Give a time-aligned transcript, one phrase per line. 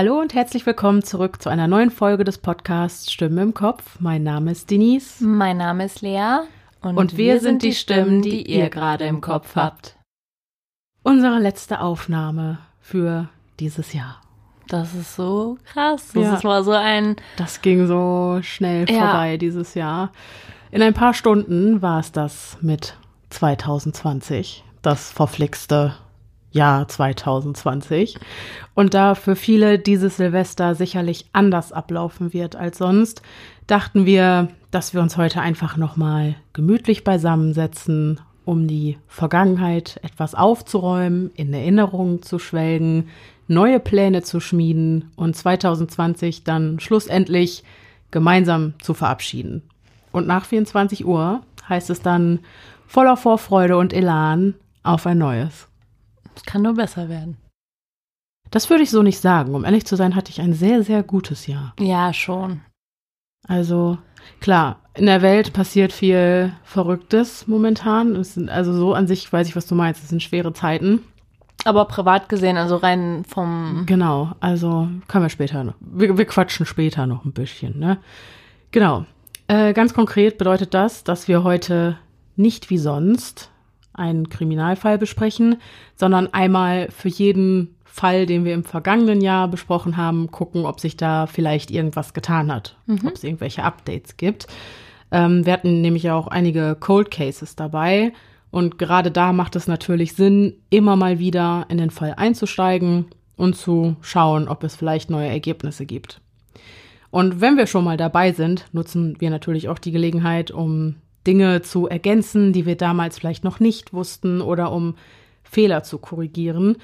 [0.00, 4.00] Hallo und herzlich willkommen zurück zu einer neuen Folge des Podcasts Stimmen im Kopf.
[4.00, 5.22] Mein Name ist Denise.
[5.22, 6.38] Mein Name ist Lea.
[6.80, 9.98] Und, und wir, wir, sind die Stimmen, die ihr gerade im Kopf habt.
[11.02, 14.22] Unsere letzte Aufnahme für dieses Jahr.
[14.68, 16.12] Das ist so krass.
[16.14, 16.44] Das ja.
[16.44, 17.16] war so ein.
[17.36, 19.00] Das ging so schnell ja.
[19.00, 20.12] vorbei dieses Jahr.
[20.70, 22.96] In ein paar Stunden war es das mit
[23.28, 24.64] 2020.
[24.80, 25.94] Das verflixte
[26.52, 28.18] Jahr 2020
[28.74, 33.22] und da für viele dieses Silvester sicherlich anders ablaufen wird als sonst,
[33.66, 41.30] dachten wir, dass wir uns heute einfach nochmal gemütlich beisammensetzen, um die Vergangenheit etwas aufzuräumen,
[41.34, 43.08] in Erinnerungen zu schwelgen,
[43.46, 47.64] neue Pläne zu schmieden und 2020 dann schlussendlich
[48.10, 49.62] gemeinsam zu verabschieden.
[50.12, 52.40] Und nach 24 Uhr heißt es dann
[52.86, 55.69] voller Vorfreude und Elan auf ein neues.
[56.34, 57.36] Es kann nur besser werden.
[58.50, 59.54] Das würde ich so nicht sagen.
[59.54, 61.74] Um ehrlich zu sein, hatte ich ein sehr, sehr gutes Jahr.
[61.78, 62.60] Ja, schon.
[63.46, 63.98] Also,
[64.40, 68.16] klar, in der Welt passiert viel Verrücktes momentan.
[68.16, 70.02] Es sind, also so an sich weiß ich, was du meinst.
[70.02, 71.04] Es sind schwere Zeiten.
[71.64, 73.84] Aber privat gesehen, also rein vom.
[73.86, 75.74] Genau, also können wir später noch.
[75.80, 77.98] Wir, wir quatschen später noch ein bisschen, ne?
[78.70, 79.04] Genau.
[79.46, 81.98] Äh, ganz konkret bedeutet das, dass wir heute
[82.36, 83.50] nicht wie sonst
[84.00, 85.56] einen Kriminalfall besprechen,
[85.94, 90.96] sondern einmal für jeden Fall, den wir im vergangenen Jahr besprochen haben, gucken, ob sich
[90.96, 93.00] da vielleicht irgendwas getan hat, mhm.
[93.06, 94.46] ob es irgendwelche Updates gibt.
[95.12, 98.12] Ähm, wir hatten nämlich auch einige Cold Cases dabei
[98.50, 103.06] und gerade da macht es natürlich Sinn, immer mal wieder in den Fall einzusteigen
[103.36, 106.20] und zu schauen, ob es vielleicht neue Ergebnisse gibt.
[107.10, 111.62] Und wenn wir schon mal dabei sind, nutzen wir natürlich auch die Gelegenheit, um Dinge
[111.62, 114.94] zu ergänzen, die wir damals vielleicht noch nicht wussten oder um
[115.42, 116.76] Fehler zu korrigieren.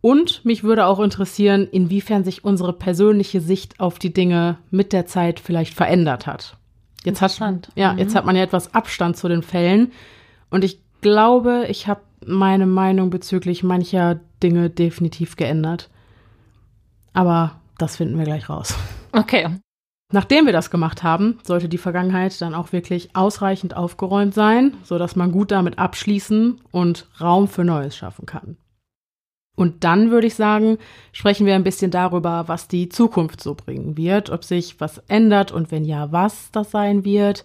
[0.00, 5.06] Und mich würde auch interessieren, inwiefern sich unsere persönliche Sicht auf die Dinge mit der
[5.06, 6.56] Zeit vielleicht verändert hat.
[7.04, 7.38] Jetzt hat,
[7.74, 7.98] ja, mhm.
[7.98, 9.92] jetzt hat man ja etwas Abstand zu den Fällen.
[10.50, 15.90] Und ich glaube, ich habe meine Meinung bezüglich mancher Dinge definitiv geändert.
[17.12, 18.76] Aber das finden wir gleich raus.
[19.12, 19.48] Okay.
[20.14, 25.16] Nachdem wir das gemacht haben, sollte die Vergangenheit dann auch wirklich ausreichend aufgeräumt sein, sodass
[25.16, 28.56] man gut damit abschließen und Raum für Neues schaffen kann.
[29.56, 30.78] Und dann würde ich sagen,
[31.10, 35.50] sprechen wir ein bisschen darüber, was die Zukunft so bringen wird, ob sich was ändert
[35.50, 37.44] und wenn ja, was das sein wird.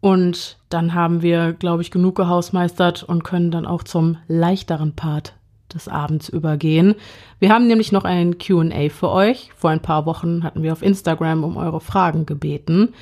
[0.00, 5.34] Und dann haben wir, glaube ich, genug gehausmeistert und können dann auch zum leichteren Part
[5.74, 6.94] des Abends übergehen.
[7.38, 9.50] Wir haben nämlich noch ein QA für euch.
[9.56, 12.94] Vor ein paar Wochen hatten wir auf Instagram um eure Fragen gebeten.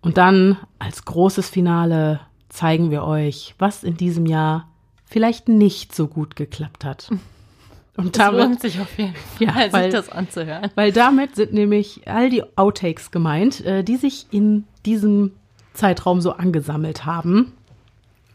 [0.00, 4.68] Und dann als großes Finale zeigen wir euch, was in diesem Jahr
[5.04, 7.10] vielleicht nicht so gut geklappt hat.
[7.96, 10.70] Und das damit, lohnt sich auf jeden Fall, ja, weil, sich das anzuhören.
[10.74, 15.32] Weil damit sind nämlich all die Outtakes gemeint, äh, die sich in diesem
[15.72, 17.52] Zeitraum so angesammelt haben.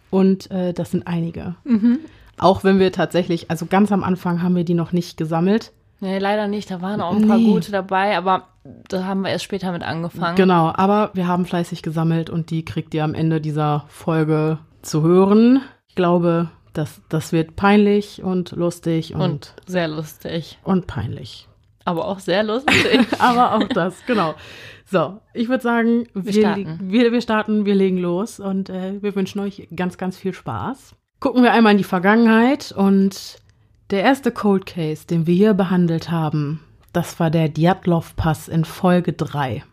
[0.09, 1.55] Und äh, das sind einige.
[1.63, 1.99] Mhm.
[2.41, 5.71] Auch wenn wir tatsächlich, also ganz am Anfang haben wir die noch nicht gesammelt.
[5.99, 6.71] Nee, leider nicht.
[6.71, 7.45] Da waren auch ein paar nee.
[7.45, 8.47] gute dabei, aber
[8.89, 10.35] da haben wir erst später mit angefangen.
[10.35, 15.03] Genau, aber wir haben fleißig gesammelt und die kriegt ihr am Ende dieser Folge zu
[15.03, 15.61] hören.
[15.87, 20.57] Ich glaube, das, das wird peinlich und lustig und, und sehr lustig.
[20.63, 21.47] Und peinlich.
[21.85, 23.05] Aber auch sehr lustig.
[23.19, 24.33] aber auch das, genau.
[24.85, 26.79] So, ich würde sagen, wir, wir, starten.
[26.81, 30.95] Wir, wir starten, wir legen los und äh, wir wünschen euch ganz, ganz viel Spaß.
[31.21, 33.37] Gucken wir einmal in die Vergangenheit und
[33.91, 36.61] der erste Cold Case, den wir hier behandelt haben,
[36.93, 39.63] das war der Djatlov-Pass in Folge 3.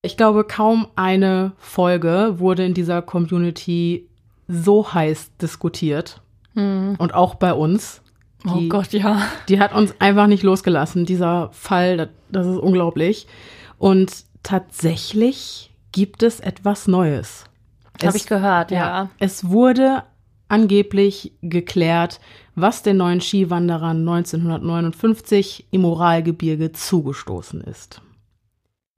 [0.00, 4.08] Ich glaube, kaum eine Folge wurde in dieser Community
[4.48, 6.22] so heiß diskutiert.
[6.54, 6.94] Hm.
[6.96, 8.00] Und auch bei uns.
[8.46, 9.20] Oh die, oh Gott, ja.
[9.50, 11.04] Die hat uns einfach nicht losgelassen.
[11.04, 13.26] Dieser Fall, das, das ist unglaublich.
[13.76, 17.44] Und tatsächlich gibt es etwas Neues.
[18.02, 18.78] Habe ich gehört, ja.
[18.78, 19.10] ja.
[19.18, 20.02] Es wurde
[20.54, 22.20] angeblich geklärt,
[22.54, 28.00] was den neuen Skiwanderern 1959 im Uralgebirge zugestoßen ist.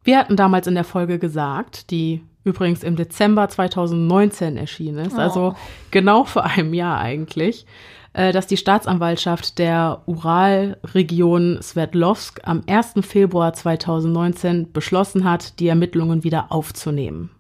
[0.05, 5.55] Wir hatten damals in der Folge gesagt, die übrigens im Dezember 2019 erschienen ist, also
[5.55, 5.55] oh.
[5.91, 7.65] genau vor einem Jahr eigentlich,
[8.13, 12.95] äh, dass die Staatsanwaltschaft der Uralregion Sverdlovsk am 1.
[13.01, 17.31] Februar 2019 beschlossen hat, die Ermittlungen wieder aufzunehmen.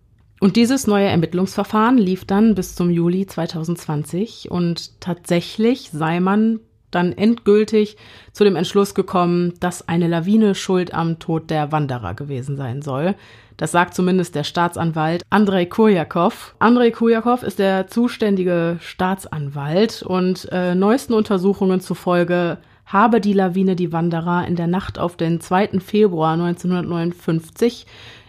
[0.41, 6.61] Und dieses neue Ermittlungsverfahren lief dann bis zum Juli 2020 und tatsächlich sei man
[6.91, 7.97] dann endgültig
[8.33, 13.15] zu dem Entschluss gekommen, dass eine Lawine schuld am Tod der Wanderer gewesen sein soll.
[13.57, 16.55] Das sagt zumindest der Staatsanwalt Andrei Kurjakov.
[16.59, 23.93] Andrei Kurjakov ist der zuständige Staatsanwalt und äh, neuesten Untersuchungen zufolge habe die Lawine die
[23.93, 25.81] Wanderer in der Nacht auf den 2.
[25.81, 27.85] Februar 1959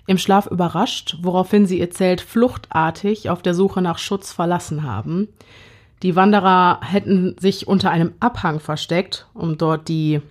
[0.07, 5.27] im Schlaf überrascht, woraufhin sie ihr Zelt fluchtartig auf der Suche nach Schutz verlassen haben.
[6.01, 10.21] Die Wanderer hätten sich unter einem Abhang versteckt, um dort die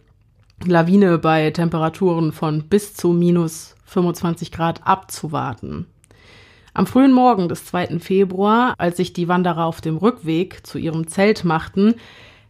[0.64, 5.86] Lawine bei Temperaturen von bis zu minus 25 Grad abzuwarten.
[6.72, 8.00] Am frühen Morgen des 2.
[8.00, 11.94] Februar, als sich die Wanderer auf dem Rückweg zu ihrem Zelt machten,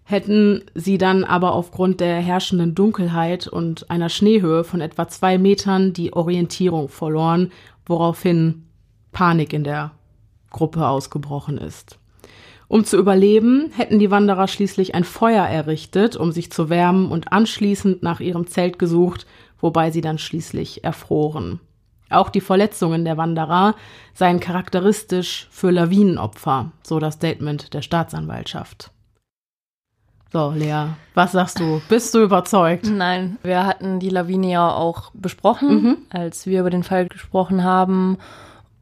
[0.07, 5.93] hätten sie dann aber aufgrund der herrschenden Dunkelheit und einer Schneehöhe von etwa zwei Metern
[5.93, 7.51] die Orientierung verloren,
[7.85, 8.67] woraufhin
[9.11, 9.91] Panik in der
[10.51, 11.99] Gruppe ausgebrochen ist.
[12.69, 17.33] Um zu überleben, hätten die Wanderer schließlich ein Feuer errichtet, um sich zu wärmen und
[17.33, 19.27] anschließend nach ihrem Zelt gesucht,
[19.61, 21.59] wobei sie dann schließlich erfroren.
[22.11, 23.75] Auch die Verletzungen der Wanderer
[24.15, 28.93] seien charakteristisch für Lawinenopfer, so das Statement der Staatsanwaltschaft.
[30.37, 31.81] So, Lea, was sagst du?
[31.89, 32.91] Bist du überzeugt?
[32.91, 35.97] Nein, wir hatten die Lawine ja auch besprochen, mhm.
[36.11, 38.19] als wir über den Fall gesprochen haben.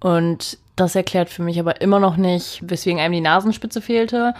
[0.01, 4.35] Und das erklärt für mich aber immer noch nicht, weswegen einem die Nasenspitze fehlte.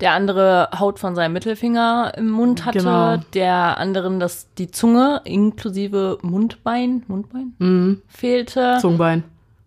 [0.00, 3.18] Der andere Haut von seinem Mittelfinger im Mund hatte, genau.
[3.34, 8.00] der anderen dass die Zunge inklusive Mundbein, Mundbein mhm.
[8.08, 8.78] fehlte.
[8.80, 9.22] Zungenbein.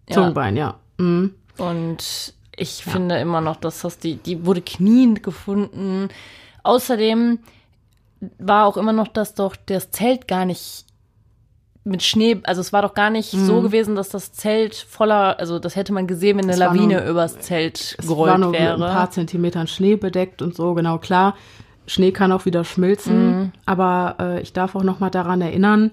[0.10, 0.16] Ja.
[0.16, 0.80] Zungenbein, ja.
[0.98, 1.36] Mhm.
[1.60, 2.92] Und ich ja.
[2.92, 6.10] finde immer noch, dass das die, die wurde kniend gefunden.
[6.64, 7.40] Außerdem
[8.40, 10.86] war auch immer noch, dass doch das Zelt gar nicht
[11.88, 13.46] mit Schnee, also es war doch gar nicht mhm.
[13.46, 16.96] so gewesen, dass das Zelt voller, also das hätte man gesehen, wenn eine es Lawine
[16.96, 18.74] nur, übers Zelt gerollt war nur wäre.
[18.74, 21.36] Ein paar Zentimetern Schnee bedeckt und so, genau klar.
[21.88, 23.52] Schnee kann auch wieder schmilzen, mhm.
[23.66, 25.92] aber äh, ich darf auch noch mal daran erinnern,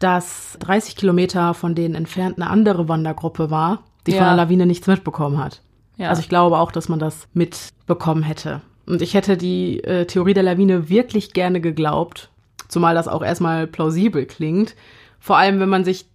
[0.00, 4.18] dass 30 Kilometer von denen entfernt eine andere Wandergruppe war, die ja.
[4.18, 5.62] von der Lawine nichts mitbekommen hat.
[5.96, 6.08] Ja.
[6.08, 8.62] Also ich glaube auch, dass man das mitbekommen hätte.
[8.90, 12.28] Und ich hätte die äh, Theorie der Lawine wirklich gerne geglaubt,
[12.66, 14.74] zumal das auch erstmal plausibel klingt.
[15.20, 16.06] Vor allem, wenn man sich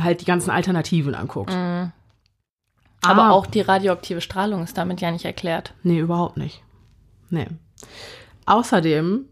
[0.00, 1.54] halt die ganzen Alternativen anguckt.
[1.54, 1.92] Mhm.
[3.02, 5.72] Aber ah, auch die radioaktive Strahlung ist damit ja nicht erklärt.
[5.84, 6.64] Nee, überhaupt nicht.
[7.30, 7.46] Nee.
[8.46, 9.26] Außerdem,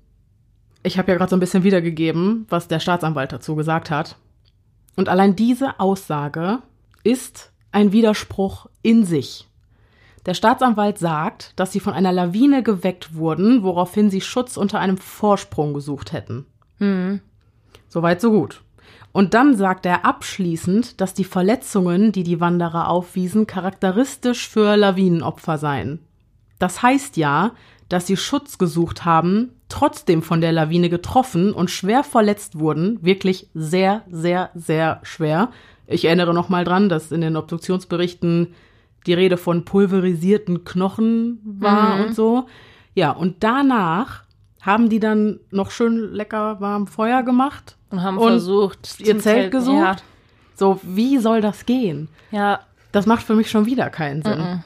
[0.84, 4.16] ich habe ja gerade so ein bisschen wiedergegeben, was der Staatsanwalt dazu gesagt hat.
[4.94, 6.60] Und allein diese Aussage
[7.02, 9.48] ist ein Widerspruch in sich.
[10.26, 14.96] Der Staatsanwalt sagt, dass sie von einer Lawine geweckt wurden, woraufhin sie Schutz unter einem
[14.96, 16.46] Vorsprung gesucht hätten.
[16.78, 17.20] Mhm.
[17.88, 18.62] Soweit, so gut.
[19.12, 25.58] Und dann sagt er abschließend, dass die Verletzungen, die die Wanderer aufwiesen, charakteristisch für Lawinenopfer
[25.58, 26.00] seien.
[26.58, 27.52] Das heißt ja,
[27.88, 33.48] dass sie Schutz gesucht haben, trotzdem von der Lawine getroffen und schwer verletzt wurden, wirklich
[33.54, 35.50] sehr, sehr, sehr schwer.
[35.86, 38.54] Ich erinnere noch mal dran, dass in den Obduktionsberichten
[39.06, 42.04] die Rede von pulverisierten Knochen war mhm.
[42.04, 42.46] und so.
[42.94, 44.24] Ja, und danach
[44.60, 49.22] haben die dann noch schön lecker warm Feuer gemacht und haben und versucht, ihr Zelt,
[49.22, 49.76] Zelt gesucht.
[49.76, 49.96] Ja.
[50.56, 52.08] So, wie soll das gehen?
[52.30, 52.60] Ja.
[52.92, 54.38] Das macht für mich schon wieder keinen Sinn.
[54.38, 54.62] Mhm.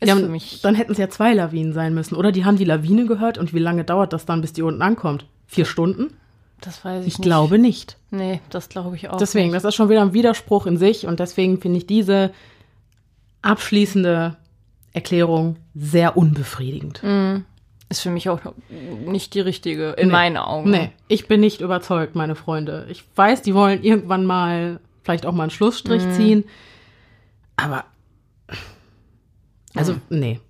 [0.00, 0.60] Ist haben, für mich.
[0.62, 2.14] Dann hätten es ja zwei Lawinen sein müssen.
[2.14, 4.80] Oder die haben die Lawine gehört und wie lange dauert das dann, bis die unten
[4.80, 5.26] ankommt?
[5.46, 6.14] Vier Stunden?
[6.60, 7.18] Das weiß ich, ich nicht.
[7.18, 7.96] Ich glaube nicht.
[8.10, 9.16] Nee, das glaube ich auch.
[9.16, 9.56] Deswegen, nicht.
[9.56, 12.32] das ist schon wieder ein Widerspruch in sich und deswegen finde ich diese
[13.48, 14.36] abschließende
[14.92, 17.02] Erklärung sehr unbefriedigend.
[17.02, 17.44] Mm.
[17.88, 18.40] Ist für mich auch
[19.06, 20.12] nicht die richtige, in nee.
[20.12, 20.70] meinen Augen.
[20.70, 22.86] Nee, ich bin nicht überzeugt, meine Freunde.
[22.90, 26.12] Ich weiß, die wollen irgendwann mal vielleicht auch mal einen Schlussstrich mm.
[26.12, 26.44] ziehen.
[27.56, 27.84] Aber,
[29.74, 29.98] also, mm.
[30.10, 30.40] nee.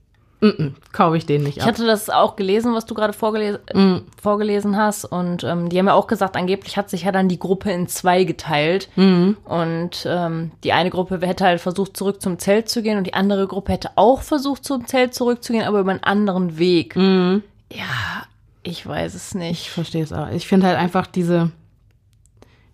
[0.41, 1.63] Mm -mm, kaufe ich den nicht ab.
[1.63, 3.97] Ich hatte das auch gelesen, was du gerade vorgelesen, mm.
[4.23, 5.05] vorgelesen hast.
[5.05, 7.89] Und ähm, die haben ja auch gesagt, angeblich hat sich ja dann die Gruppe in
[7.89, 8.89] zwei geteilt.
[8.95, 9.33] Mm.
[9.45, 12.99] Und ähm, die eine Gruppe hätte halt versucht, zurück zum Zelt zu gehen.
[12.99, 16.95] Und die andere Gruppe hätte auch versucht, zum Zelt zurückzugehen, aber über einen anderen Weg.
[16.95, 17.43] Mm.
[17.73, 18.25] Ja,
[18.63, 19.63] ich weiß es nicht.
[19.63, 20.31] Ich verstehe es auch.
[20.31, 21.51] Ich finde halt einfach diese.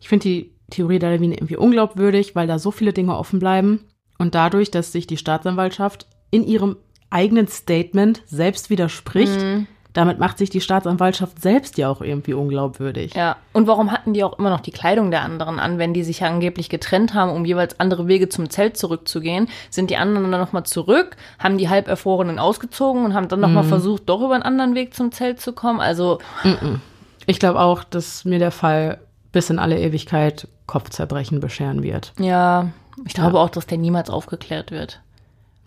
[0.00, 3.86] Ich finde die Theorie der Lawine irgendwie unglaubwürdig, weil da so viele Dinge offen bleiben.
[4.18, 6.76] Und dadurch, dass sich die Staatsanwaltschaft in ihrem
[7.14, 9.40] eigenen Statement selbst widerspricht.
[9.40, 9.66] Mhm.
[9.92, 13.14] Damit macht sich die Staatsanwaltschaft selbst ja auch irgendwie unglaubwürdig.
[13.14, 16.02] Ja, und warum hatten die auch immer noch die Kleidung der anderen an, wenn die
[16.02, 19.48] sich ja angeblich getrennt haben, um jeweils andere Wege zum Zelt zurückzugehen?
[19.70, 23.68] Sind die anderen dann nochmal zurück, haben die Halberfrorenen ausgezogen und haben dann nochmal mhm.
[23.68, 25.80] versucht, doch über einen anderen Weg zum Zelt zu kommen?
[25.80, 26.18] Also.
[26.42, 26.80] Mhm.
[27.26, 28.98] Ich glaube auch, dass mir der Fall
[29.30, 32.12] bis in alle Ewigkeit Kopfzerbrechen bescheren wird.
[32.18, 32.70] Ja,
[33.06, 33.42] ich glaube ja.
[33.44, 35.00] auch, dass der niemals aufgeklärt wird.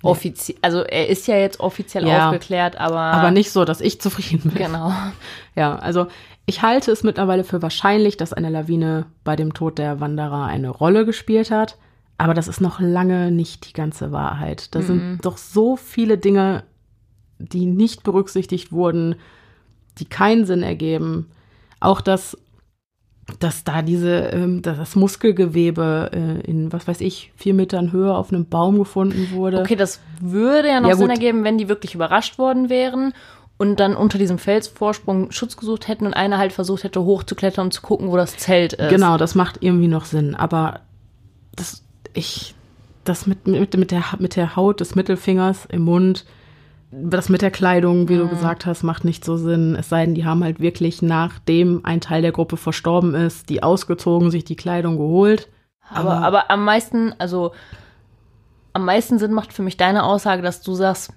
[0.04, 3.00] Offiziell, also er ist ja jetzt offiziell ja, aufgeklärt, aber.
[3.00, 4.66] Aber nicht so, dass ich zufrieden bin.
[4.66, 4.92] Genau.
[5.56, 6.06] Ja, also
[6.46, 10.70] ich halte es mittlerweile für wahrscheinlich, dass eine Lawine bei dem Tod der Wanderer eine
[10.70, 11.80] Rolle gespielt hat.
[12.20, 14.76] Aber das ist noch lange nicht die ganze Wahrheit.
[14.76, 14.86] Da mhm.
[14.86, 16.64] sind doch so viele Dinge,
[17.40, 19.16] die nicht berücksichtigt wurden.
[19.98, 21.32] die keinen Sinn ergeben.
[21.80, 22.38] Auch das
[23.40, 28.14] dass da diese, ähm, dass das Muskelgewebe äh, in, was weiß ich, vier Metern Höhe
[28.14, 29.60] auf einem Baum gefunden wurde.
[29.60, 33.14] Okay, das würde ja noch ja, Sinn ergeben, wenn die wirklich überrascht worden wären
[33.58, 37.74] und dann unter diesem Felsvorsprung Schutz gesucht hätten und einer halt versucht hätte, hochzuklettern und
[37.74, 38.90] zu gucken, wo das Zelt ist.
[38.90, 40.36] Genau, das macht irgendwie noch Sinn.
[40.36, 40.82] Aber
[41.56, 42.56] das, ich,
[43.04, 46.26] das mit, mit, mit, der, mit der Haut des Mittelfingers im Mund,
[46.92, 48.20] das mit der Kleidung, wie mhm.
[48.20, 49.76] du gesagt hast, macht nicht so Sinn.
[49.76, 53.62] Es sei denn, die haben halt wirklich, nachdem ein Teil der Gruppe verstorben ist, die
[53.62, 55.50] ausgezogen, sich die Kleidung geholt.
[55.90, 57.52] Aber, aber, aber am meisten, also
[58.74, 61.14] am meisten Sinn macht für mich deine Aussage, dass du sagst,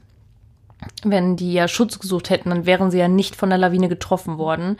[1.04, 4.38] wenn die ja Schutz gesucht hätten, dann wären sie ja nicht von der Lawine getroffen
[4.38, 4.78] worden.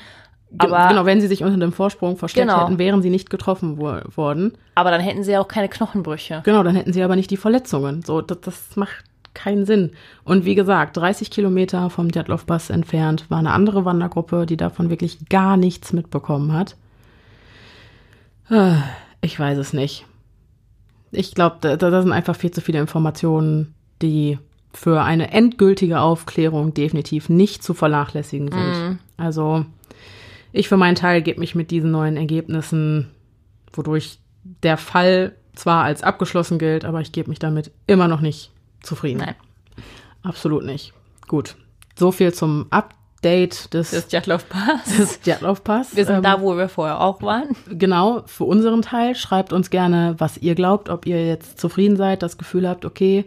[0.58, 2.64] Aber, genau, wenn sie sich unter dem Vorsprung versteckt genau.
[2.64, 4.54] hätten, wären sie nicht getroffen wo worden.
[4.74, 6.42] Aber dann hätten sie ja auch keine Knochenbrüche.
[6.44, 8.02] Genau, dann hätten sie aber nicht die Verletzungen.
[8.02, 9.92] So, das, das macht keinen Sinn.
[10.24, 15.28] Und wie gesagt, 30 Kilometer vom Djatlov-Pass entfernt war eine andere Wandergruppe, die davon wirklich
[15.28, 16.76] gar nichts mitbekommen hat.
[18.48, 18.82] Ah,
[19.20, 20.06] ich weiß es nicht.
[21.12, 24.38] Ich glaube, da, da sind einfach viel zu viele Informationen, die
[24.72, 28.90] für eine endgültige Aufklärung definitiv nicht zu vernachlässigen sind.
[28.90, 28.98] Mm.
[29.16, 29.64] Also
[30.52, 33.08] ich für meinen Teil gebe mich mit diesen neuen Ergebnissen,
[33.72, 34.18] wodurch
[34.62, 39.20] der Fall zwar als abgeschlossen gilt, aber ich gebe mich damit immer noch nicht zufrieden.
[39.20, 39.34] Nein.
[40.22, 40.92] Absolut nicht.
[41.28, 41.56] Gut.
[41.96, 44.84] So viel zum Update des, des Djatlov-Pass.
[44.96, 45.96] Des Djatlov-Pass.
[45.96, 47.56] Wir sind ähm, da, wo wir vorher auch waren.
[47.68, 48.22] Genau.
[48.26, 52.38] Für unseren Teil schreibt uns gerne, was ihr glaubt, ob ihr jetzt zufrieden seid, das
[52.38, 53.26] Gefühl habt, okay,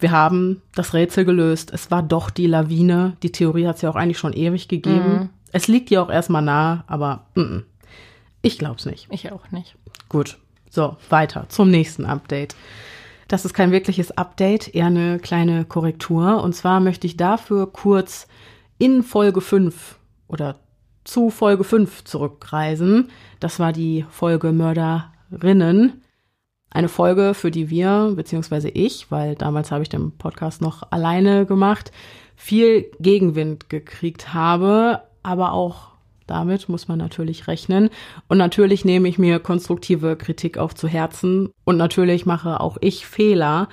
[0.00, 1.72] wir haben das Rätsel gelöst.
[1.72, 3.16] Es war doch die Lawine.
[3.22, 5.12] Die Theorie hat es ja auch eigentlich schon ewig gegeben.
[5.12, 5.28] Mhm.
[5.52, 7.62] Es liegt ja auch erstmal nah, aber mm -mm.
[8.40, 9.08] ich glaube es nicht.
[9.10, 9.76] Ich auch nicht.
[10.08, 10.38] Gut.
[10.70, 12.54] So, weiter zum nächsten Update.
[13.30, 16.42] Das ist kein wirkliches Update, eher eine kleine Korrektur.
[16.42, 18.26] Und zwar möchte ich dafür kurz
[18.76, 20.58] in Folge 5 oder
[21.04, 23.08] zu Folge 5 zurückreisen.
[23.38, 26.02] Das war die Folge Mörderinnen.
[26.70, 31.46] Eine Folge, für die wir, beziehungsweise ich, weil damals habe ich den Podcast noch alleine
[31.46, 31.92] gemacht,
[32.34, 35.89] viel Gegenwind gekriegt habe, aber auch
[36.30, 37.90] damit muss man natürlich rechnen.
[38.28, 41.50] Und natürlich nehme ich mir konstruktive Kritik auch zu Herzen.
[41.64, 43.68] Und natürlich mache auch ich Fehler.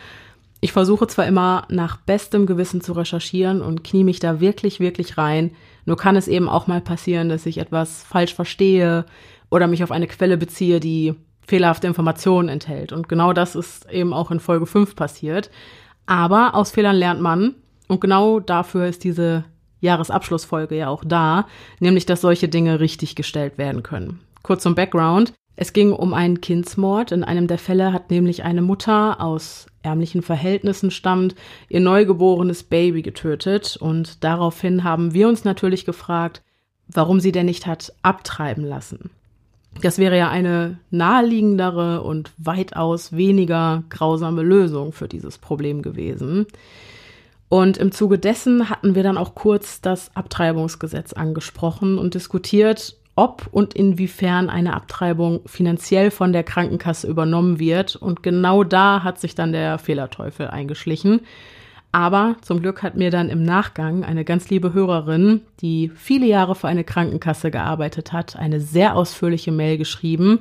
[0.59, 5.17] Ich versuche zwar immer nach bestem Gewissen zu recherchieren und knie mich da wirklich, wirklich
[5.17, 5.51] rein.
[5.85, 9.05] Nur kann es eben auch mal passieren, dass ich etwas falsch verstehe
[9.51, 11.13] oder mich auf eine Quelle beziehe, die
[11.45, 12.91] fehlerhafte Informationen enthält.
[12.91, 15.51] Und genau das ist eben auch in Folge 5 passiert.
[16.07, 17.53] Aber aus Fehlern lernt man.
[17.87, 19.45] Und genau dafür ist diese
[19.81, 21.47] Jahresabschlussfolge ja auch da,
[21.79, 24.19] nämlich dass solche Dinge richtig gestellt werden können.
[24.43, 25.33] Kurz zum Background.
[25.55, 27.11] Es ging um einen Kindsmord.
[27.11, 31.33] In einem der Fälle hat nämlich eine Mutter aus ärmlichen Verhältnissen stammt,
[31.67, 33.75] ihr neugeborenes Baby getötet.
[33.77, 36.43] Und daraufhin haben wir uns natürlich gefragt,
[36.87, 39.09] warum sie denn nicht hat abtreiben lassen.
[39.81, 46.45] Das wäre ja eine naheliegendere und weitaus weniger grausame Lösung für dieses Problem gewesen.
[47.49, 53.47] Und im Zuge dessen hatten wir dann auch kurz das Abtreibungsgesetz angesprochen und diskutiert, ob
[53.51, 57.95] und inwiefern eine Abtreibung finanziell von der Krankenkasse übernommen wird.
[57.95, 61.21] Und genau da hat sich dann der Fehlerteufel eingeschlichen.
[61.91, 66.53] Aber zum Glück hat mir dann im Nachgang eine ganz liebe Hörerin, die viele Jahre
[66.53, 70.39] für eine Krankenkasse gearbeitet hat, eine sehr ausführliche Mail geschrieben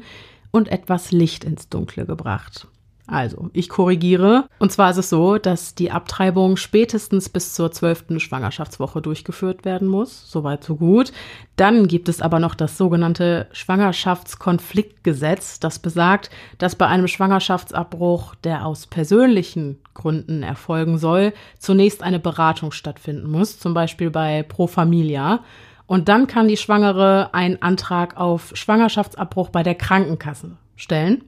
[0.51, 2.67] und etwas Licht ins Dunkle gebracht.
[3.09, 4.49] Also, ich korrigiere.
[4.59, 9.87] Und zwar ist es so, dass die Abtreibung spätestens bis zur zwölften Schwangerschaftswoche durchgeführt werden
[9.87, 10.29] muss.
[10.29, 11.13] Soweit, so gut.
[11.55, 18.65] Dann gibt es aber noch das sogenannte Schwangerschaftskonfliktgesetz, das besagt, dass bei einem Schwangerschaftsabbruch, der
[18.67, 25.45] aus persönlichen Gründen erfolgen soll, zunächst eine Beratung stattfinden muss, zum Beispiel bei Pro Familia.
[25.87, 31.23] Und dann kann die Schwangere einen Antrag auf Schwangerschaftsabbruch bei der Krankenkasse stellen.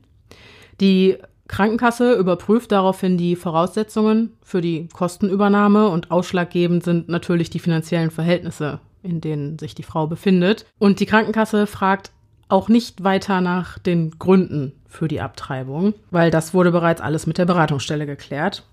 [0.81, 1.19] Die
[1.49, 8.81] Krankenkasse überprüft daraufhin die Voraussetzungen für die Kostenübernahme und ausschlaggebend sind natürlich die finanziellen Verhältnisse,
[9.03, 10.67] in denen sich die Frau befindet.
[10.79, 12.13] Und die Krankenkasse fragt
[12.49, 17.39] auch nicht weiter nach den Gründen für die Abtreibung, weil das wurde bereits alles mit
[17.39, 18.65] der Beratungsstelle geklärt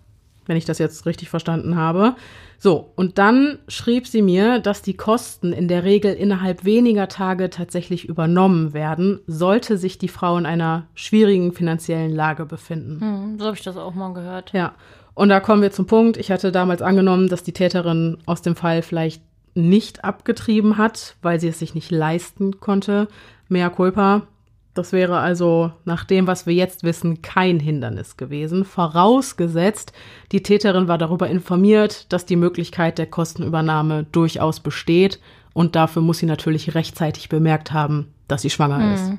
[0.45, 2.15] wenn ich das jetzt richtig verstanden habe.
[2.57, 7.49] So, und dann schrieb sie mir, dass die Kosten in der Regel innerhalb weniger Tage
[7.49, 13.01] tatsächlich übernommen werden, sollte sich die Frau in einer schwierigen finanziellen Lage befinden.
[13.01, 14.51] Hm, so habe ich das auch mal gehört.
[14.53, 14.73] Ja.
[15.13, 16.17] Und da kommen wir zum Punkt.
[16.17, 19.23] Ich hatte damals angenommen, dass die Täterin aus dem Fall vielleicht
[19.53, 23.07] nicht abgetrieben hat, weil sie es sich nicht leisten konnte.
[23.47, 24.27] Mea culpa.
[24.75, 28.65] Das wäre also nach dem, was wir jetzt wissen, kein Hindernis gewesen.
[28.65, 29.93] Vorausgesetzt,
[30.33, 35.19] die Täterin war darüber informiert, dass die Möglichkeit der Kostenübernahme durchaus besteht
[35.53, 38.93] Und dafür muss sie natürlich rechtzeitig bemerkt haben, dass sie schwanger mhm.
[38.93, 39.11] ist.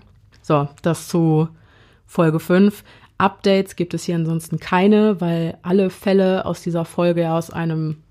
[0.42, 1.48] So, das zu
[2.04, 2.84] Folge 5.
[3.16, 8.02] Updates gibt es hier ansonsten keine, weil alle Fälle aus dieser Folge ja aus einem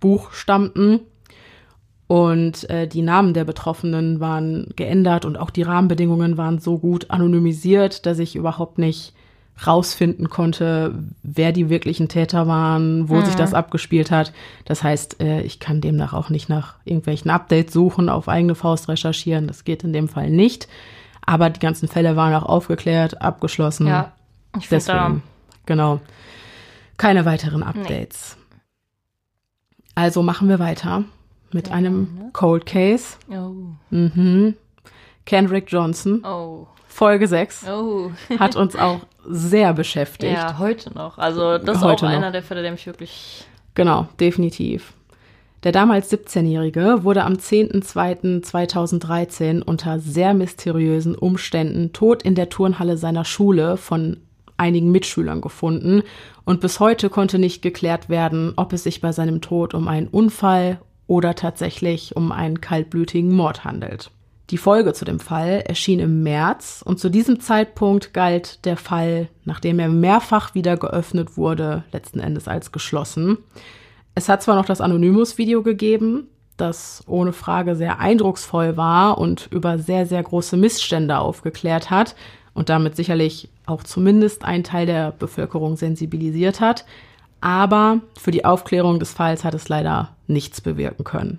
[0.00, 1.00] Buch stammten.
[2.10, 7.08] Und äh, die Namen der Betroffenen waren geändert und auch die Rahmenbedingungen waren so gut
[7.08, 9.12] anonymisiert, dass ich überhaupt nicht
[9.64, 13.26] rausfinden konnte, wer die wirklichen Täter waren, wo mhm.
[13.26, 14.32] sich das abgespielt hat.
[14.64, 18.88] Das heißt, äh, ich kann demnach auch nicht nach irgendwelchen Updates suchen, auf eigene Faust
[18.88, 19.46] recherchieren.
[19.46, 20.66] Das geht in dem Fall nicht.
[21.24, 23.86] Aber die ganzen Fälle waren auch aufgeklärt, abgeschlossen.
[23.86, 24.10] Ja,
[24.58, 25.22] ich Deswegen,
[25.64, 26.00] genau.
[26.96, 28.36] Keine weiteren Updates.
[28.36, 28.60] Nee.
[29.94, 31.04] Also machen wir weiter
[31.52, 32.30] mit ja, einem ne?
[32.32, 33.16] Cold Case.
[33.30, 33.52] Oh.
[33.90, 34.54] Mhm.
[35.26, 36.24] Kendrick Johnson.
[36.24, 36.66] Oh.
[36.86, 37.66] Folge 6.
[37.68, 38.10] Oh.
[38.38, 40.32] hat uns auch sehr beschäftigt.
[40.32, 41.18] Ja, heute noch.
[41.18, 42.32] Also das ist heute auch einer noch.
[42.32, 43.44] der Fälle, der mich wirklich.
[43.74, 44.92] Genau, definitiv.
[45.62, 53.26] Der damals 17-Jährige wurde am 10.02.2013 unter sehr mysteriösen Umständen tot in der Turnhalle seiner
[53.26, 54.16] Schule von
[54.56, 56.02] einigen Mitschülern gefunden
[56.44, 60.08] und bis heute konnte nicht geklärt werden, ob es sich bei seinem Tod um einen
[60.08, 64.12] Unfall oder tatsächlich um einen kaltblütigen Mord handelt.
[64.50, 69.26] Die Folge zu dem Fall erschien im März und zu diesem Zeitpunkt galt der Fall,
[69.44, 73.38] nachdem er mehrfach wieder geöffnet wurde, letzten Endes als geschlossen.
[74.14, 79.80] Es hat zwar noch das Anonymous-Video gegeben, das ohne Frage sehr eindrucksvoll war und über
[79.80, 82.14] sehr, sehr große Missstände aufgeklärt hat
[82.54, 86.84] und damit sicherlich auch zumindest einen Teil der Bevölkerung sensibilisiert hat,
[87.40, 91.38] aber für die Aufklärung des Falls hat es leider nichts bewirken können.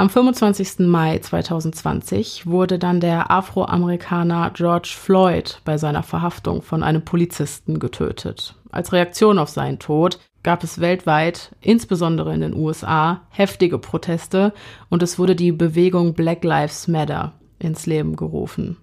[0.00, 0.78] Am 25.
[0.86, 8.54] Mai 2020 wurde dann der Afroamerikaner George Floyd bei seiner Verhaftung von einem Polizisten getötet.
[8.70, 14.54] Als Reaktion auf seinen Tod gab es weltweit, insbesondere in den USA, heftige Proteste
[14.88, 18.78] und es wurde die Bewegung Black Lives Matter ins Leben gerufen.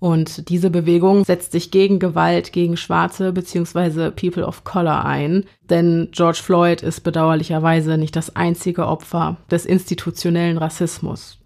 [0.00, 4.10] Und diese Bewegung setzt sich gegen Gewalt gegen Schwarze bzw.
[4.10, 10.58] People of Color ein, denn George Floyd ist bedauerlicherweise nicht das einzige Opfer des institutionellen
[10.58, 11.38] Rassismus.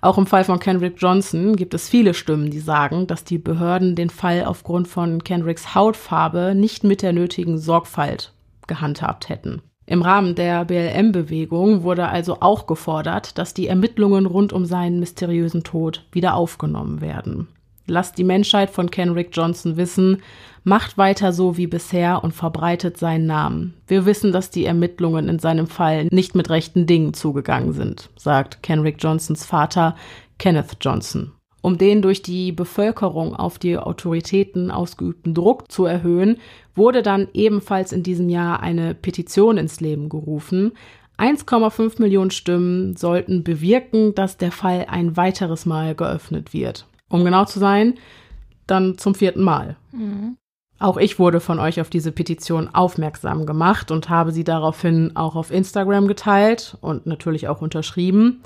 [0.00, 3.96] Auch im Fall von Kendrick Johnson gibt es viele Stimmen, die sagen, dass die Behörden
[3.96, 8.32] den Fall aufgrund von Kendricks Hautfarbe nicht mit der nötigen Sorgfalt
[8.66, 9.60] gehandhabt hätten.
[9.86, 15.64] Im Rahmen der BLM-Bewegung wurde also auch gefordert, dass die Ermittlungen rund um seinen mysteriösen
[15.64, 17.48] Tod wieder aufgenommen werden.
[17.90, 20.22] Lasst die Menschheit von Kenrick Johnson wissen,
[20.62, 23.74] macht weiter so wie bisher und verbreitet seinen Namen.
[23.86, 28.62] Wir wissen, dass die Ermittlungen in seinem Fall nicht mit rechten Dingen zugegangen sind, sagt
[28.62, 29.96] Kenrick Johnsons Vater
[30.38, 31.32] Kenneth Johnson.
[31.62, 36.36] Um den durch die Bevölkerung auf die Autoritäten ausgeübten Druck zu erhöhen,
[36.74, 40.72] wurde dann ebenfalls in diesem Jahr eine Petition ins Leben gerufen.
[41.16, 47.44] 1,5 Millionen Stimmen sollten bewirken, dass der Fall ein weiteres Mal geöffnet wird um genau
[47.44, 47.94] zu sein,
[48.66, 49.76] dann zum vierten Mal.
[49.92, 50.36] Mhm.
[50.80, 55.34] Auch ich wurde von euch auf diese Petition aufmerksam gemacht und habe sie daraufhin auch
[55.34, 58.42] auf Instagram geteilt und natürlich auch unterschrieben.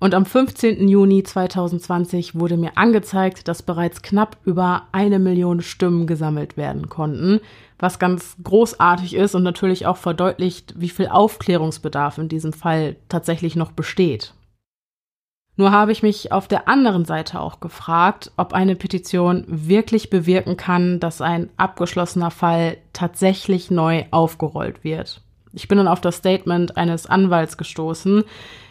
[0.00, 0.88] Und am 15.
[0.88, 7.40] Juni 2020 wurde mir angezeigt, dass bereits knapp über eine Million Stimmen gesammelt werden konnten,
[7.78, 13.54] was ganz großartig ist und natürlich auch verdeutlicht, wie viel Aufklärungsbedarf in diesem Fall tatsächlich
[13.54, 14.34] noch besteht.
[15.56, 20.56] Nur habe ich mich auf der anderen Seite auch gefragt, ob eine Petition wirklich bewirken
[20.56, 25.22] kann, dass ein abgeschlossener Fall tatsächlich neu aufgerollt wird.
[25.54, 28.24] Ich bin dann auf das Statement eines Anwalts gestoßen,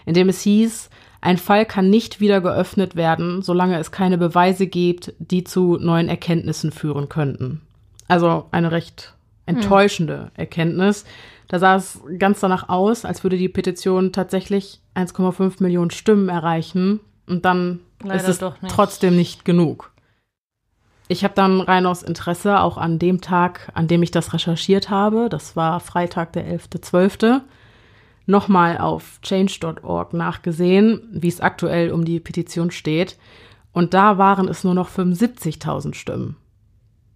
[0.06, 0.92] in dem es hieß,
[1.26, 6.08] ein Fall kann nicht wieder geöffnet werden, solange es keine Beweise gibt, die zu neuen
[6.08, 7.62] Erkenntnissen führen könnten.
[8.08, 9.16] Also eine recht
[9.48, 10.32] enttäuschende hm.
[10.36, 11.04] Erkenntnis,
[11.48, 17.00] da sah es ganz danach aus, als würde die Petition tatsächlich 1,5 Millionen Stimmen erreichen.
[17.28, 18.74] Und dann Leider ist es nicht.
[18.74, 19.92] trotzdem nicht genug.
[21.08, 24.90] Ich habe dann rein aus Interesse auch an dem Tag, an dem ich das recherchiert
[24.90, 27.42] habe, das war Freitag, der 11.12.,
[28.26, 33.20] nochmal auf change.org nachgesehen, wie es aktuell um die Petition steht.
[33.72, 36.38] Und da waren es nur noch 75.000 Stimmen.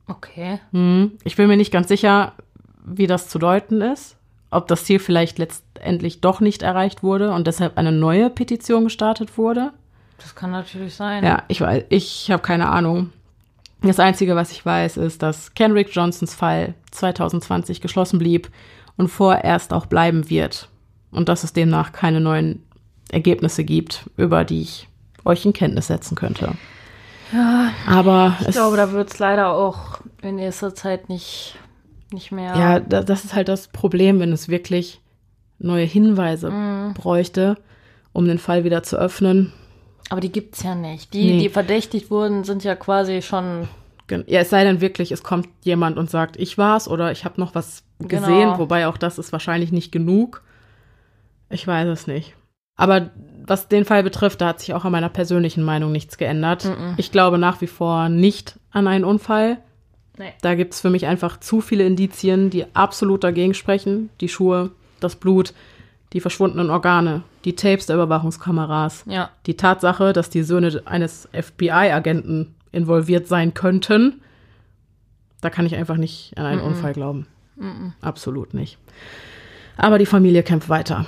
[0.07, 0.59] Okay.
[0.71, 2.33] Hm, ich bin mir nicht ganz sicher,
[2.85, 4.18] wie das zu deuten ist
[4.51, 9.37] ob das Ziel vielleicht letztendlich doch nicht erreicht wurde und deshalb eine neue Petition gestartet
[9.37, 9.71] wurde.
[10.17, 11.23] Das kann natürlich sein.
[11.23, 13.11] Ja, ich weiß, ich habe keine Ahnung.
[13.81, 18.49] Das Einzige, was ich weiß, ist, dass Kenrick Johnsons Fall 2020 geschlossen blieb
[18.97, 20.67] und vorerst auch bleiben wird.
[21.11, 22.63] Und dass es demnach keine neuen
[23.09, 24.89] Ergebnisse gibt, über die ich
[25.23, 26.53] euch in Kenntnis setzen könnte.
[27.31, 31.55] Ja, aber ich glaube, da wird es leider auch in nächster Zeit nicht
[32.11, 32.55] nicht mehr.
[32.55, 35.01] Ja, das ist halt das Problem, wenn es wirklich
[35.59, 36.93] neue Hinweise Mhm.
[36.93, 37.57] bräuchte,
[38.13, 39.51] um den Fall wieder zu öffnen.
[40.09, 41.13] Aber die gibt's ja nicht.
[41.13, 41.39] Die, Nee.
[41.39, 43.67] die verdächtigt wurden, sind ja quasi schon.
[44.25, 47.39] Ja, es sei denn wirklich, es kommt jemand und sagt, ich war's oder ich habe
[47.39, 48.57] noch was gesehen, Genau.
[48.59, 50.41] wobei auch das ist wahrscheinlich nicht genug.
[51.51, 52.33] Ich weiß es nicht.
[52.75, 53.09] Aber
[53.45, 56.65] was den Fall betrifft, da hat sich auch an meiner persönlichen Meinung nichts geändert.
[56.65, 56.93] Mhm.
[56.97, 59.57] Ich glaube nach wie vor nicht an einen Unfall.
[60.19, 60.33] Nee.
[60.41, 64.09] Da gibt's für mich einfach zu viele Indizien, die absolut dagegen sprechen.
[64.21, 65.53] Die Schuhe, das Blut,
[66.13, 69.29] die verschwundenen Organe, die Tapes der Überwachungskameras, Ja.
[69.45, 74.21] die Tatsache, dass die Söhne eines FBI-Agenten involviert sein könnten,
[75.41, 76.67] da kann ich einfach nicht an einen Mhm.
[76.67, 77.25] Unfall glauben.
[78.01, 78.77] Absolut nicht.
[79.77, 81.05] Aber die Familie kämpft weiter.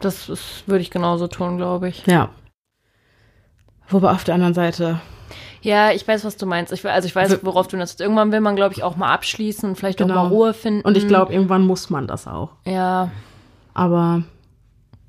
[0.00, 2.06] Das ist, würde ich genauso tun, glaube ich.
[2.06, 2.30] Ja.
[3.88, 5.00] Wobei auf der anderen Seite,
[5.62, 6.72] Ja, ich weiß, was du meinst.
[6.72, 7.98] Ich, also ich weiß, Wir- worauf du das.
[8.00, 10.14] Irgendwann will man, glaube ich, auch mal abschließen und vielleicht Genau.
[10.14, 10.82] auch mal Ruhe finden.
[10.82, 12.50] und ich glaube, irgendwann muss man das auch.
[12.64, 13.10] Ja,
[13.74, 14.22] Aber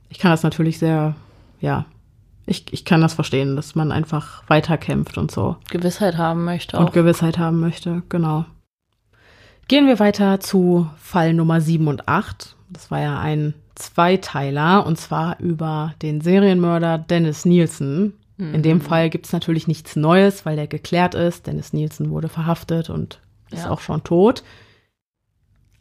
[0.10, 1.16] ich kann das natürlich sehr,
[1.62, 1.86] ja,
[2.46, 5.56] ich, ich kann das verstehen, dass man einfach weiterkämpft und so.
[5.70, 6.92] Gewissheit haben möchte und auch.
[6.92, 8.46] Gewissheit haben möchte, genau.
[9.68, 12.56] Gehen wir weiter zu Fall Nummer 7 und 8.
[12.70, 18.14] Das war ja ein Zweiteiler und zwar über den Serienmörder Dennis Nielsen.
[18.41, 21.45] In dem Fall gibt es natürlich nichts Neues, weil der geklärt ist.
[21.45, 23.19] Dennis Nielsen wurde verhaftet und
[23.51, 23.69] ist Ja.
[23.69, 24.43] auch schon tot.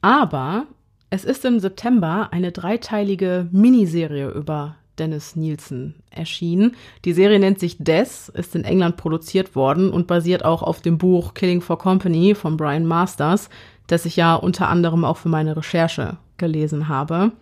[0.02, 0.66] Aber
[1.08, 6.76] es ist im September eine dreiteilige Miniserie über Dennis Nielsen erschienen.
[7.04, 10.98] Die Serie nennt sich Des, ist in England produziert worden und basiert auch auf dem
[10.98, 13.48] Buch Killing for Company von Brian Masters,
[13.86, 17.32] das ich ja unter anderem auch für meine Recherche gelesen habe.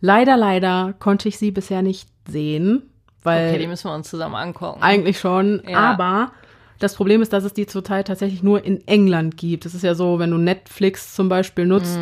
[0.00, 2.82] Leider, leider konnte ich sie bisher nicht sehen,
[3.24, 4.80] weil Okay, die müssen wir uns zusammen angucken.
[4.82, 5.92] eigentlich schon, Ja.
[5.92, 6.30] aber
[6.78, 9.64] das Problem ist, dass es die zurzeit tatsächlich nur in England gibt.
[9.66, 11.98] Es ist ja so, wenn du Netflix zum Beispiel nutzt,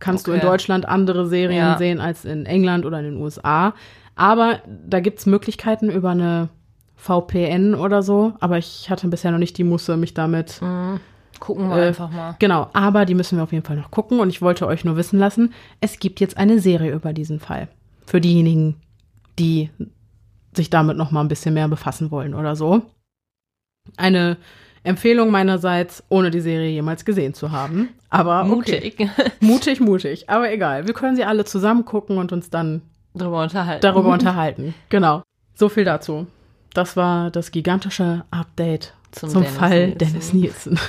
[0.00, 0.40] kannst du in Mm.
[0.40, 0.46] Okay.
[0.48, 1.78] Deutschland andere Serien Ja.
[1.78, 3.74] sehen als in England oder in den USA.
[4.16, 6.48] Aber da gibt's Möglichkeiten über eine
[6.96, 8.32] VPN oder so.
[8.40, 10.60] Aber ich hatte bisher noch nicht die Musse, mich damit.
[11.40, 12.36] Gucken wir Äh, einfach mal.
[12.38, 14.20] Genau, aber die müssen wir auf jeden Fall noch gucken.
[14.20, 17.68] Und ich wollte euch nur wissen lassen, es gibt jetzt eine Serie über diesen Fall.
[18.06, 18.76] Für diejenigen,
[19.38, 19.70] die
[20.56, 22.82] sich damit noch mal ein bisschen mehr befassen wollen oder so.
[23.96, 24.36] Eine
[24.82, 27.88] Empfehlung meinerseits, ohne die Serie jemals gesehen zu haben.
[28.10, 28.94] Aber okay.
[28.96, 29.10] Mutig.
[29.40, 30.30] Mutig, mutig.
[30.30, 30.86] Aber egal.
[30.86, 32.82] Wir können sie alle zusammen gucken und uns dann
[33.14, 33.80] Drüber unterhalten.
[33.82, 34.74] darüber unterhalten.
[34.90, 35.22] Genau.
[35.54, 36.26] So viel dazu.
[36.74, 39.98] Das war das gigantische Update zum, Zum Dennis Fall Nielsen.
[39.98, 40.80] Dennis Nielsen.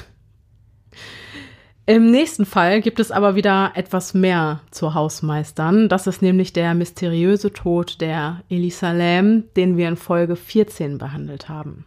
[1.88, 5.88] Im nächsten Fall gibt es aber wieder etwas mehr zu Hausmeistern.
[5.88, 11.48] Das ist nämlich der mysteriöse Tod der Elisa Lam, den wir in Folge 14 behandelt
[11.48, 11.86] haben.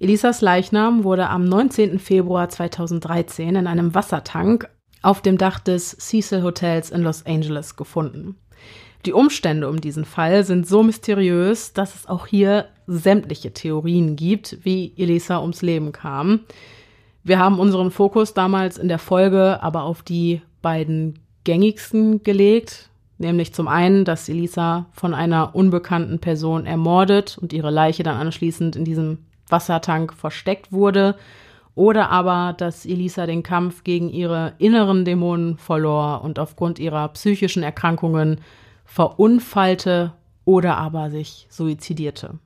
[0.00, 1.98] Elisas Leichnam wurde am 19.
[1.98, 4.68] Februar 2013 in einem Wassertank
[5.00, 8.36] auf dem Dach des Cecil Hotels in Los Angeles gefunden.
[9.06, 14.58] Die Umstände um diesen Fall sind so mysteriös, dass es auch hier sämtliche Theorien gibt,
[14.64, 16.40] wie Elisa ums Leben kam.
[17.28, 22.88] Wir haben unseren Fokus damals in der Folge aber auf die beiden gängigsten gelegt,
[23.18, 28.76] nämlich zum einen, dass Elisa von einer unbekannten Person ermordet und ihre Leiche dann anschließend
[28.76, 29.18] in diesem
[29.50, 31.16] Wassertank versteckt wurde,
[31.74, 37.62] oder aber, dass Elisa den Kampf gegen ihre inneren Dämonen verlor und aufgrund ihrer psychischen
[37.62, 38.40] Erkrankungen
[38.86, 40.14] verunfallte
[40.46, 42.38] oder aber sich suizidierte.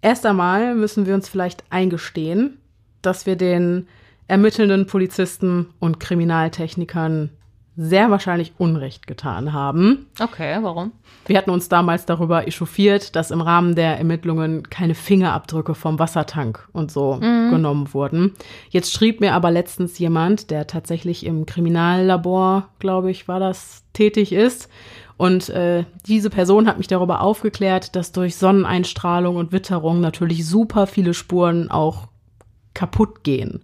[0.00, 2.58] Erst einmal müssen wir uns vielleicht eingestehen,
[3.06, 3.86] dass wir den
[4.26, 7.30] ermittelnden Polizisten und Kriminaltechnikern
[7.76, 10.06] sehr wahrscheinlich Unrecht getan haben.
[10.20, 10.92] Okay, warum?
[11.26, 16.68] Wir hatten uns damals darüber echauffiert, dass im Rahmen der Ermittlungen keine Fingerabdrücke vom Wassertank
[16.72, 18.34] und so genommen wurden.
[18.70, 24.32] Jetzt schrieb mir aber letztens jemand, der tatsächlich im Kriminallabor, glaube ich, war das, tätig
[24.32, 24.68] ist.
[25.16, 30.86] Und äh, diese Person hat mich darüber aufgeklärt, dass durch Sonneneinstrahlung und Witterung natürlich super
[30.86, 32.08] viele Spuren auch
[32.74, 33.60] kaputt gehen.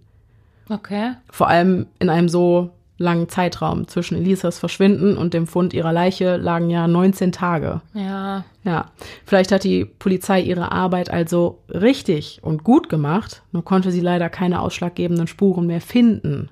[0.69, 1.11] Okay.
[1.29, 3.87] Vor allem in einem so langen Zeitraum.
[3.87, 7.81] Zwischen Elisas Verschwinden und dem Fund ihrer Leiche lagen ja 19 Tage.
[7.95, 8.43] Ja.
[8.63, 8.91] Ja,
[9.25, 14.29] vielleicht hat die Polizei ihre Arbeit also richtig und gut gemacht, nur konnte sie leider
[14.29, 16.49] keine ausschlaggebenden Spuren mehr finden.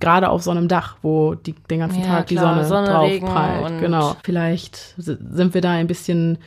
[0.00, 2.86] Gerade auf so einem Dach, wo die, den ganzen Ja, Tag die klar, Sonne, Sonne,
[2.88, 3.78] drauf Regen prallt.
[3.78, 4.16] Genau.
[4.24, 6.38] Vielleicht si- sind wir da ein bisschen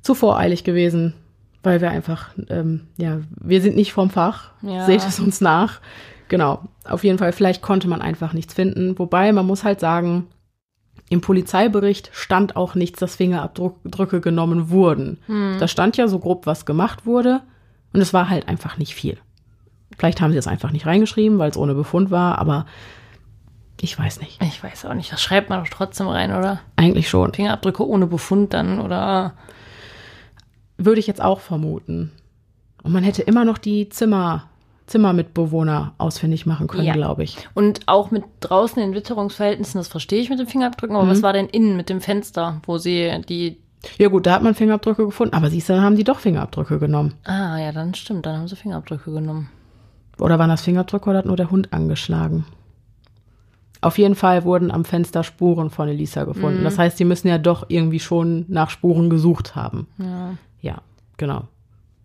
[0.00, 1.12] zu voreilig gewesen,
[1.62, 4.50] weil wir einfach, ähm, ja, wir sind nicht vom Fach.
[4.62, 4.86] Ja.
[4.86, 5.80] Seht es uns nach.
[6.28, 6.62] Genau.
[6.84, 8.98] Auf jeden Fall, vielleicht konnte man einfach nichts finden.
[8.98, 10.26] Wobei, man muss halt sagen,
[11.08, 15.18] im Polizeibericht stand auch nichts, dass Fingerabdrücke genommen wurden.
[15.58, 17.40] Da stand ja so grob, was gemacht wurde.
[17.94, 19.16] Und es war halt einfach nicht viel.
[19.96, 22.66] Vielleicht haben sie es einfach nicht reingeschrieben, weil es ohne Befund war, aber
[23.80, 24.42] Ich weiß nicht.
[24.42, 25.12] Ich weiß auch nicht.
[25.12, 26.60] Das schreibt man doch trotzdem rein, oder?
[26.76, 27.32] Eigentlich schon.
[27.32, 29.34] Fingerabdrücke ohne Befund dann, oder?
[30.78, 32.12] Würde ich jetzt auch vermuten.
[32.82, 34.44] Und man hätte immer noch die Zimmer,
[34.86, 36.92] Zimmermitbewohner ausfindig machen können, Ja.
[36.94, 37.36] glaube ich.
[37.54, 41.32] Und auch mit draußen in Witterungsverhältnissen, das verstehe ich mit den Fingerabdrücken, aber was war
[41.32, 43.58] denn innen mit dem Fenster, wo sie die.
[43.98, 46.78] Ja gut, da hat man Fingerabdrücke gefunden, aber siehst du, dann haben die doch Fingerabdrücke
[46.78, 47.14] genommen.
[47.24, 49.50] Ah, ja, dann stimmt, dann haben sie Fingerabdrücke genommen.
[50.18, 52.44] Oder waren das Fingerabdrücke oder hat nur der Hund angeschlagen?
[53.80, 56.64] Auf jeden Fall wurden am Fenster Spuren von Elisa gefunden.
[56.64, 59.86] Das heißt, die müssen ja doch irgendwie schon nach Spuren gesucht haben.
[59.98, 60.30] Ja.
[60.60, 60.82] Ja,
[61.16, 61.48] genau.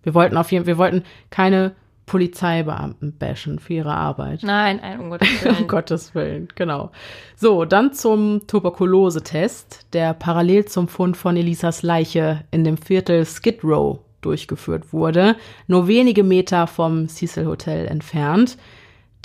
[0.03, 4.43] Wir wollten auf jeden wir wollten keine Polizeibeamten bashen für ihre Arbeit.
[4.43, 5.67] Nein, nein, um Gottes Um Willen.
[5.67, 6.91] Gottes Willen, genau.
[7.37, 13.63] So, dann zum Tuberkulosetest, der parallel zum Fund von Elisas Leiche in dem Viertel Skid
[13.63, 15.35] Row durchgeführt wurde,
[15.67, 18.57] nur wenige Meter vom Cecil Hotel entfernt,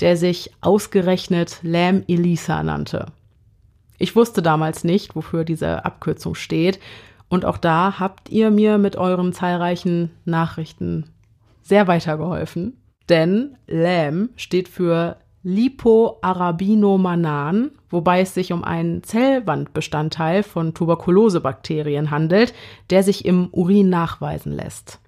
[0.01, 3.07] der sich ausgerechnet Lam Elisa nannte.
[3.99, 6.79] Ich wusste damals nicht, wofür diese Abkürzung steht,
[7.29, 11.11] und auch da habt ihr mir mit euren zahlreichen Nachrichten
[11.62, 12.79] sehr weitergeholfen.
[13.09, 22.53] Denn LAM steht für Lipoarabinomanan, wobei es sich um einen Zellwandbestandteil von Tuberkulosebakterien handelt,
[22.91, 25.01] der sich im Urin nachweisen lässt.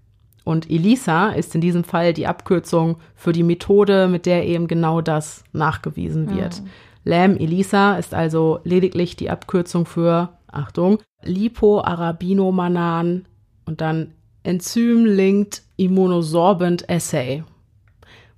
[0.44, 5.02] Und ELISA ist in diesem Fall die Abkürzung für die Methode, mit der eben genau
[5.02, 6.62] das nachgewiesen wird.
[7.04, 13.26] LAM ELISA ist also lediglich die Abkürzung für, Achtung, Lipoarabinomanan
[13.66, 17.44] und dann Enzym-Linked Immunosorbent Assay.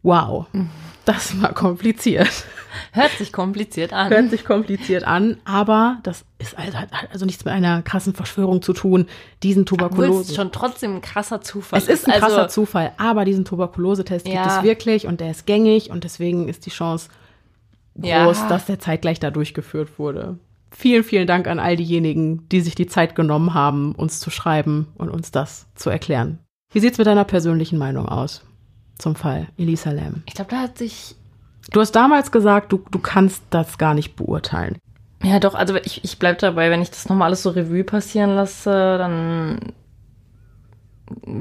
[0.03, 0.47] Wow,
[1.05, 2.29] das war kompliziert.
[2.93, 4.11] Hört sich kompliziert an.
[4.11, 8.63] Hört sich kompliziert an, aber das ist also, hat also nichts mit einer krassen Verschwörung
[8.63, 9.07] zu tun,
[9.43, 10.31] diesen Tuberkulose.
[10.33, 14.25] es schon trotzdem ein krasser Zufall Es ist ein Also, krasser Zufall, aber diesen Tuberkulosetest
[14.25, 14.59] gibt Ja.
[14.59, 17.11] es wirklich und der ist gängig und deswegen ist die Chance
[18.01, 18.49] groß, Ja.
[18.49, 20.39] dass der zeitgleich da durchgeführt wurde.
[20.73, 24.89] Vielen, vielen Dank an all diejenigen, die sich die Zeit genommen haben, uns zu schreiben
[24.97, 26.39] und uns das zu erklären.
[26.73, 28.45] Wie sieht's mit deiner persönlichen Meinung aus
[28.99, 30.23] zum Fall Elisa Lam?
[30.27, 31.15] Ich glaube, da hat sich.
[31.71, 34.79] Du hast damals gesagt, du, du kannst das gar nicht beurteilen.
[35.23, 38.35] Ja, doch, also ich, ich bleib dabei, wenn ich das nochmal alles so Revue passieren
[38.35, 39.73] lasse, dann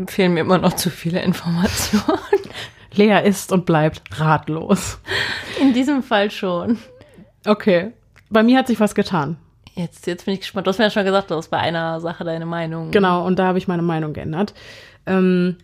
[0.07, 2.19] fehlen mir immer noch zu viele Informationen.
[2.93, 4.99] Lea ist und bleibt ratlos.
[5.59, 6.77] In diesem Fall schon.
[7.45, 7.93] Okay.
[8.31, 9.37] Bei mir hat sich was getan.
[9.75, 10.67] Jetzt, jetzt bin ich gespannt.
[10.67, 12.91] Du hast mir ja schon gesagt, du hast bei einer Sache deine Meinung.
[12.91, 14.53] Genau, und da habe ich meine Meinung geändert.
[15.05, 15.57] Ähm,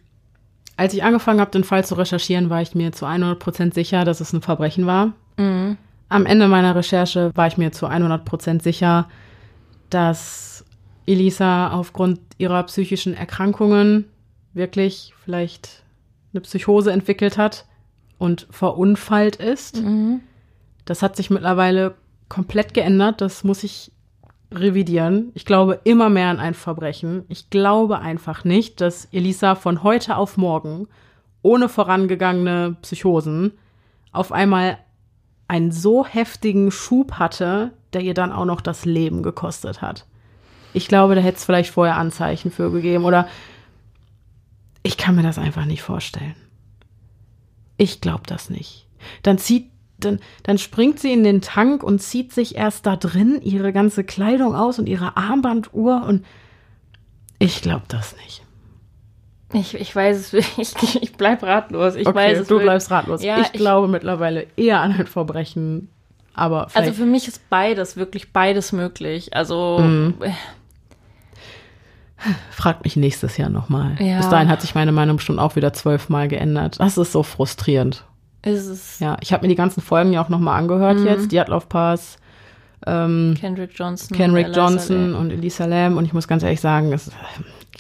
[0.78, 4.22] als ich angefangen habe, den Fall zu recherchieren, war ich mir zu 100% sicher, dass
[4.22, 5.14] es ein Verbrechen war.
[5.38, 5.78] Mhm.
[6.10, 9.10] Am Ende meiner Recherche war ich mir zu 100% sicher,
[9.90, 10.64] dass
[11.06, 14.06] Elisa aufgrund ihrer psychischen Erkrankungen
[14.54, 15.84] wirklich vielleicht
[16.34, 17.66] eine Psychose entwickelt hat
[18.18, 19.82] und verunfallt ist.
[19.82, 20.22] Mhm.
[20.86, 21.96] Das hat sich mittlerweile
[22.30, 23.22] komplett geändert.
[23.22, 23.92] Das muss ich
[24.52, 25.32] revidieren.
[25.34, 27.26] Ich glaube immer mehr an ein Verbrechen.
[27.28, 30.88] Ich glaube einfach nicht, dass Elisa von heute auf morgen
[31.42, 33.54] ohne vorangegangene Psychosen
[34.12, 34.78] auf einmal
[35.48, 40.06] einen so heftigen Schub hatte, der ihr dann auch noch das Leben gekostet hat.
[40.74, 43.28] Ich glaube, da hätte es vielleicht vorher Anzeichen für gegeben oder
[44.84, 46.36] ich kann mir das einfach nicht vorstellen.
[47.78, 48.88] Ich glaube das nicht.
[49.24, 53.42] Dann zieht, dann, dann springt sie in den Tank und zieht sich erst da drin
[53.42, 56.26] ihre ganze Kleidung aus und ihre Armbanduhr und
[57.40, 58.44] ich glaube das nicht.
[59.54, 61.96] Ich, ich weiß es, ich, ich bleib ratlos.
[61.96, 63.24] Ich weiß es du bleibst ratlos.
[63.24, 65.90] Ja, ich, glaube mittlerweile eher an ein Verbrechen,
[66.34, 69.36] aber Also für mich ist beides, wirklich beides möglich.
[69.36, 70.16] Also, Mhm.
[72.52, 73.96] frag mich nächstes Jahr nochmal.
[74.00, 74.18] Ja.
[74.18, 76.80] Bis dahin hat sich meine Meinung bestimmt auch wieder zwölfmal geändert.
[76.80, 78.04] Das ist so frustrierend.
[78.48, 81.06] Ist es Ja, ich habe mir die ganzen Folgen ja auch nochmal angehört Mhm.
[81.08, 81.32] jetzt.
[81.32, 82.18] Die Atlauf Pass,
[82.86, 84.16] ähm, Kendrick Johnson.
[84.16, 87.08] Kenrick Eliza Johnson und Elisa Lam und ich muss ganz ehrlich sagen, es,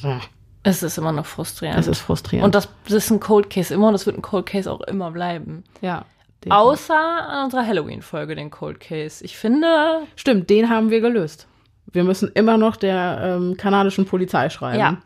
[0.03, 0.17] äh,
[0.63, 1.79] Es ist immer noch frustrierend.
[1.79, 2.45] es ist frustrierend.
[2.45, 4.81] Und das, das ist ein Cold Case immer und das wird ein Cold Case auch
[4.81, 5.63] immer bleiben.
[5.81, 6.05] ja.
[6.43, 6.51] definitiv.
[6.51, 9.23] Außer an unserer Halloween-Folge, den Cold Case.
[9.25, 11.47] Ich finde, Stimmt, den haben wir gelöst.
[11.91, 14.79] Wir müssen immer noch der ähm, kanadischen Polizei schreiben.
[14.79, 14.97] Ja.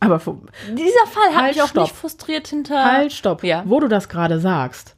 [0.00, 1.82] Aber dieser Fall hat Halt, mich auch stopp.
[1.84, 2.84] nicht frustriert hinter.
[2.84, 3.44] halt, stopp.
[3.44, 3.62] Ja.
[3.66, 4.96] Wo du das gerade sagst,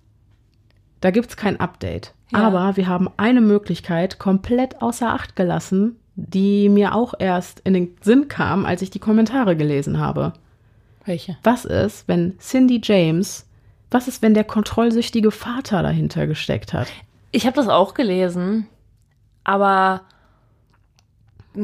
[1.00, 2.14] da gibt's kein Update.
[2.30, 2.38] Ja.
[2.38, 7.96] Aber wir haben eine Möglichkeit komplett außer Acht gelassen, die mir auch erst in den
[8.00, 10.34] Sinn kam, als ich die Kommentare gelesen habe.
[11.04, 11.36] Welche?
[11.42, 13.46] Was ist, wenn Cindy James,
[13.90, 16.86] was ist, wenn der kontrollsüchtige Vater dahinter gesteckt hat?
[17.32, 18.68] Ich habe das auch gelesen,
[19.42, 20.02] aber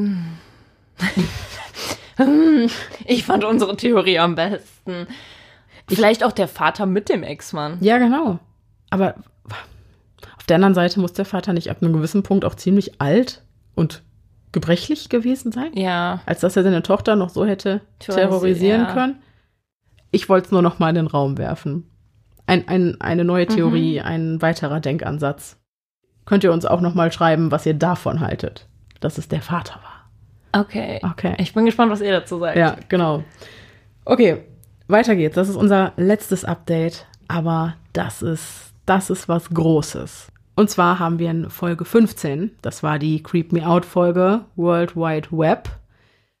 [2.25, 2.69] hm.
[3.05, 5.07] ich fand unsere Theorie am besten.
[5.87, 7.77] Vielleicht auch der Vater mit dem Ex-Mann.
[7.81, 8.39] Ja, genau.
[8.89, 9.15] Aber
[10.37, 13.43] auf der anderen Seite muss der Vater nicht ab einem gewissen Punkt auch ziemlich alt
[13.75, 14.03] und
[14.51, 16.21] gebrechlich gewesen sein, Ja.
[16.25, 18.93] als dass er seine Tochter noch so hätte terrorisieren ja.
[18.93, 19.21] können.
[20.11, 21.89] Ich wollte es nur noch mal in den Raum werfen.
[22.47, 25.57] Ein, ein, eine neue Theorie, ein weiterer Denkansatz.
[26.25, 28.67] Könnt ihr uns auch noch mal schreiben, was ihr davon haltet,
[29.01, 29.88] dass es der Vater war.
[30.51, 30.99] Okay.
[31.03, 31.35] Okay.
[31.37, 32.57] Ich bin gespannt, was ihr dazu sagt.
[32.57, 33.23] Ja, genau.
[34.05, 34.43] Okay,
[34.87, 35.35] weiter geht's.
[35.35, 40.27] Das ist unser letztes Update, aber das ist, das ist was Großes.
[40.55, 44.95] Und zwar haben wir in Folge 15, das war die Creep Me Out Folge World
[44.95, 45.69] Wide Web,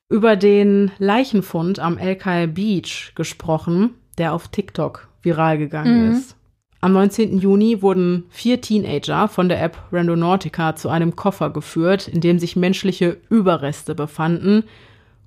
[0.09, 6.35] über den Leichenfund am El Beach gesprochen, der auf TikTok viral gegangen ist.
[6.81, 7.39] Am 19.
[7.39, 12.55] Juni wurden vier Teenager von der App Randonautica zu einem Koffer geführt, in dem sich
[12.55, 14.63] menschliche Überreste befanden.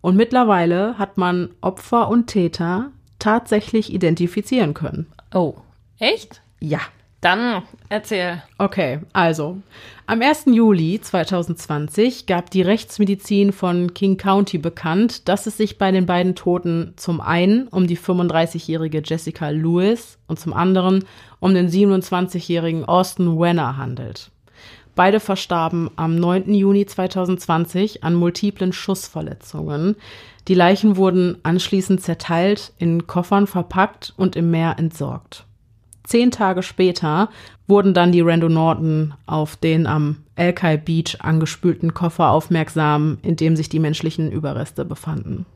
[0.00, 5.12] Und mittlerweile hat man Opfer und Täter tatsächlich identifizieren können.
[5.34, 5.54] Oh.
[5.98, 6.40] Echt?
[6.58, 6.80] Ja.
[7.22, 8.42] Dann erzähl.
[8.58, 9.58] Okay, also
[10.06, 10.46] am 1.
[10.46, 16.34] Juli 2020 gab die Rechtsmedizin von King County bekannt, dass es sich bei den beiden
[16.34, 21.04] Toten zum einen um die 35-jährige Jessica Lewis und zum anderen
[21.38, 24.32] um den 27-jährigen Austin Wenner handelt.
[24.96, 26.52] Beide verstarben am 9.
[26.52, 29.94] Juni 2020 an multiplen Schussverletzungen.
[30.48, 35.46] Die Leichen wurden anschließend zerteilt, in Koffern verpackt und im Meer entsorgt.
[36.04, 37.28] Zehn Tage später
[37.66, 43.56] wurden dann die Rando Norton auf den am Alki Beach angespülten Koffer aufmerksam, in dem
[43.56, 45.46] sich die menschlichen Überreste befanden.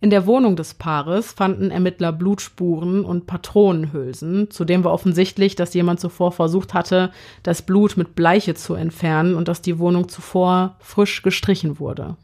[0.00, 4.50] In der Wohnung des Paares fanden Ermittler Blutspuren und Patronenhülsen.
[4.50, 7.10] Zudem war offensichtlich, dass jemand zuvor versucht hatte,
[7.42, 12.16] das Blut mit Bleiche zu entfernen und dass die Wohnung zuvor frisch gestrichen wurde.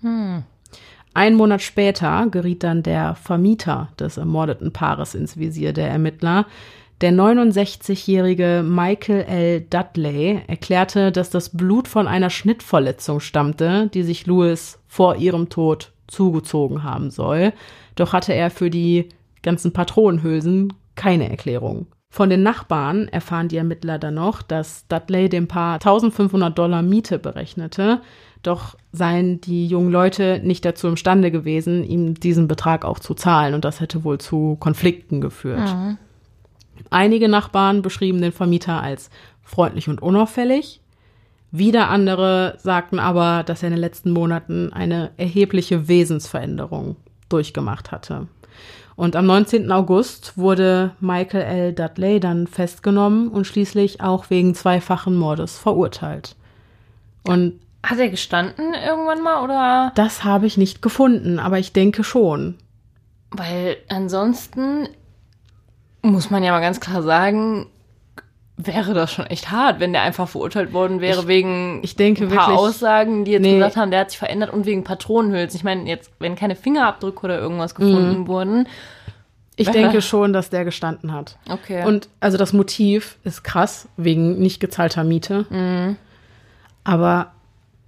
[1.15, 6.45] Ein Monat später geriet dann der Vermieter des ermordeten Paares ins Visier der Ermittler.
[7.01, 9.61] Der 69-jährige Michael L.
[9.63, 15.93] Dudley erklärte, dass das Blut von einer Schnittverletzung stammte, die sich Lewis vor ihrem Tod
[16.09, 17.55] zugezogen haben soll.
[17.95, 19.09] Doch hatte er für die
[19.43, 21.87] ganzen Patronenhülsen keine Erklärung.
[22.13, 27.19] Von den Nachbarn erfahren die Ermittler dann noch, dass Dudley dem Paar 1500 Dollar Miete
[27.19, 28.03] berechnete,
[28.43, 33.55] doch seien die jungen Leute nicht dazu imstande gewesen, ihm diesen Betrag auch zu zahlen
[33.55, 35.69] und das hätte wohl zu Konflikten geführt.
[36.89, 39.11] Einige Nachbarn beschrieben den Vermieter als
[39.43, 40.81] freundlich und unauffällig.
[41.53, 46.97] Wieder andere sagten aber, dass er in den letzten Monaten eine erhebliche Wesensveränderung
[47.29, 48.29] durchgemacht hatte.
[48.97, 49.73] Und am 19.
[49.73, 51.73] August wurde Michael L.
[51.73, 56.37] Dudley dann festgenommen und schließlich auch wegen zweifachen Mordes verurteilt.
[57.27, 59.93] Und Hat er gestanden irgendwann mal oder?
[59.95, 62.57] das habe ich nicht gefunden, aber ich denke schon.
[63.31, 64.89] Weil ansonsten
[66.03, 67.67] muss man ja mal ganz klar sagen,
[68.57, 72.25] wäre das schon echt hart, wenn der einfach verurteilt worden wäre Ich- wegen ich denke
[72.25, 73.55] ein paar wirklich- Aussagen, die jetzt Nee.
[73.55, 75.57] gesagt haben, der hat sich verändert und wegen Patronenhülsen.
[75.57, 78.69] Ich meine, jetzt, wenn keine Fingerabdrücke oder irgendwas gefunden wurden.
[79.57, 81.37] Ich denke schon, dass der gestanden hat.
[81.49, 81.85] Okay.
[81.87, 85.45] Und also das Motiv ist krass, wegen nicht gezahlter Miete.
[85.51, 85.97] Mhm.
[86.85, 87.33] Aber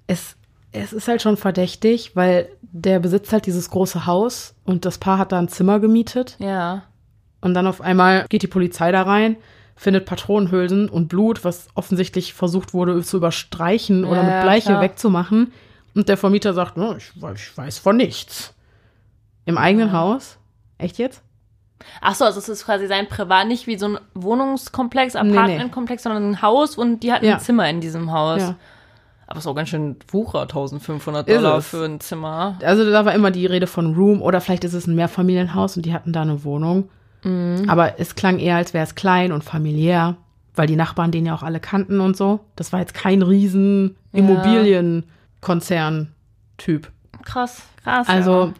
[0.07, 0.37] es,
[0.73, 5.17] es ist halt schon verdächtig, weil der besitzt halt dieses große Haus und das Paar
[5.19, 6.37] hat da ein Zimmer gemietet.
[6.39, 6.83] ja.
[7.43, 9.37] Und dann auf einmal geht die Polizei da rein,
[9.77, 14.69] findet Patronenhülsen und Blut, was offensichtlich versucht wurde zu überstreichen oder Ja, mit ja, Bleiche
[14.71, 14.81] klar.
[14.81, 15.53] wegzumachen.
[15.95, 18.55] Und der Vermieter sagt, "No, ich, we- ich weiß von nichts.
[19.45, 20.39] Im eigenen Haus?
[20.79, 21.21] Echt jetzt?
[22.01, 25.37] Ach so, also es ist quasi sein Privat, nicht wie so ein Wohnungskomplex, Nee, nee.
[25.37, 27.35] Apartmentkomplex, sondern ein Haus und die hatten Ja.
[27.35, 28.41] ein Zimmer in diesem Haus.
[28.41, 28.55] Ja.
[29.27, 32.57] Aber es ist auch ganz schön Wucher, 1500 Ist Dollar für ein Zimmer.
[32.63, 35.85] Also da war immer die Rede von Room oder vielleicht ist es ein Mehrfamilienhaus und
[35.87, 36.89] die hatten da eine Wohnung.
[37.25, 37.69] Mhm.
[37.69, 40.17] Aber es klang eher, als wäre es klein und familiär,
[40.55, 42.41] weil die Nachbarn den ja auch alle kannten und so.
[42.57, 46.91] Das war jetzt kein riesen Immobilienkonzern-Typ.
[47.25, 48.09] Krass, krass.
[48.09, 48.53] Also ja.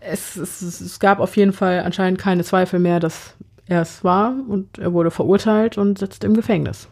[0.00, 3.34] es, es, es gab auf jeden Fall anscheinend keine Zweifel mehr, dass
[3.66, 6.88] er es war und er wurde verurteilt und sitzt im Gefängnis.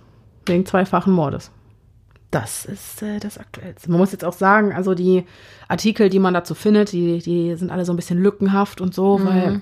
[0.46, 1.50] Wegen zweifachen Mordes.
[2.30, 3.90] Das ist äh, das Aktuellste.
[3.90, 5.24] Man muss jetzt auch sagen, also die
[5.68, 9.20] Artikel, die man dazu findet, die, die sind alle so ein bisschen lückenhaft und so,
[9.24, 9.60] weil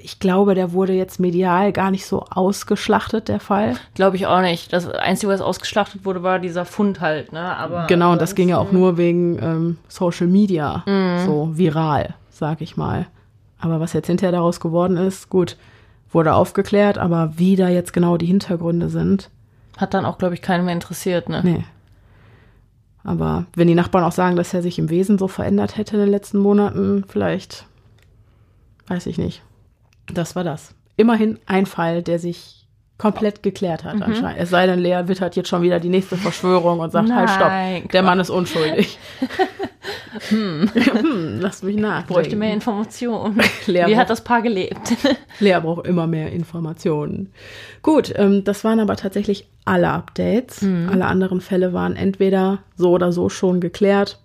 [0.00, 3.76] ich glaube, der wurde jetzt medial gar nicht so ausgeschlachtet, der Fall.
[3.94, 4.72] Glaube ich auch nicht.
[4.72, 7.56] Das Einzige, was ausgeschlachtet wurde, war dieser Fund halt, ne?
[7.56, 10.84] Aber Genau, und das ging ja auch nur wegen ähm, Social Media,
[11.24, 13.06] so viral, sag ich mal.
[13.58, 15.56] Aber was jetzt hinterher daraus geworden ist, gut,
[16.10, 19.30] wurde aufgeklärt, aber wie da jetzt genau die Hintergründe sind,
[19.76, 21.40] Hat dann auch, glaube ich, keinen mehr interessiert, ne?
[21.44, 21.64] nee.
[23.04, 26.00] Aber wenn die Nachbarn auch sagen, dass er sich im Wesen so verändert hätte in
[26.00, 27.66] den letzten Monaten, vielleicht,
[28.88, 29.42] weiß ich nicht.
[30.12, 30.74] Das war das.
[30.96, 32.66] Immerhin ein Fall, der sich
[32.98, 34.40] komplett geklärt hat anscheinend.
[34.40, 37.80] Es sei denn, Lea wittert jetzt schon wieder die nächste Verschwörung und sagt, halt Nein,
[37.80, 38.98] stopp, der Mann ist unschuldig.
[40.30, 40.70] hm.
[41.40, 42.00] Lass mich nach.
[42.00, 43.38] Ich bräuchte mehr Informationen.
[43.66, 44.96] Lea Wie hat das Paar gelebt?
[45.40, 47.32] Lea braucht immer mehr Informationen.
[47.82, 50.64] Gut, ähm, das waren aber tatsächlich alle Updates.
[50.90, 54.20] Alle anderen Fälle waren entweder so oder so schon geklärt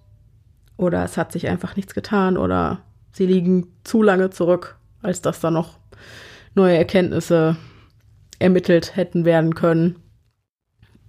[0.77, 2.79] oder es hat sich einfach nichts getan oder
[3.11, 5.77] sie liegen zu lange zurück, als dass da noch
[6.55, 7.55] neue Erkenntnisse
[8.39, 9.97] ermittelt hätten werden können.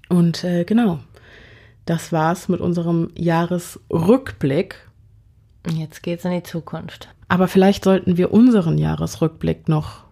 [0.08, 0.98] Und äh, genau,
[1.86, 4.76] das war's mit unserem Jahresrückblick.
[5.70, 7.08] Jetzt geht's in die Zukunft.
[7.28, 10.04] Aber vielleicht sollten wir unseren Jahresrückblick noch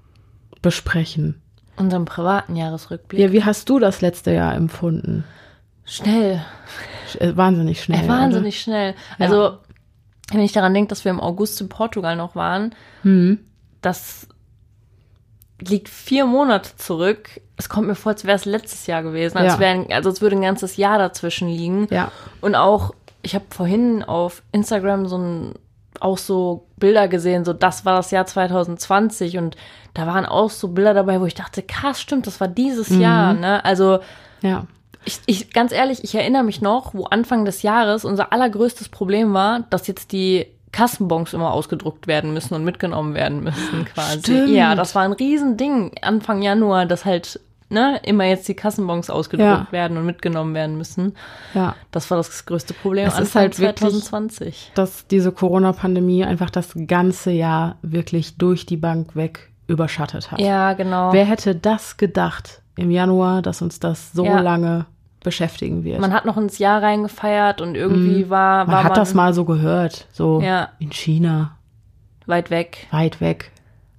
[0.63, 1.41] besprechen.
[1.77, 3.21] Unseren privaten Jahresrückblick.
[3.21, 5.25] Ja, wie hast du das letzte Jahr empfunden?
[5.85, 6.41] Schnell.
[7.11, 8.05] Sch- äh, Wahnsinnig schnell.
[8.05, 8.95] Äh, wahnsinnig schnell.
[9.19, 9.27] Ja.
[9.27, 9.59] Also,
[10.31, 12.75] wenn ich daran denke, dass wir im August in Portugal noch waren,
[13.05, 13.39] Oder?
[13.81, 14.29] Das
[15.61, 17.41] liegt vier Monate zurück.
[17.57, 19.37] Es kommt mir vor, als wäre es letztes Jahr gewesen.
[19.37, 19.67] Als, Ja.
[19.69, 21.87] ein- also es würde ein ganzes Jahr dazwischen liegen.
[21.91, 22.11] Ja.
[22.41, 25.55] Und auch, ich habe vorhin auf Instagram so ein,
[26.01, 29.57] auch so Bilder gesehen, so das war das Jahr 2020 und
[29.93, 33.35] da waren auch so Bilder dabei, wo ich dachte, krass, stimmt, das war dieses Jahr,
[33.35, 33.63] ne?
[33.65, 33.99] Also
[34.41, 34.67] Ja.
[35.05, 39.35] ich, ich, ganz ehrlich, ich erinnere mich noch, wo Anfang des Jahres unser allergrößtes Problem
[39.35, 44.21] war, dass jetzt die Kassenbons immer ausgedruckt werden müssen und mitgenommen werden müssen, quasi.
[44.21, 44.51] Stimmt.
[44.51, 47.41] Ja, das war ein Riesending Anfang Januar, dass halt,
[47.71, 49.67] ne, immer jetzt die Kassenbons ausgedruckt Ja.
[49.73, 51.15] werden und mitgenommen werden müssen.
[51.55, 51.75] Ja.
[51.91, 54.73] Das war das größte Problem Es ist Anfang halt wirklich- 2020.
[54.75, 60.41] Dass diese Corona-Pandemie einfach das ganze Jahr wirklich durch die Bank weg überschattet hat.
[60.41, 61.13] Ja, genau.
[61.13, 64.41] Wer hätte das gedacht im Januar, dass uns das so Ja.
[64.41, 64.87] lange
[65.23, 66.01] beschäftigen wird?
[66.01, 69.45] man hat noch ins Jahr reingefeiert und irgendwie war, Man war hat das mal so
[69.45, 70.69] gehört, so Ja.
[70.79, 71.57] in China,
[72.27, 72.87] weit weg.
[72.91, 73.51] weit weg.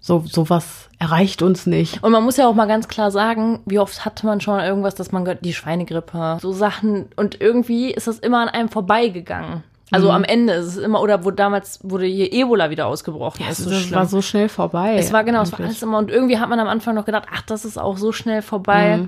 [0.03, 2.01] So sowas erreicht uns nicht.
[2.03, 4.95] Und man muss ja auch mal ganz klar sagen, wie oft hatte man schon irgendwas,
[4.95, 7.05] dass man gehört, die Schweinegrippe, so Sachen.
[7.15, 9.63] Und irgendwie ist das immer an einem vorbeigegangen.
[9.91, 10.13] Also Mhm.
[10.15, 13.45] am Ende ist es immer, oder wo damals wurde hier Ebola wieder ausgebrochen.
[13.47, 13.95] Es ist so das schlimm.
[13.99, 14.95] war so schnell vorbei.
[14.97, 15.69] es war genau, es war eigentlich.
[15.71, 15.99] alles immer.
[15.99, 19.05] Und irgendwie hat man am Anfang noch gedacht, ach, das ist auch so schnell vorbei.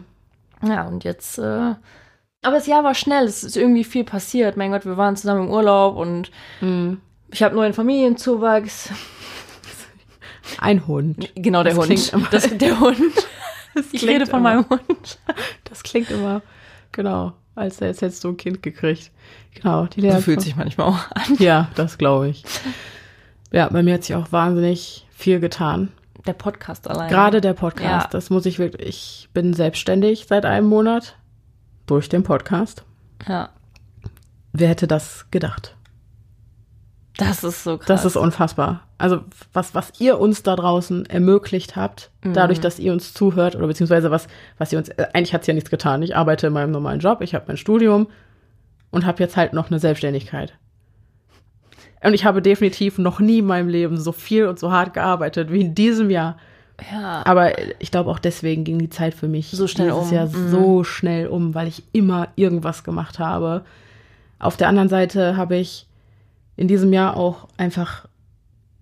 [0.62, 0.70] Mhm.
[0.70, 1.72] Ja, und jetzt, äh,
[2.44, 4.58] aber das Jahr war schnell, es ist irgendwie viel passiert.
[4.58, 6.32] Mein Gott, wir waren zusammen im Urlaub und
[6.62, 7.00] Mhm.
[7.32, 8.90] ich habe neuen Familienzuwachs.
[10.60, 11.32] Ein Hund.
[11.36, 12.14] Genau, der Das klingt Hund.
[12.14, 12.98] immer- Das, der Hund.
[13.92, 15.18] Ich klingt rede von immer- meinem Hund.
[15.64, 16.44] Das klingt immer,
[16.92, 19.10] genau, als jetzt hättest du ein Kind gekriegt.
[19.56, 20.12] Genau, die Lea.
[20.12, 21.38] So fühlt sich manchmal auch an.
[21.40, 22.44] Ja, das glaube ich.
[23.52, 25.92] Ja, bei mir hat sich auch wahnsinnig viel getan.
[26.28, 27.10] Der Podcast allein.
[27.10, 28.10] Gerade der Podcast, Ja.
[28.12, 31.16] das muss ich wirklich, ich bin selbstständig seit einem Monat
[31.88, 32.84] durch den Podcast.
[33.28, 33.50] Ja.
[34.54, 35.76] Wer hätte das gedacht?
[37.18, 37.88] Das ist so krass.
[37.88, 38.88] Das ist unfassbar.
[38.98, 39.22] Also
[39.52, 42.34] was, was ihr uns da draußen ermöglicht habt, Mhm.
[42.34, 44.28] dadurch, dass ihr uns zuhört oder beziehungsweise was,
[44.58, 46.02] was ihr uns, äh, eigentlich hat's ja nichts getan.
[46.02, 48.08] Ich arbeite in meinem normalen Job, ich habe mein Studium
[48.90, 50.54] und habe jetzt halt noch eine Selbstständigkeit.
[52.04, 55.52] Und ich habe definitiv noch nie in meinem Leben so viel und so hart gearbeitet
[55.52, 56.38] wie in diesem Jahr.
[56.92, 57.24] Ja.
[57.26, 57.52] Aber
[57.82, 60.14] ich glaube auch deswegen ging die Zeit für mich So schnell dieses um.
[60.14, 60.52] Jahr Mhm.
[60.52, 63.64] so schnell um, weil ich immer irgendwas gemacht habe.
[64.40, 65.86] Auf der anderen Seite habe ich
[66.56, 68.06] in diesem Jahr auch einfach,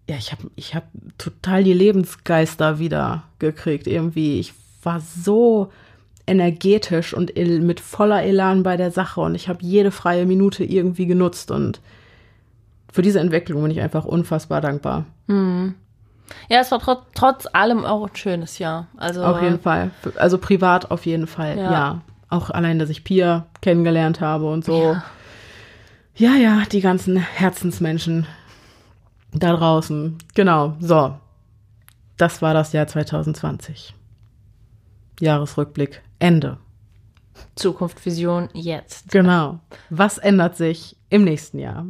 [0.10, 0.86] ja, ich habe ich hab
[1.18, 4.40] total die Lebensgeister wieder gekriegt irgendwie.
[4.40, 5.72] Ich war so
[6.28, 11.06] energetisch und mit voller Elan bei der Sache und ich habe jede freie Minute irgendwie
[11.06, 11.82] genutzt und
[12.92, 15.06] für diese Entwicklung bin ich einfach unfassbar dankbar.
[16.50, 18.88] Ja, es war trotz, trotz allem auch ein schönes Jahr.
[18.98, 19.92] Also Auf jeden Fall.
[20.18, 21.72] Also privat auf jeden Fall, Ja.
[21.72, 22.02] ja.
[22.30, 24.96] Auch allein, dass ich Pia kennengelernt habe und so.
[26.16, 28.26] Ja, ja, die ganzen Herzensmenschen
[29.34, 30.18] da draußen.
[30.34, 31.18] Genau, so.
[32.18, 33.94] Das war das Jahr 2020.
[35.20, 36.58] Jahresrückblick, Ende.
[37.56, 39.10] Zukunft, Vision, jetzt.
[39.12, 39.60] Genau.
[39.90, 41.86] Was ändert sich im nächsten Jahr?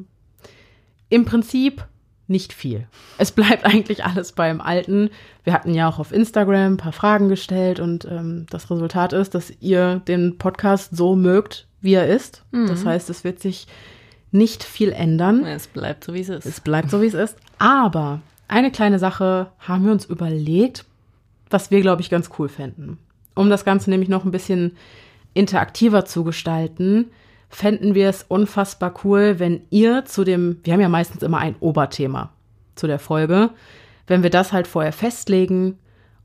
[1.09, 1.85] Im Prinzip
[2.31, 2.87] nicht viel.
[3.17, 5.09] Es bleibt eigentlich alles beim Alten.
[5.43, 9.35] Wir hatten ja auch auf Instagram ein paar Fragen gestellt und ähm, das Resultat ist,
[9.35, 12.43] dass ihr den Podcast so mögt, wie er ist.
[12.51, 13.67] Das heißt, es wird sich
[14.31, 15.45] nicht viel ändern.
[15.45, 16.45] Es bleibt so, wie es ist.
[16.45, 17.37] Es bleibt so, wie es ist.
[17.57, 20.85] Aber eine kleine Sache haben wir uns überlegt,
[21.49, 22.97] was wir, glaube ich, ganz cool fänden.
[23.33, 24.77] Um das Ganze nämlich noch ein bisschen
[25.33, 27.11] interaktiver zu gestalten,
[27.51, 31.55] fänden wir es unfassbar cool, wenn ihr zu dem, wir haben ja meistens immer ein
[31.59, 32.31] Oberthema
[32.75, 33.49] zu der Folge,
[34.07, 35.77] wenn wir das halt vorher festlegen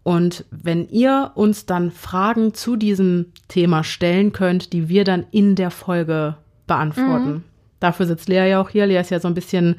[0.02, 5.56] und wenn ihr uns dann Fragen zu diesem Thema stellen könnt, die wir dann in
[5.56, 7.44] der Folge beantworten.
[7.80, 8.86] Dafür sitzt Lea ja auch hier.
[8.86, 9.76] Lea ist ja so ein bisschen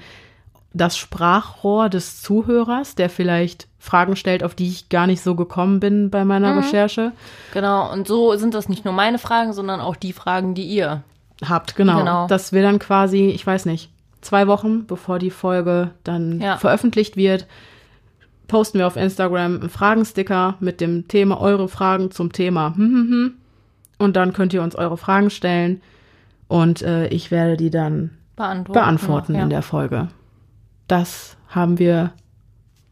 [0.73, 5.79] das Sprachrohr des Zuhörers, der vielleicht Fragen stellt, auf die ich gar nicht so gekommen
[5.79, 6.59] bin bei meiner Mhm.
[6.59, 7.13] Recherche.
[7.53, 11.03] Genau, und so sind das nicht nur meine Fragen, sondern auch die Fragen, die ihr.
[11.45, 11.99] Habt, genau.
[11.99, 12.27] Genau.
[12.27, 16.57] Dass wir dann quasi, ich weiß nicht, zwei Wochen bevor die Folge dann Ja.
[16.57, 17.47] veröffentlicht wird,
[18.47, 22.73] posten wir auf Instagram einen Fragensticker mit dem Thema eure Fragen zum Thema.
[22.75, 23.33] Hm, hm, hm.
[23.99, 25.81] Und dann könnt ihr uns eure Fragen stellen
[26.47, 28.79] und äh, ich werde die dann Beantworten.
[28.79, 29.43] beantworten ja.
[29.43, 30.07] in der Folge.
[30.87, 32.13] Das haben wir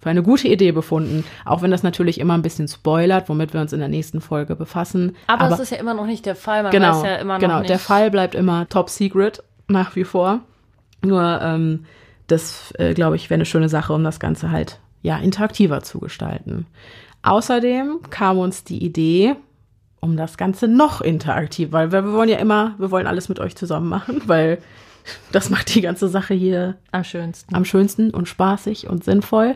[0.06, 3.62] für eine gute Idee befunden, auch wenn das natürlich immer ein bisschen spoilert, womit wir
[3.62, 5.16] uns in der nächsten Folge befassen.
[5.26, 6.62] Aber, es ist ja immer noch nicht der Fall.
[6.62, 7.72] Man genau, weiß ja immer noch genau, nicht.
[7.72, 10.42] der Fall bleibt immer top secret nach wie vor.
[11.02, 11.86] Nur ähm,
[12.28, 16.00] das, äh, glaube ich, wäre eine schöne Sache, um das Ganze halt ja interaktiver zu
[16.00, 16.68] gestalten.
[17.24, 19.36] Außerdem kam uns die Idee,
[20.02, 23.40] um das Ganze noch interaktiv, weil wir, wir wollen ja immer, wir wollen alles mit
[23.40, 24.60] euch zusammen machen, weil
[25.32, 27.54] das macht die ganze Sache hier Am schönsten.
[27.56, 29.56] am schönsten und spaßig und sinnvoll.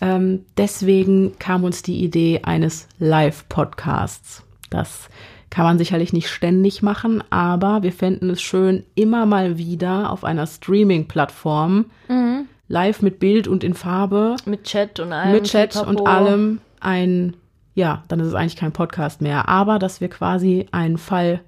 [0.00, 4.42] Ähm, deswegen kam uns die Idee eines Live-Podcasts.
[4.70, 5.08] Das
[5.50, 10.24] kann man sicherlich nicht ständig machen, aber wir fänden es schön, immer mal wieder auf
[10.24, 11.86] einer Streaming-Plattform
[12.68, 15.32] live mit Bild und in Farbe, Mit Chat und allem.
[15.32, 17.36] mit Chat und allem ein,
[17.74, 21.40] ja, dann ist es eigentlich kein Podcast mehr, aber dass wir quasi einen Fall,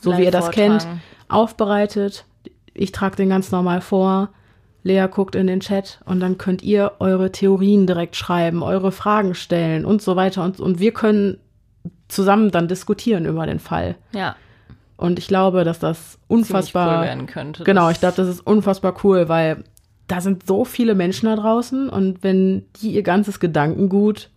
[0.00, 1.02] so wie Live ihr das kennt, vortragen.
[1.28, 2.24] aufbereitet.
[2.76, 4.30] Ich trage den ganz normal vor.
[4.82, 9.34] Lea guckt in den Chat und dann könnt ihr eure Theorien direkt schreiben, eure Fragen
[9.34, 10.44] stellen und so weiter.
[10.44, 11.38] Und, und wir können
[12.06, 13.96] zusammen dann diskutieren über den Fall.
[14.12, 14.36] Ja.
[14.96, 17.00] Und ich glaube, dass das unfassbar.
[17.00, 17.64] cool werden könnte.
[17.64, 19.64] Genau, ich glaube, das ist unfassbar cool, weil
[20.06, 24.30] da sind so viele Menschen da draußen und wenn die ihr ganzes Gedankengut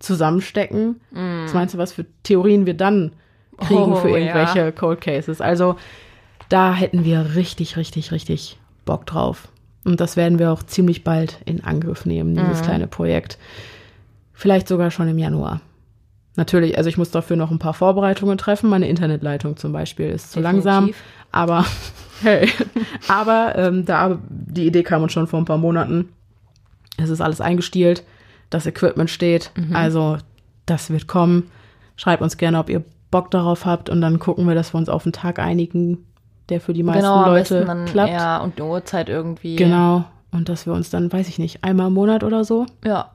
[0.00, 3.12] zusammenstecken, was meinst du, was für Theorien wir dann
[3.58, 3.92] kriegen Mm.
[3.92, 4.16] Oh, für ja.
[4.16, 5.40] irgendwelche Cold Cases?
[5.40, 5.76] Also
[6.48, 9.48] da hätten wir richtig, richtig, richtig Bock drauf.
[9.84, 12.64] Und das werden wir auch ziemlich bald in Angriff nehmen, dieses Mhm.
[12.64, 13.38] kleine Projekt.
[14.32, 15.60] Vielleicht sogar schon im Januar.
[16.36, 18.68] Natürlich, also ich muss dafür noch ein paar Vorbereitungen treffen.
[18.68, 20.64] Meine Internetleitung zum Beispiel ist zu Definitiv.
[20.64, 20.94] langsam.
[21.30, 21.64] Aber
[22.22, 22.48] hey,
[23.08, 26.08] aber ähm, da die Idee kam uns schon vor ein paar Monaten.
[26.96, 28.02] Es ist alles eingestielt,
[28.50, 29.52] das Equipment steht.
[29.56, 29.76] Mhm.
[29.76, 30.16] Also
[30.66, 31.50] das wird kommen.
[31.96, 32.82] Schreibt uns gerne, ob ihr
[33.12, 36.04] Bock darauf habt und dann gucken wir, dass wir uns auf einen Tag einigen,
[36.48, 38.12] der für die meisten genau, Leute dann, klappt.
[38.12, 39.56] Ja, und eine Uhrzeit irgendwie.
[39.56, 40.04] Genau.
[40.30, 43.10] Und dass wir uns dann, weiß ich nicht, einmal im Monat oder so Ja.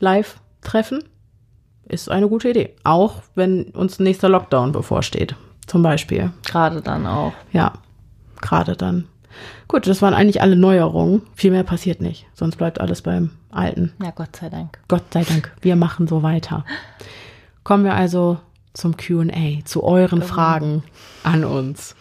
[0.00, 1.04] live treffen,
[1.86, 2.74] ist eine gute Idee.
[2.84, 6.32] Auch wenn uns nächster Lockdown bevorsteht, zum Beispiel.
[6.46, 7.32] Gerade dann auch.
[7.52, 7.74] Ja,
[8.40, 9.06] gerade dann.
[9.68, 11.22] Gut, das waren eigentlich alle Neuerungen.
[11.34, 12.26] Viel mehr passiert nicht.
[12.34, 13.92] Sonst bleibt alles beim Alten.
[14.02, 14.78] Ja, Gott sei Dank.
[14.88, 16.64] Gott sei Dank, wir machen so weiter.
[17.62, 18.38] Kommen wir also
[18.72, 20.82] zum QA, zu euren Fragen
[21.22, 21.94] an uns.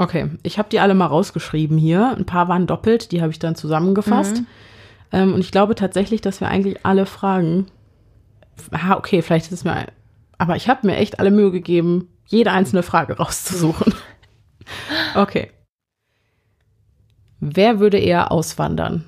[0.00, 2.14] Okay, ich habe die alle mal rausgeschrieben hier.
[2.16, 4.42] Ein paar waren doppelt, die habe ich dann zusammengefasst.
[5.12, 7.66] Ähm, und ich glaube tatsächlich, dass wir eigentlich alle Fragen.
[8.70, 9.86] Ah, okay, vielleicht ist es mir.
[10.38, 13.94] Aber ich habe mir echt alle Mühe gegeben, jede einzelne Frage rauszusuchen.
[15.16, 15.50] Okay.
[17.40, 19.04] Wer würde eher auswandern?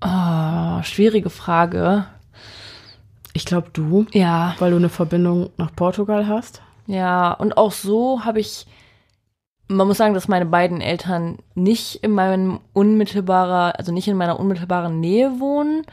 [0.00, 2.06] Oh, schwierige Frage.
[3.32, 4.54] Ich glaube du, Ja.
[4.60, 6.62] weil du eine Verbindung nach Portugal hast.
[6.86, 8.66] Ja, und auch so habe ich,
[9.72, 14.38] man muss sagen, dass meine beiden Eltern nicht in meinem unmittelbarer, also nicht in meiner
[14.38, 15.84] unmittelbaren Nähe wohnen.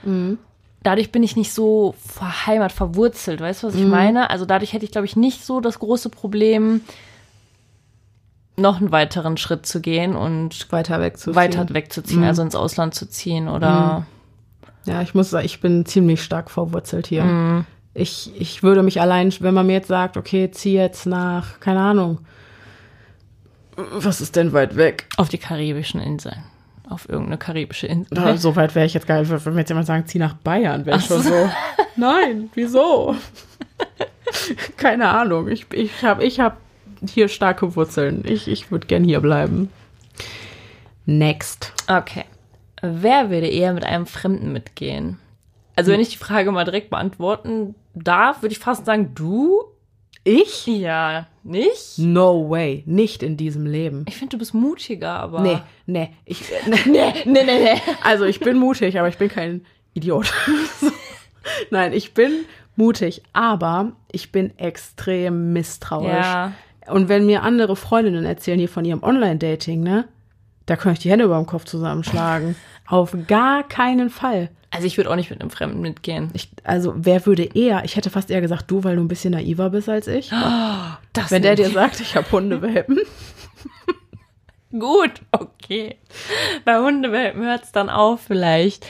[0.83, 4.29] Dadurch bin ich nicht so verheimat, verwurzelt, weißt du, was ich meine?
[4.29, 6.81] Also dadurch hätte ich, glaube ich, nicht so das große Problem,
[8.55, 11.35] noch einen weiteren Schritt zu gehen und Weiter wegzuziehen.
[11.35, 12.27] weiter wegzuziehen, Mhm.
[12.27, 14.05] also ins Ausland zu ziehen oder
[14.85, 17.23] Ja, ich muss sagen, ich bin ziemlich stark verwurzelt hier.
[17.23, 17.65] Mhm.
[17.93, 21.81] Ich, ich würde mich allein, wenn man mir jetzt sagt, okay, zieh jetzt nach, keine
[21.81, 22.19] Ahnung.
[23.93, 25.07] Was ist denn weit weg?
[25.17, 26.43] auf die karibischen Inseln.
[26.89, 28.07] Auf irgendeine karibische Insel.
[28.11, 29.29] Na, so weit wäre ich jetzt gar nicht.
[29.29, 31.29] Wenn mir jetzt jemand sagen, zieh nach Bayern, wäre ich schon so.
[31.29, 31.49] so.
[31.95, 33.15] Nein, wieso?
[34.77, 35.47] keine Ahnung.
[35.47, 36.57] Ich, ich habe ich hab
[37.07, 38.23] hier starke Wurzeln.
[38.25, 39.69] Ich, ich würde gern hier bleiben.
[41.05, 41.73] Next.
[41.87, 42.25] Okay.
[42.81, 45.19] Wer würde eher mit einem Fremden mitgehen?
[45.75, 49.63] Also, wenn ich die Frage mal direkt beantworten darf, würde ich fast sagen, du?
[50.23, 50.67] Ich?
[50.67, 51.97] Ja, nicht?
[51.97, 52.83] No way.
[52.85, 54.05] Nicht in diesem Leben.
[54.07, 55.41] Ich finde, du bist mutiger, aber.
[55.41, 56.09] Nee, nee.
[56.25, 57.81] Ich, nee, nee, nee, nee.
[58.03, 60.33] Also ich bin mutig, aber ich bin kein Idiot.
[61.71, 62.45] Nein, ich bin
[62.75, 66.25] mutig, aber ich bin extrem misstrauisch.
[66.25, 66.53] Ja.
[66.87, 70.05] Und wenn mir andere Freundinnen erzählen hier von ihrem Online-Dating, ne,
[70.65, 72.55] da könnte ich die Hände über dem Kopf zusammenschlagen.
[72.87, 74.49] Auf gar keinen Fall.
[74.71, 76.29] Also, ich würde auch nicht mit einem Fremden mitgehen.
[76.33, 79.31] Ich, also wer würde eher, ich hätte fast eher gesagt, du, weil du ein bisschen
[79.33, 80.29] naiver bist als ich.
[81.13, 82.99] Das Wenn der dir sagt, ich habe Hundewelpen.
[84.71, 85.95] Gut, okay.
[86.65, 88.85] Bei Hundewelpen hört es dann auf vielleicht.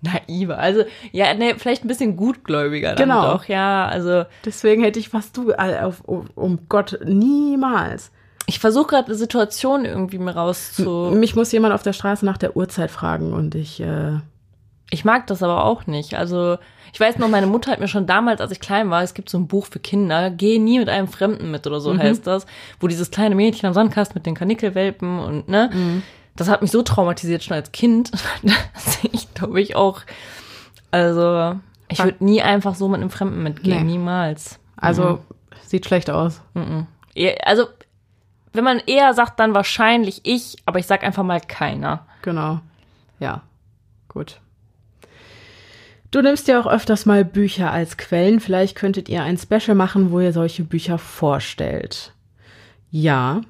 [0.00, 0.58] Naiver.
[0.58, 3.32] Also, ja, nee, vielleicht ein bisschen gutgläubiger dann Genau.
[3.32, 3.86] doch, ja.
[3.88, 8.12] Also, Deswegen hätte ich was du, auf, um, um Gott, niemals.
[8.46, 11.10] ich versuche gerade eine Situation irgendwie mir rauszu.
[11.14, 14.18] Mich muss jemand auf der Straße nach der Uhrzeit fragen und ich, äh,
[14.94, 16.14] Ich mag das aber auch nicht.
[16.14, 16.56] Also,
[16.92, 19.28] ich weiß noch, meine Mutter hat mir schon damals, als ich klein war, es gibt
[19.28, 22.46] so ein Buch für Kinder, geh nie mit einem Fremden mit oder so heißt das,
[22.78, 26.02] wo dieses kleine Mädchen am Sandkasten mit den Kanickelwelpen und, ne,
[26.36, 30.00] das hat mich so traumatisiert schon als Kind, dass ich glaube ich auch,
[30.92, 31.56] also,
[31.88, 33.92] ich würde nie einfach so mit einem Fremden mitgehen, Nee.
[33.92, 34.58] niemals.
[34.76, 35.18] also,
[35.64, 36.40] sieht schlecht aus.
[37.14, 37.66] Eher- Also,
[38.52, 42.06] wenn man eher sagt, dann wahrscheinlich ich, aber ich sag einfach mal keiner.
[42.22, 42.60] Genau.
[43.18, 43.42] Ja,
[44.08, 44.38] gut.
[46.14, 48.38] Du nimmst ja auch öfters mal Bücher als Quellen.
[48.38, 52.12] Vielleicht könntet ihr ein Special machen, wo ihr solche Bücher vorstellt.
[52.92, 53.40] Ja.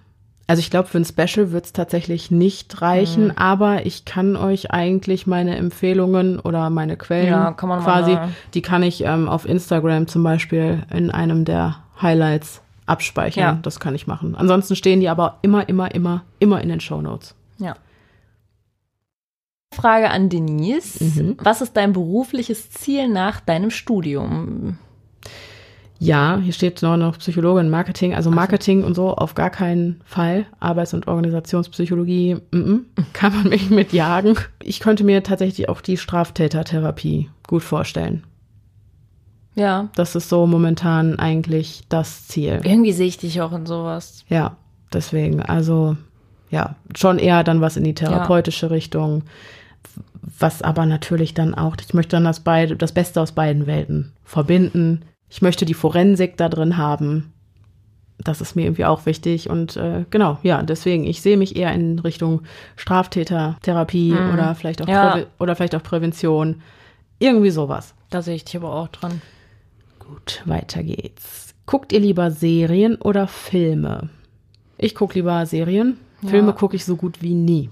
[0.46, 4.70] Also ich glaube, für ein Special wird es tatsächlich nicht reichen, aber ich kann euch
[4.70, 9.46] eigentlich meine Empfehlungen oder meine Quellen Ja, kann quasi, mal- die kann ich ähm, auf
[9.46, 13.42] Instagram zum Beispiel in einem der Highlights abspeichern.
[13.42, 13.58] Ja.
[13.60, 14.34] Das kann ich machen.
[14.36, 17.30] Ansonsten stehen die aber immer, immer, immer, immer in den Shownotes.
[17.30, 17.34] Ja.
[19.74, 21.02] Frage an Denise.
[21.02, 21.36] Mhm.
[21.42, 24.78] Was ist dein berufliches Ziel nach deinem Studium?
[25.98, 30.46] Ja, hier steht noch, noch Psychologin, Marketing, also Marketing und so auf gar keinen Fall.
[30.60, 32.80] Arbeits- und Organisationspsychologie, mm -mm,
[33.12, 34.36] kann man mich mit jagen.
[34.62, 38.24] Ich könnte mir tatsächlich auch die Straftätertherapie gut vorstellen.
[39.54, 39.88] Ja.
[39.94, 42.60] Das ist so momentan eigentlich das Ziel.
[42.64, 44.24] Irgendwie sehe ich dich auch in sowas.
[44.28, 44.56] Ja,
[44.92, 45.96] deswegen, also
[46.50, 49.22] ja, schon eher dann was in die therapeutische Richtung,
[50.38, 54.12] was aber natürlich dann auch, ich möchte dann das, beide, das Beste aus beiden Welten
[54.24, 55.02] verbinden.
[55.28, 57.32] Ich möchte die Forensik da drin haben.
[58.18, 59.50] Das ist mir irgendwie auch wichtig.
[59.50, 62.42] Und äh, genau, ja, deswegen, ich sehe mich eher in Richtung
[62.76, 65.18] Straftätertherapie oder vielleicht auch Ja.
[65.38, 66.62] Oder vielleicht auch Prävention.
[67.18, 67.94] Irgendwie sowas.
[68.10, 69.20] Da sehe ich dich aber auch dran.
[69.98, 71.54] Gut, weiter geht's.
[71.66, 74.10] Guckt ihr lieber Serien oder Filme?
[74.78, 75.98] Ich gucke lieber Serien.
[76.26, 77.70] Filme gucke ich so gut wie nie.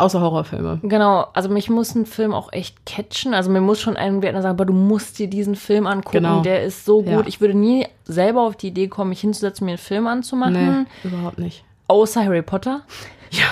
[0.00, 0.80] Außer Horrorfilme.
[0.82, 3.34] Genau, also mich muss ein Film auch echt catchen.
[3.34, 6.40] Also mir muss schon ein Wert sagen, aber du musst dir diesen Film angucken, Genau.
[6.42, 7.10] der ist so gut.
[7.22, 7.22] Ja.
[7.26, 10.86] Ich würde nie selber auf die Idee kommen, mich hinzusetzen, mir einen Film anzumachen.
[11.02, 11.64] Nee, überhaupt nicht.
[11.88, 12.82] Außer Harry Potter.
[13.32, 13.44] Ja,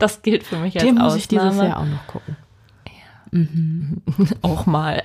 [0.00, 1.18] Das gilt für mich als den muss Ausnahme.
[1.20, 2.36] ich dieses Jahr auch noch gucken.
[4.42, 5.02] auch mal.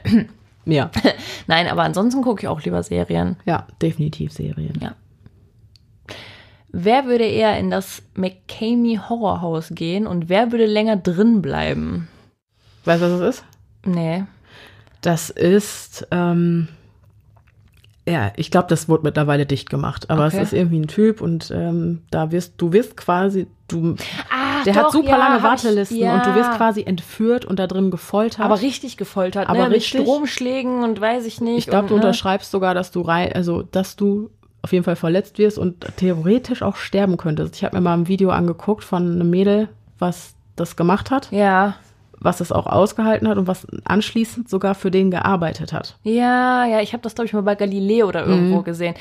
[0.66, 0.90] Ja,
[1.48, 3.38] Nein, aber ansonsten gucke ich auch lieber Serien.
[3.46, 4.74] ja, definitiv Serien.
[4.82, 4.94] Ja.
[6.72, 12.08] Wer würde eher in das McCamey Horrorhaus gehen und wer würde länger drin bleiben?
[12.86, 13.44] Weißt du, was das ist?
[13.86, 14.24] Nee.
[15.02, 16.68] Das ist, ähm,
[18.08, 20.10] ja, ich glaube, das wurde mittlerweile dicht gemacht.
[20.10, 20.38] Aber Okay.
[20.38, 23.96] es ist irgendwie ein Typ und ähm, da wirst du wirst quasi, du,
[24.30, 26.16] Ah, der hat super lange Wartelisten ja.
[26.16, 28.42] und du wirst quasi entführt und da drin gefoltert.
[28.46, 29.76] aber richtig gefoltert, Aber ne?
[29.76, 30.00] richtig?
[30.02, 31.60] Mit Stromschlägen und weiß ich nicht.
[31.60, 32.02] Ich glaube, du ne?
[32.02, 34.30] unterschreibst sogar, dass du rein, also dass du
[34.62, 37.55] auf jeden Fall verletzt wirst und theoretisch auch sterben könntest.
[37.55, 41.76] Ich habe mir mal ein Video angeguckt von einem Mädel, was das gemacht hat, Ja,
[42.20, 45.97] was es auch ausgehalten hat und was anschließend sogar für den gearbeitet hat.
[46.03, 48.32] ja, ja, ich habe das, glaube ich, mal bei Galileo oder Mhm.
[48.34, 48.95] irgendwo gesehen.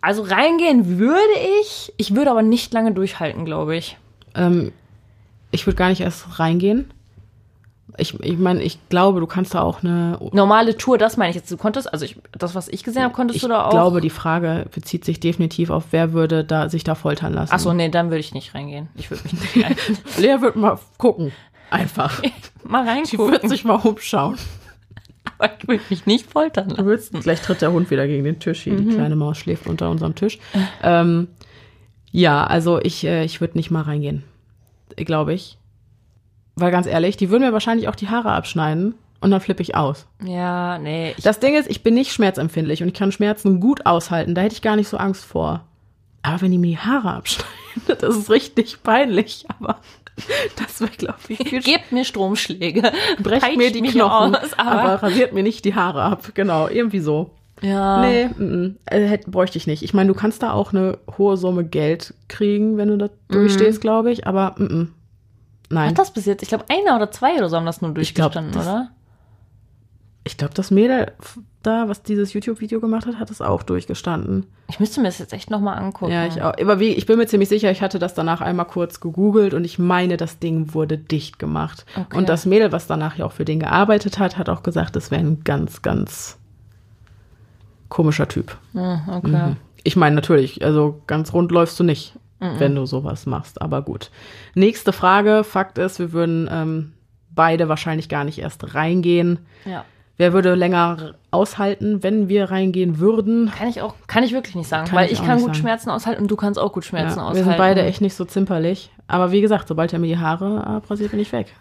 [0.00, 1.18] Also reingehen würde
[1.62, 3.96] ich, ich würde aber nicht lange durchhalten, glaube ich.
[4.34, 4.72] Ähm,
[5.50, 6.90] ich würde gar nicht erst reingehen.
[7.96, 10.18] Ich, ich meine, ich glaube, du kannst da auch eine.
[10.32, 11.50] Normale Tour, das meine ich jetzt.
[11.50, 13.70] Du konntest, also ich, das, was ich gesehen habe, konntest Ich du da auch.
[13.70, 17.52] glaube, die Frage bezieht sich definitiv auf, wer würde da sich da foltern lassen.
[17.54, 18.88] Ach so, nee, dann würde ich nicht reingehen.
[18.96, 19.76] Ich würde mich nicht rein.
[20.18, 21.32] Lea wird mal gucken.
[21.70, 22.20] Einfach.
[22.64, 23.48] mal Die wird reingucken.
[23.48, 24.36] sich mal umschauen.
[25.38, 26.86] Aber ich würde mich nicht foltern Du lassen.
[26.86, 28.76] willst, gleich tritt der Hund wieder gegen den Tisch hier.
[28.76, 30.38] Die kleine Maus schläft unter unserem Tisch.
[30.82, 31.28] Ähm,
[32.12, 34.22] ja, also ich, äh, ich würde nicht mal reingehen.
[34.96, 35.58] Glaube ich.
[36.56, 39.74] Weil ganz ehrlich, die würden mir wahrscheinlich auch die Haare abschneiden und dann flippe ich
[39.74, 40.06] aus.
[40.22, 41.14] Ja, nee.
[41.22, 44.34] Das Ding ist, ich bin nicht schmerzempfindlich und ich kann Schmerzen gut aushalten.
[44.34, 45.64] Da hätte ich gar nicht so Angst vor.
[46.22, 47.52] Aber wenn die mir die Haare abschneiden,
[47.98, 49.46] das ist richtig peinlich.
[49.48, 49.78] Aber
[50.56, 52.92] das wäre, glaube ich, viel gebt mir Stromschläge.
[53.22, 56.32] brecht mir die Knochen, aus, aber, aber, rasiert mir nicht die Haare ab.
[56.34, 57.30] Genau, irgendwie so.
[57.62, 58.00] ja.
[58.00, 59.82] Nee, mm, äh, hätte, bräuchte ich nicht.
[59.82, 63.80] Ich meine, du kannst da auch eine hohe Summe Geld kriegen, wenn du da durchstehst,
[63.80, 64.93] glaube ich, aber mm, mm.
[65.74, 65.90] Nein.
[65.90, 66.42] Hat das bis jetzt?
[66.42, 68.90] Ich glaube, einer oder zwei oder so haben das nur Ich glaub, durchgestanden, das- oder?
[70.26, 71.12] Ich glaube, das Mädel
[71.62, 74.46] da, was dieses YouTube-Video gemacht hat, hat es auch durchgestanden.
[74.68, 76.12] Ich müsste mir das jetzt echt nochmal angucken.
[76.12, 76.54] Ja, ich auch.
[76.58, 79.64] Aber wie, ich bin mir ziemlich sicher, ich hatte das danach einmal kurz gegoogelt und
[79.64, 81.84] ich meine, das Ding wurde dicht gemacht.
[81.96, 82.16] Okay.
[82.16, 85.10] Und das Mädel, was danach ja auch für den gearbeitet hat, hat auch gesagt, das
[85.10, 86.38] wäre ein ganz, ganz
[87.88, 88.56] komischer Typ.
[88.72, 89.56] Hm, okay.
[89.82, 92.14] Ich meine, natürlich, also ganz rund läufst du nicht.
[92.40, 93.62] Wenn du sowas machst.
[93.62, 94.10] Aber gut.
[94.54, 95.44] Nächste Frage.
[95.44, 96.92] Fakt ist, wir würden ähm,
[97.30, 99.38] beide wahrscheinlich gar nicht erst reingehen.
[99.64, 99.84] Ja.
[100.16, 103.50] Wer würde länger aushalten, wenn wir reingehen würden?
[103.56, 105.54] Kann ich auch, kann ich wirklich nicht sagen, Kann weil ich ich, kann gut sagen.
[105.54, 107.48] Schmerzen aushalten und du kannst auch gut Schmerzen Ja, wir aushalten.
[107.48, 108.92] sind beide echt nicht so zimperlich.
[109.08, 111.52] Aber wie gesagt, sobald er mir die Haare abrasiert, bin ich weg.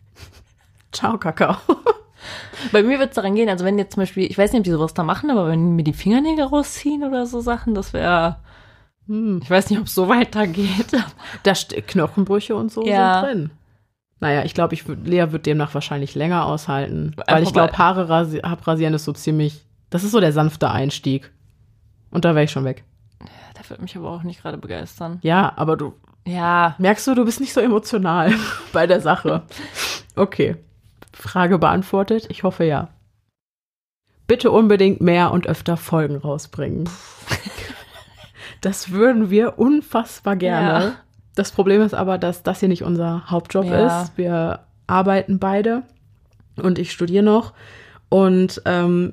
[0.92, 1.56] Ciao, Kakao.
[2.72, 4.64] Bei mir wird es daran gehen, also wenn jetzt zum Beispiel, ich weiß nicht, ob
[4.64, 7.92] die sowas da machen, aber wenn die mir die Fingernägel rausziehen oder so Sachen, das
[7.92, 8.36] wäre,
[9.08, 9.40] Hm.
[9.42, 10.92] ich weiß nicht, ob es so weitergeht.
[11.42, 13.20] Da Knochenbrüche und so Ja.
[13.20, 13.50] sind drin.
[14.20, 17.12] Naja, ich glaube, ich Lea wird demnach wahrscheinlich länger aushalten.
[17.16, 20.32] Weil Einfach ich glaube, weil- Haare rasi abrasieren ist so ziemlich, das ist so der
[20.32, 21.30] sanfte Einstieg.
[22.10, 22.84] Und da wäre ich schon weg.
[23.56, 25.18] Der wird mich aber auch nicht gerade begeistern.
[25.22, 25.94] Ja, aber du
[26.26, 28.32] Ja, merkst du, du bist nicht so emotional
[28.72, 29.42] bei der Sache.
[30.16, 30.56] Okay.
[31.12, 32.26] Frage beantwortet?
[32.30, 32.88] Ich hoffe ja.
[34.26, 36.88] Bitte unbedingt mehr und öfter Folgen rausbringen.
[38.60, 40.84] Das würden wir unfassbar gerne.
[40.84, 40.92] Ja.
[41.34, 44.02] Das Problem ist aber, dass das hier nicht unser Hauptjob Ja.
[44.02, 44.12] ist.
[44.16, 45.82] Wir arbeiten beide
[46.56, 47.52] und ich studiere noch.
[48.08, 49.12] Und ähm,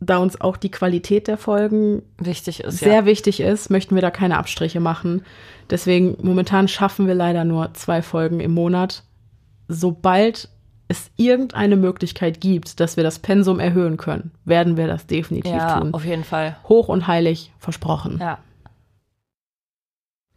[0.00, 3.04] da uns auch die Qualität der Folgen wichtig ist sehr ja.
[3.04, 5.22] wichtig ist, möchten wir da keine Abstriche machen.
[5.70, 9.02] Deswegen momentan schaffen wir leider nur zwei Folgen im Monat.
[9.66, 10.48] Sobald
[10.86, 15.80] es irgendeine Möglichkeit gibt, dass wir das Pensum erhöhen können, werden wir das definitiv Ja,
[15.80, 15.92] tun.
[15.92, 16.56] auf jeden Fall.
[16.68, 18.18] Hoch und heilig versprochen.
[18.20, 18.38] Ja.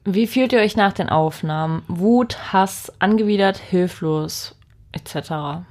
[0.04, 1.84] Wie fühlt ihr euch nach den Aufnahmen?
[1.88, 4.56] Wut, Hass, angewidert, hilflos,
[4.92, 5.64] etc.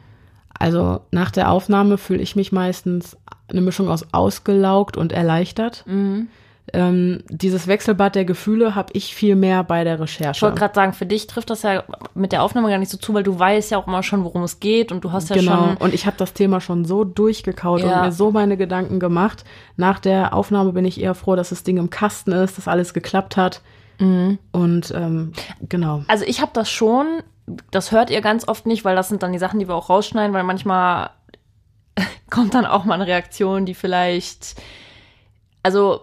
[0.58, 3.16] Also nach der Aufnahme fühle ich mich meistens
[3.48, 5.84] eine Mischung aus ausgelaugt und erleichtert.
[5.86, 6.28] Mhm.
[6.72, 10.42] Ähm, dieses Wechselbad der Gefühle habe ich viel mehr bei der Ich Recherche.
[10.42, 11.82] wollte gerade sagen, für dich trifft das ja
[12.14, 14.44] mit der Aufnahme gar nicht so zu, weil du weißt ja auch immer schon, worum
[14.44, 15.56] es geht und du hast ja genau.
[15.56, 15.76] schon.
[15.78, 17.96] Und ich habe das Thema schon so durchgekaut Ja.
[17.96, 19.44] und mir so meine Gedanken gemacht.
[19.76, 22.94] Nach der Aufnahme bin ich eher froh, dass das Ding im Kasten ist, dass alles
[22.94, 23.62] geklappt hat.
[24.00, 24.38] Mhm.
[24.52, 25.32] Und ähm,
[25.68, 26.02] genau.
[26.08, 27.22] Also ich habe das schon,
[27.70, 29.88] das hört ihr ganz oft nicht, weil das sind dann die Sachen, die wir auch
[29.90, 31.10] rausschneiden, weil manchmal
[32.30, 34.56] kommt dann auch mal eine Reaktion, die vielleicht,
[35.62, 36.00] also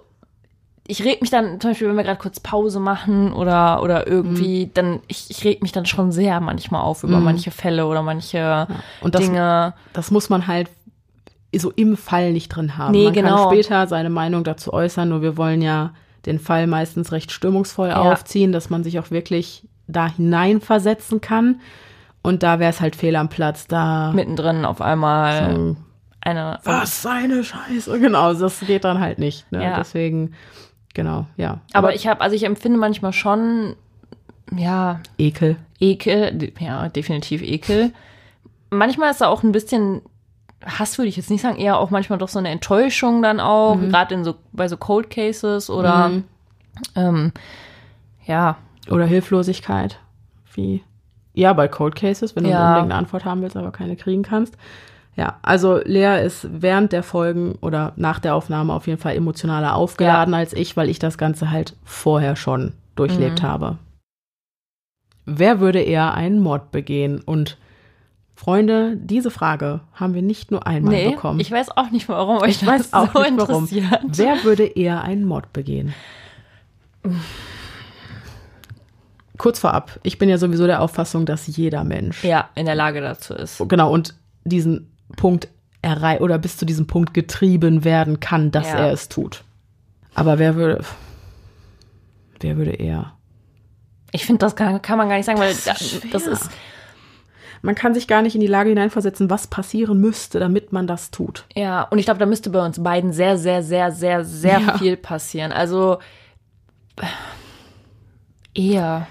[0.90, 4.72] ich reg mich dann, zum Beispiel, wenn wir gerade kurz Pause machen oder, oder irgendwie,
[4.74, 7.26] dann, ich, ich reg mich dann schon sehr manchmal auf über Mhm.
[7.26, 8.68] manche Fälle oder manche
[9.02, 9.74] Und das, Dinge.
[9.92, 10.70] das muss man halt
[11.54, 12.92] so im Fall nicht drin haben.
[12.94, 13.36] Nee, man genau.
[13.36, 15.92] kann später seine Meinung dazu äußern, nur wir wollen ja
[16.26, 17.98] den Fall meistens recht stimmungsvoll Ja.
[18.02, 21.62] aufziehen, dass man sich auch wirklich da hineinversetzen kann.
[22.22, 25.76] Und da wäre es halt fehl am Platz, da Mittendrin auf einmal so,
[26.22, 26.60] eine.
[26.66, 28.00] was seine Scheiße.
[28.00, 29.50] Genau, das geht dann halt nicht.
[29.52, 29.64] Ne?
[29.64, 29.78] Ja.
[29.78, 30.34] Deswegen,
[30.94, 31.62] genau, ja.
[31.74, 33.76] Aber ich habe, also ich empfinde manchmal schon,
[34.54, 35.56] ja, Ekel.
[35.80, 37.94] Ekel, ja, definitiv Ekel.
[38.72, 40.02] Manchmal ist da auch ein bisschen
[40.66, 43.78] Hass, würde ich jetzt nicht sagen, eher auch manchmal doch so eine Enttäuschung dann auch,
[43.80, 46.24] gerade in so, bei so Cold Cases oder, Mhm.
[46.96, 47.32] ähm,
[48.26, 48.58] ja,
[48.90, 50.00] Oder Hilflosigkeit.
[50.54, 50.84] Wie?
[51.34, 52.64] Ja, bei Cold Cases, wenn du Ja.
[52.64, 54.58] unbedingt eine Antwort haben willst, aber keine kriegen kannst.
[55.16, 59.76] Ja, also Lea ist während der Folgen oder nach der Aufnahme auf jeden Fall emotionaler
[59.76, 63.48] aufgeladen als ich, weil ich das Ganze halt vorher schon durchlebt Mhm.
[63.48, 63.78] habe.
[65.26, 67.20] Wer würde eher einen Mord begehen?
[67.22, 67.58] Und
[68.38, 71.40] Freunde, diese Frage haben wir nicht nur einmal nee, bekommen.
[71.40, 73.64] ich weiß auch nicht, warum euch Ich weiß das auch so nicht warum.
[73.64, 74.00] interessiert.
[74.10, 75.92] Wer würde eher einen Mord begehen?
[79.40, 83.02] Kurz vorab, ich bin ja sowieso der Auffassung, dass jeder Mensch, Ja, in der Lage
[83.02, 83.62] dazu ist.
[83.68, 84.16] genau, und
[84.46, 85.48] diesen Punkt
[85.82, 88.78] errei oder bis zu diesem Punkt getrieben werden kann, dass Ja.
[88.78, 89.44] er es tut.
[90.16, 90.84] Aber wer würde,
[92.40, 93.14] wer würde eher?
[94.12, 96.50] Ich finde, das kann, kann man gar nicht sagen, weil Das das ist,
[97.62, 101.12] Man kann sich gar nicht in die Lage hineinversetzen, was passieren müsste, damit man das
[101.12, 101.46] tut.
[101.56, 104.78] ja, und ich glaube, da müsste bei uns beiden sehr, sehr, sehr, sehr, sehr Ja.
[104.78, 105.52] viel passieren.
[105.52, 106.00] Also,
[108.54, 109.08] eher.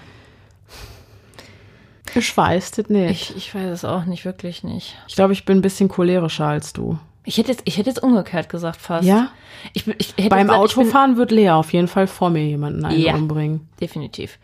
[2.15, 3.31] Ich weiß das nicht.
[3.31, 4.95] Ich, ich weiß es auch nicht, wirklich nicht.
[5.07, 6.97] Ich glaube, ich bin ein bisschen cholerischer als du.
[7.25, 9.05] Ich hätte jetzt, ich hätte jetzt umgekehrt gesagt fast.
[9.05, 9.29] Ja?
[9.73, 12.43] Ich, ich hätte Beim gesagt, ich bin, Autofahren wird Lea auf jeden Fall vor mir
[12.45, 13.13] jemanden einen Ja.
[13.15, 13.67] umbringen.
[13.81, 14.39] definitiv.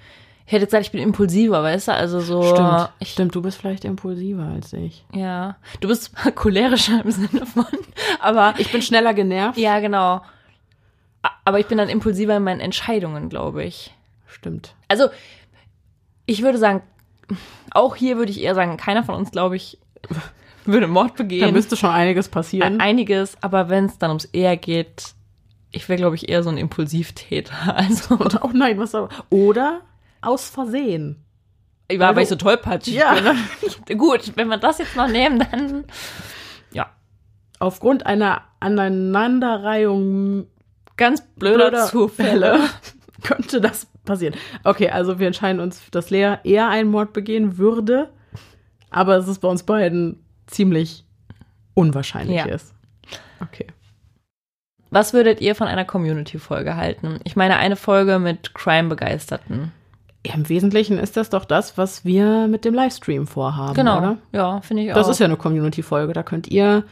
[0.46, 1.94] Ich hätte gesagt, ich bin impulsiver, weißt du?
[1.94, 2.44] Also so.
[2.44, 2.90] Stimmt.
[3.00, 5.06] Ich, Stimmt, du bist vielleicht impulsiver als ich.
[5.14, 5.56] Ja.
[5.80, 7.66] Du bist cholerischer im Sinne von.
[8.20, 9.58] Aber Ich bin schneller genervt.
[9.58, 10.22] ja, genau.
[11.46, 13.94] Aber ich bin dann impulsiver in meinen Entscheidungen, glaube ich.
[14.28, 14.76] Stimmt.
[14.90, 15.08] Also,
[16.26, 16.82] ich würde sagen,
[17.72, 19.78] auch hier würde ich eher sagen, keiner von uns, glaube ich,
[20.66, 21.54] würde Mord Da begehen.
[21.54, 22.82] müsste schon einiges passieren.
[22.82, 25.14] Einiges, aber wenn es dann ums Eher geht,
[25.72, 27.54] ich wäre, glaube ich, eher so ein Impulsivtäter.
[27.78, 29.08] Also, Und, oh nein, was aber.
[29.30, 29.80] Oder
[30.24, 31.24] aus Versehen.
[31.88, 33.16] ich war, Weil weil ich so tollpatschig Ja.
[33.88, 33.98] bin.
[33.98, 35.86] Gut, wenn wir das jetzt noch nehmen, dann.
[36.72, 36.90] Ja.
[37.60, 40.48] Aufgrund einer Aneinanderreihung
[40.98, 42.60] Ganz blöder, blöder Zufälle.
[43.24, 44.36] könnte das passieren.
[44.64, 48.10] Okay, also wir entscheiden uns, dass Lea eher einen Mord begehen würde,
[48.90, 51.06] aber es ist bei uns beiden ziemlich
[51.74, 52.46] unwahrscheinlich Ja.
[52.46, 52.76] ist.
[53.42, 53.68] Okay.
[54.92, 57.20] Was würdet ihr von einer Community-Folge halten?
[57.24, 59.72] Ich meine, eine Folge mit Crime-Begeisterten.
[60.26, 63.98] Ja, Im Wesentlichen ist das doch das, was wir mit dem Livestream vorhaben, Genau.
[63.98, 64.18] oder?
[64.32, 64.96] Ja, finde ich auch.
[64.96, 66.14] Das ist ja eine Community-Folge.
[66.14, 66.84] Da könnt ihr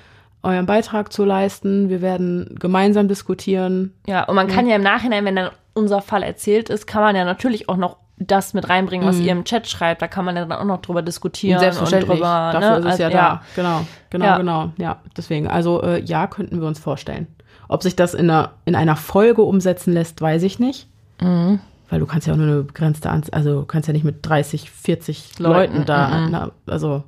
[0.44, 1.88] euren Beitrag zu leisten.
[1.90, 3.94] Wir werden gemeinsam diskutieren.
[4.06, 7.16] Ja, und man kann ja im Nachhinein, wenn dann unser Fall erzählt ist, kann man
[7.16, 10.02] ja natürlich auch noch das mit reinbringen, was ihr im Chat schreibt.
[10.02, 12.12] Da kann man ja dann auch noch drüber diskutieren und Selbstverständlich.
[12.20, 12.50] drüber.
[12.54, 12.78] Dafür ne?
[12.80, 13.42] ist es Also, ja da.
[13.56, 14.38] Genau, genau, Ja.
[14.38, 14.72] genau.
[14.78, 15.48] Ja, deswegen.
[15.48, 17.28] Also äh, ja, könnten wir uns vorstellen.
[17.70, 20.88] Ob sich das in einer, in einer Folge umsetzen lässt, weiß ich nicht.
[21.22, 21.62] Mhm.
[21.92, 24.20] Weil du kannst ja auch nur eine begrenzte Anzahl, also du kannst ja nicht mit
[24.22, 26.32] 30, 40 Leuten, Leuten, da, mhm.
[26.32, 27.04] na, also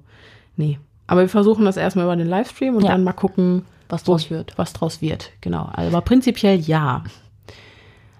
[0.57, 0.77] nee.
[1.07, 2.91] Aber wir versuchen das erstmal über den Livestream und Ja.
[2.91, 4.53] dann mal gucken, Was wo- draus wird.
[4.57, 5.69] Was draus wird, genau.
[5.73, 7.03] Aber prinzipiell ja.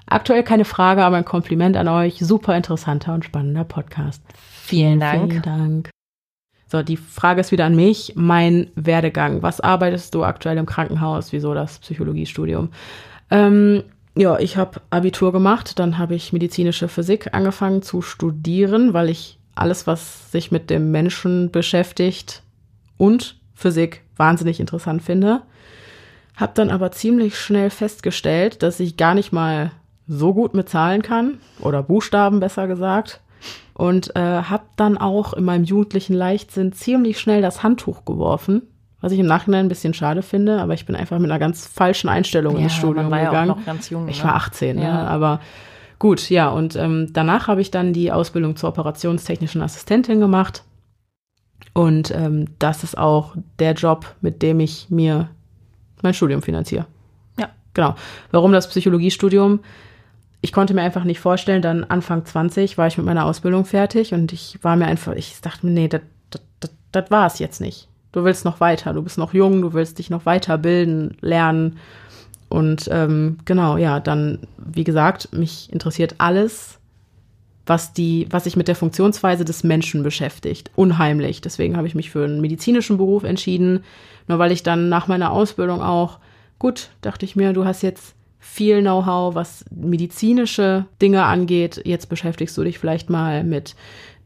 [0.05, 2.19] Aktuell keine Frage, aber ein Kompliment an euch.
[2.19, 4.21] Super interessanter und spannender Podcast.
[4.61, 5.31] Vielen Dank.
[5.31, 5.89] Vielen Dank.
[6.67, 8.13] So, die Frage ist wieder an mich.
[8.15, 9.41] Mein Werdegang.
[9.43, 11.31] Was arbeitest du aktuell im Krankenhaus?
[11.33, 12.69] Wieso das Psychologiestudium?
[13.31, 13.83] Ähm,
[14.15, 19.39] ja, ich habe Abitur gemacht, dann habe ich medizinische Physik angefangen zu studieren, weil ich
[19.55, 22.43] alles, was sich mit dem Menschen beschäftigt
[22.97, 25.41] und Physik wahnsinnig interessant finde.
[26.35, 29.71] Hab dann aber ziemlich schnell festgestellt, dass ich gar nicht mal
[30.07, 33.21] so gut mit Zahlen kann oder Buchstaben besser gesagt
[33.73, 38.63] und äh, habe dann auch in meinem jugendlichen Leichtsinn ziemlich schnell das Handtuch geworfen,
[39.03, 41.67] was ich im Nachhinein ein bisschen schade finde, aber ich bin einfach mit einer ganz
[41.67, 43.51] falschen Einstellung ins Studium war ja gegangen.
[43.51, 44.07] auch noch ganz jung.
[44.07, 44.29] Ich ne?
[44.29, 44.83] war 18, ja.
[44.83, 45.07] Ja.
[45.07, 45.41] aber
[45.99, 46.47] gut, ja.
[46.47, 50.63] Und ähm, danach habe ich dann die Ausbildung zur operationstechnischen Assistentin gemacht.
[51.73, 55.27] Und ähm, das ist auch der Job, mit dem ich mir
[56.01, 56.85] mein Studium finanziere.
[57.37, 57.49] Ja.
[57.73, 57.95] Genau.
[58.31, 59.59] Warum das Psychologiestudium?
[60.39, 64.13] Ich konnte mir einfach nicht vorstellen, dann Anfang 20 war ich mit meiner Ausbildung fertig
[64.13, 66.01] und ich war mir einfach, ich dachte mir, nee, das
[66.93, 67.89] das war es jetzt nicht.
[68.13, 71.77] Du willst noch weiter, du bist noch jung, du willst dich noch weiterbilden, lernen.
[72.47, 76.79] Und ähm, genau, ja, dann, wie gesagt, mich interessiert alles,
[77.65, 80.69] was die, was sich mit der Funktionsweise des Menschen beschäftigt.
[80.75, 81.41] Unheimlich.
[81.41, 83.83] Deswegen habe ich mich für einen medizinischen Beruf entschieden.
[84.27, 86.19] Nur weil ich dann nach meiner Ausbildung auch,
[86.59, 91.81] gut, dachte ich mir, du hast jetzt viel Know-how, was medizinische Dinge angeht.
[91.85, 93.75] Jetzt beschäftigst du dich vielleicht mal mit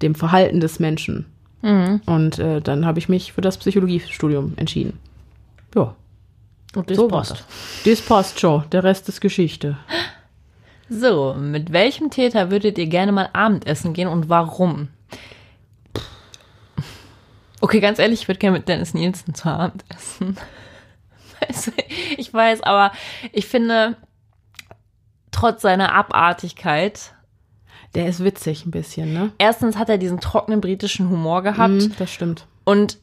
[0.01, 1.25] dem Verhalten des Menschen.
[1.61, 2.01] Mhm.
[2.05, 4.99] Und äh, dann habe ich mich für das Psychologiestudium entschieden.
[5.75, 5.95] Ja,
[6.75, 7.31] Und das so passt.
[7.31, 7.43] das.
[7.85, 8.63] Das passt schon.
[8.71, 9.77] Der Rest ist Geschichte.
[10.89, 14.87] So, mit welchem Täter würdet ihr gerne mal Abendessen gehen und warum?
[17.59, 20.37] Okay, ganz ehrlich, ich würde gerne mit Dennis Nielsen zu Abend essen.
[22.17, 22.91] Ich weiß, aber
[23.31, 23.95] ich finde,
[25.31, 27.13] trotz seiner Abartigkeit,
[27.97, 29.31] Der ist witzig ein bisschen, ne?
[29.39, 32.45] erstens hat er diesen trockenen britischen Humor gehabt Mhm, das stimmt.
[32.63, 32.97] und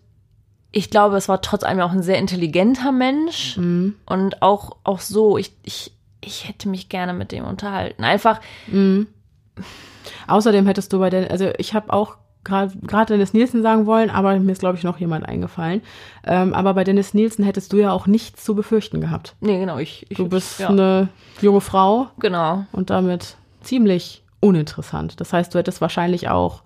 [0.77, 3.95] ich glaube, es war trotz allem auch ein sehr intelligenter Mensch Mhm.
[4.07, 8.03] und auch, auch so, ich, ich, ich hätte mich gerne mit dem unterhalten.
[8.03, 9.07] Einfach, Mhm.
[10.27, 14.11] Außerdem hättest du bei der, also ich habe auch gerade gerade Dennis Nielsen sagen wollen,
[14.11, 15.81] aber mir ist, glaube ich, noch jemand eingefallen.
[16.27, 19.35] Ähm, aber bei Dennis Nielsen hättest du ja auch nichts zu befürchten gehabt.
[19.41, 20.07] nee, genau, ich.
[20.11, 21.09] ich Du bist ja, eine
[21.41, 22.65] junge Frau Genau.
[22.73, 25.21] und damit ziemlich uninteressant.
[25.21, 26.63] Das heißt, du hättest wahrscheinlich auch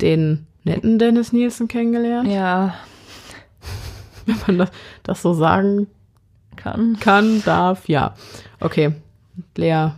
[0.00, 2.74] den netten Dennis Nielsen kennengelernt, Ja,
[4.26, 4.70] wenn man das,
[5.02, 5.86] das so sagen
[6.56, 6.96] kann.
[7.00, 8.14] kann, darf, ja.
[8.60, 8.92] Okay,
[9.56, 9.90] Lea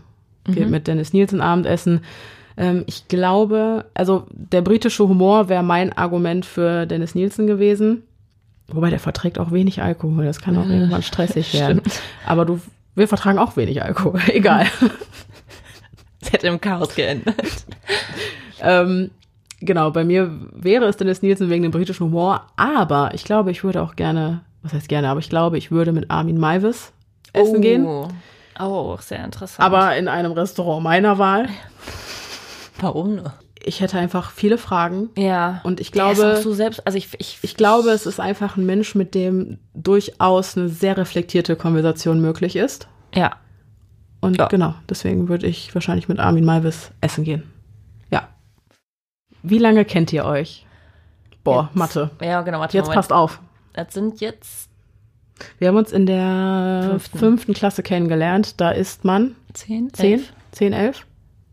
[0.46, 2.00] geht mit Dennis Nielsen Abendessen.
[2.56, 8.02] Ähm, ich glaube, also der britische Humor wäre mein Argument für Dennis Nielsen gewesen.
[8.68, 10.24] Wobei der verträgt auch wenig Alkohol.
[10.24, 11.82] Das kann auch irgendwann stressig werden.
[12.26, 12.60] Aber du,
[12.94, 14.20] wir vertragen auch wenig Alkohol.
[14.28, 14.66] Egal.
[16.28, 17.34] Es hätte im Chaos geendet.
[18.60, 19.10] ähm,
[19.60, 22.46] genau, bei mir wäre es Dennis Nielsen wegen dem britischen Humor.
[22.56, 25.92] Aber ich glaube, ich würde auch gerne, was heißt gerne, aber ich glaube, ich würde
[25.92, 26.92] mit Armin Maivis
[27.32, 27.86] essen gehen.
[28.60, 29.64] Oh, sehr interessant.
[29.64, 31.48] Aber in einem Restaurant meiner Wahl.
[32.80, 33.32] warum nur?
[33.64, 35.10] Ich hätte einfach viele Fragen.
[35.16, 35.60] Ja.
[35.64, 38.20] Und ich Der ist glaube, auch so selbst, also ich, ich, ich glaube, es ist
[38.20, 42.88] einfach ein Mensch, mit dem durchaus eine sehr reflektierte Konversation möglich ist.
[43.14, 43.32] ja.
[44.20, 44.46] Und Ja.
[44.48, 47.44] genau, deswegen würde ich wahrscheinlich mit Armin Malvis essen gehen.
[48.10, 48.28] Ja.
[49.42, 50.66] Wie lange kennt ihr euch?
[51.44, 52.10] Boah, Jetzt- Mathe.
[52.20, 52.96] Ja, genau, warte, Jetzt Moment.
[52.96, 53.40] passt auf.
[53.74, 54.68] Das sind jetzt
[55.60, 57.18] Wir haben uns in der Fünften.
[57.18, 58.60] fünften Klasse kennengelernt.
[58.60, 61.06] Da ist man 10, 10, 11, 10, 11?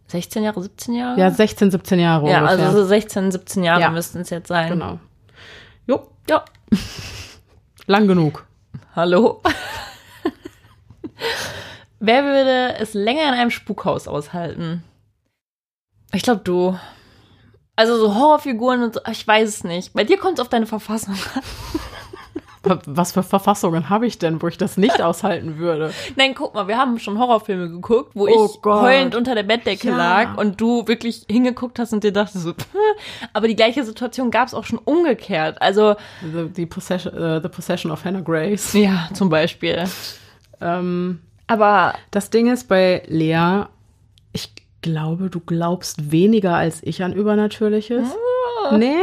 [0.08, 1.20] 16 Jahre, 17 Jahre?
[1.20, 2.66] Ja, 16, 17 Jahre Ja, ungefähr.
[2.68, 3.90] also so 16, 17 Jahre Ja.
[3.92, 4.70] müssten es jetzt sein.
[4.72, 5.00] genau.
[5.88, 6.44] Jo, Ja.
[7.86, 8.48] lang genug.
[8.96, 9.42] Hallo?
[12.06, 14.84] Wer würde es länger in einem Spukhaus aushalten?
[16.14, 16.78] Ich glaube, du.
[17.76, 19.94] Also so Horrorfiguren und so, ich weiß es nicht.
[19.94, 21.42] Bei dir kommt es auf deine Verfassung an.
[22.86, 25.94] Was für Verfassungen habe ich denn, wo ich das nicht aushalten würde?
[26.16, 28.82] Nein, guck mal, wir haben schon Horrorfilme geguckt, wo Oh ich Gott.
[28.82, 29.96] heulend unter der Bettdecke Ja.
[29.98, 32.66] lag und du wirklich hingeguckt hast und dir dachtest so, "Pff."
[33.34, 35.62] aber die gleiche Situation gab es auch schon umgekehrt.
[35.62, 38.74] Also, The, the, possession, äh, the Possession of Hannah Grace.
[38.74, 39.84] ja, zum Beispiel.
[40.60, 43.64] Ähm, Aber das Ding ist bei Lea,
[44.34, 48.08] ich glaube, du glaubst weniger als ich an Übernatürliches.
[48.72, 48.96] Nee?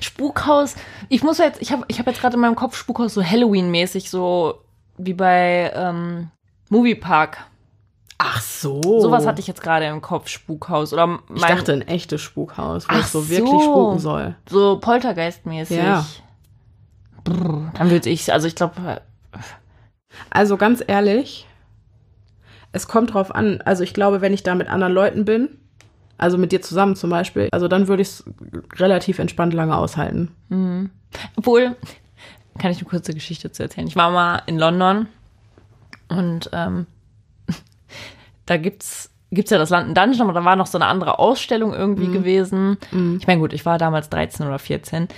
[0.00, 0.76] Spukhaus,
[1.08, 4.08] ich muss jetzt, ich habe ich hab jetzt gerade in meinem Kopf Spukhaus so Halloween-mäßig,
[4.10, 4.60] so
[4.96, 6.30] wie bei ähm,
[6.68, 7.38] Moviepark.
[8.18, 9.00] Ach so.
[9.00, 10.92] Sowas hatte ich jetzt gerade im Kopf, Spukhaus.
[10.92, 13.30] Oder mein, Ich dachte ein echtes Spukhaus, wo Ach es so so.
[13.30, 14.36] wirklich spuken soll.
[14.48, 15.78] so Poltergeist-mäßig.
[15.78, 16.04] Ja.
[17.24, 19.00] Brr, dann würde ich, also ich glaube,
[20.30, 21.46] Also ganz ehrlich,
[22.72, 23.60] es kommt drauf an.
[23.62, 25.48] Also ich glaube, wenn ich da mit anderen Leuten bin,
[26.18, 28.24] also mit dir zusammen zum Beispiel, also dann würde ich es
[28.76, 30.30] relativ entspannt lange aushalten.
[31.36, 31.76] Obwohl,
[32.58, 33.86] kann ich eine kurze Geschichte zu erzählen.
[33.86, 35.06] Ich war mal in London
[36.08, 36.86] und ähm,
[38.46, 41.72] da gibt's gibt's ja das London Dungeon, aber da war noch so eine andere Ausstellung
[41.72, 42.76] irgendwie gewesen.
[43.18, 45.08] Ich meine, gut, ich war damals 13 oder 14,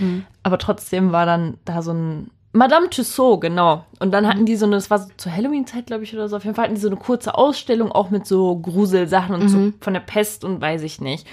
[0.42, 3.86] aber trotzdem war dann da so ein Madame Tussauds, genau.
[3.98, 6.36] Und dann hatten die so eine, das war so zur Halloween-Zeit, glaube ich, oder so.
[6.36, 9.72] Auf jeden Fall hatten die so eine kurze Ausstellung, auch mit so Gruselsachen und so
[9.80, 11.26] von der Pest und weiß ich nicht.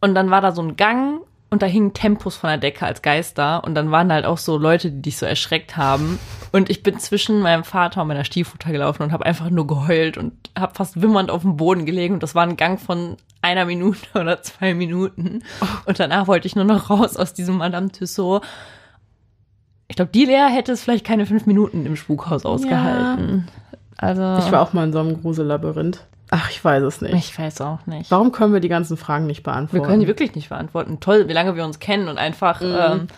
[0.00, 1.20] Und dann war da so ein Gang
[1.50, 4.56] und da hingen Tempos von der Decke als Geister und dann waren halt auch so
[4.56, 6.18] Leute, die dich so erschreckt haben.
[6.52, 10.16] Und ich bin zwischen meinem Vater und meiner Stiefmutter gelaufen und habe einfach nur geheult
[10.16, 13.66] und habe fast wimmernd auf dem Boden gelegen und das war ein Gang von einer
[13.66, 15.42] Minute oder zwei Minuten.
[15.84, 18.46] Und danach wollte ich nur noch raus aus diesem Madame Tussauds.
[19.90, 23.48] Ich glaube, die Lea hätte es vielleicht keine fünf Minuten im Spukhaus ausgehalten.
[23.98, 26.06] Also, Ich war auch mal in so einem Grusellabyrinth.
[26.30, 27.12] Ach, ich weiß es nicht.
[27.12, 28.08] ich weiß auch nicht.
[28.08, 29.84] Warum können wir die ganzen Fragen nicht Wir beantworten?
[29.84, 31.00] können die wirklich nicht beantworten.
[31.00, 32.62] Toll, wie lange wir uns kennen und einfach.
[32.62, 33.08] Ähm,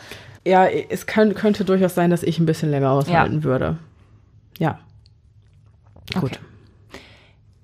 [0.46, 3.76] ja, es kann, könnte durchaus sein, dass ich ein bisschen länger aushalten würde.
[4.58, 4.78] Ja.
[6.14, 6.24] Gut.
[6.32, 6.38] Okay.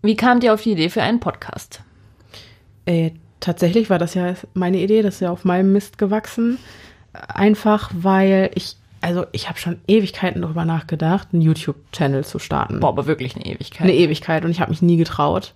[0.02, 1.80] wie kamt ihr auf die Idee für einen Podcast?
[2.84, 6.58] Äh, tatsächlich war das ja meine Idee, das ist ja auf meinem Mist gewachsen.
[7.12, 12.80] Einfach weil ich, also ich habe schon Ewigkeiten darüber nachgedacht, einen YouTube-Channel zu starten.
[12.80, 13.82] Boah, aber wirklich eine Ewigkeit.
[13.82, 15.54] Eine Ewigkeit und ich habe mich nie getraut.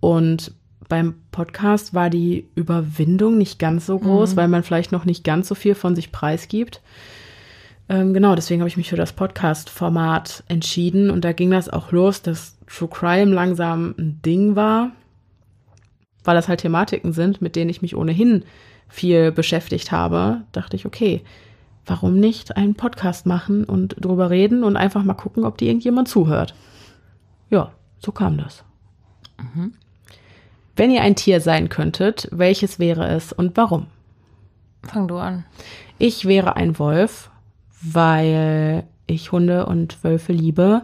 [0.00, 0.52] Und
[0.88, 5.46] beim Podcast war die Überwindung nicht ganz so groß, weil man vielleicht noch nicht ganz
[5.48, 6.80] so viel von sich preisgibt.
[7.88, 11.92] Ähm, genau, deswegen habe ich mich für das Podcast-Format entschieden und da ging das auch
[11.92, 14.92] los, dass True Crime langsam ein Ding war,
[16.24, 18.44] weil das halt Thematiken sind, mit denen ich mich ohnehin
[18.88, 20.42] viel beschäftigt habe.
[20.52, 21.22] Dachte ich, okay,
[21.90, 26.08] warum nicht einen Podcast machen und drüber reden und einfach mal gucken, ob die irgendjemand
[26.08, 26.54] zuhört.
[27.50, 28.64] Ja, so kam das.
[30.76, 33.86] Wenn ihr ein Tier sein könntet, welches wäre es und warum?
[34.84, 35.44] Fang du an.
[35.98, 37.30] Ich wäre ein Wolf,
[37.82, 40.82] weil ich Hunde und Wölfe liebe.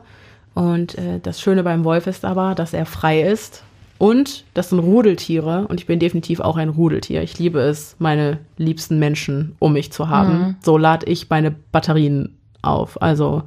[0.55, 3.63] Und äh, das Schöne beim Wolf ist aber, dass er frei ist.
[3.99, 5.67] Und das sind Rudeltiere.
[5.69, 7.23] Und ich bin definitiv auch ein Rudeltier.
[7.23, 10.57] Ich liebe es, meine liebsten Menschen um mich zu haben.
[10.61, 13.01] So lade ich meine Batterien auf.
[13.01, 13.43] Also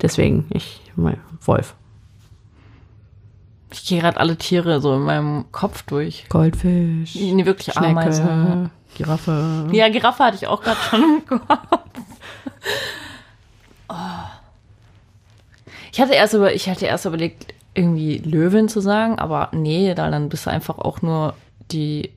[0.00, 1.74] deswegen, ich, mein Wolf.
[3.72, 6.26] Ich gehe gerade alle Tiere so in meinem Kopf durch.
[6.28, 7.14] Goldfisch.
[7.14, 7.74] Nee, wirklich.
[7.74, 9.68] Schnecke, Giraffe.
[9.72, 11.78] Ja, Giraffe hatte ich auch gerade schon im Kopf.
[13.88, 13.94] Oh.
[15.92, 20.10] Ich hatte erst über, ich hatte erst überlegt, irgendwie Löwin zu sagen, aber nee, da
[20.10, 21.34] dann bist du einfach auch nur
[21.70, 22.10] die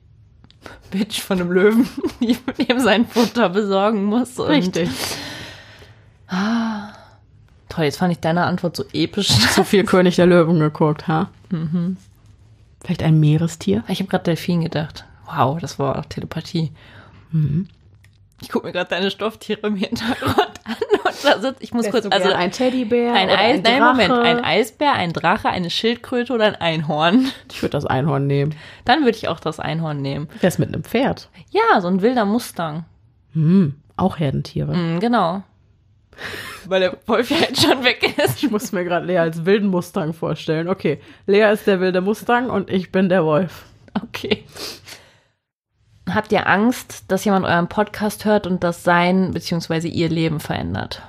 [0.90, 1.88] Bitch von einem Löwen,
[2.20, 2.36] die
[2.70, 4.38] ihm sein Futter besorgen muss.
[4.38, 4.90] Richtig.
[7.68, 9.28] Toll, jetzt fand ich deine Antwort so episch.
[9.28, 11.30] Zu viel König der Löwen geguckt, ha?
[12.82, 13.84] Vielleicht ein Meerestier?
[13.88, 15.04] Ich habe gerade Delfin gedacht.
[15.26, 16.72] Wow, das war Telepathie.
[18.42, 22.06] Ich gucke mir gerade deine Stofftiere im Hintergrund an und da sitzt, ich muss kurz,
[22.06, 24.08] also ein Teddybär, ein Eis, nein, Drache?
[24.08, 27.30] Moment, ein Eisbär, ein Drache, eine Schildkröte oder ein Einhorn.
[27.50, 28.54] Ich würde das Einhorn nehmen.
[28.84, 30.28] Dann würde ich auch das Einhorn nehmen.
[30.40, 31.30] Wer ist mit einem Pferd?
[31.50, 32.84] Ja, so ein wilder Mustang.
[33.32, 34.76] Hm, auch Herdentiere.
[34.76, 35.42] Mhm, genau.
[36.66, 38.42] Weil der Wolf ja jetzt schon weg ist.
[38.42, 40.68] Ich muss mir gerade Lea als wilden Mustang vorstellen.
[40.68, 43.64] Okay, Lea ist der wilde Mustang und ich bin der Wolf.
[44.02, 44.44] Okay.
[46.08, 49.88] Habt ihr Angst, dass jemand euren Podcast hört und das sein bzw.
[49.88, 51.02] ihr Leben verändert?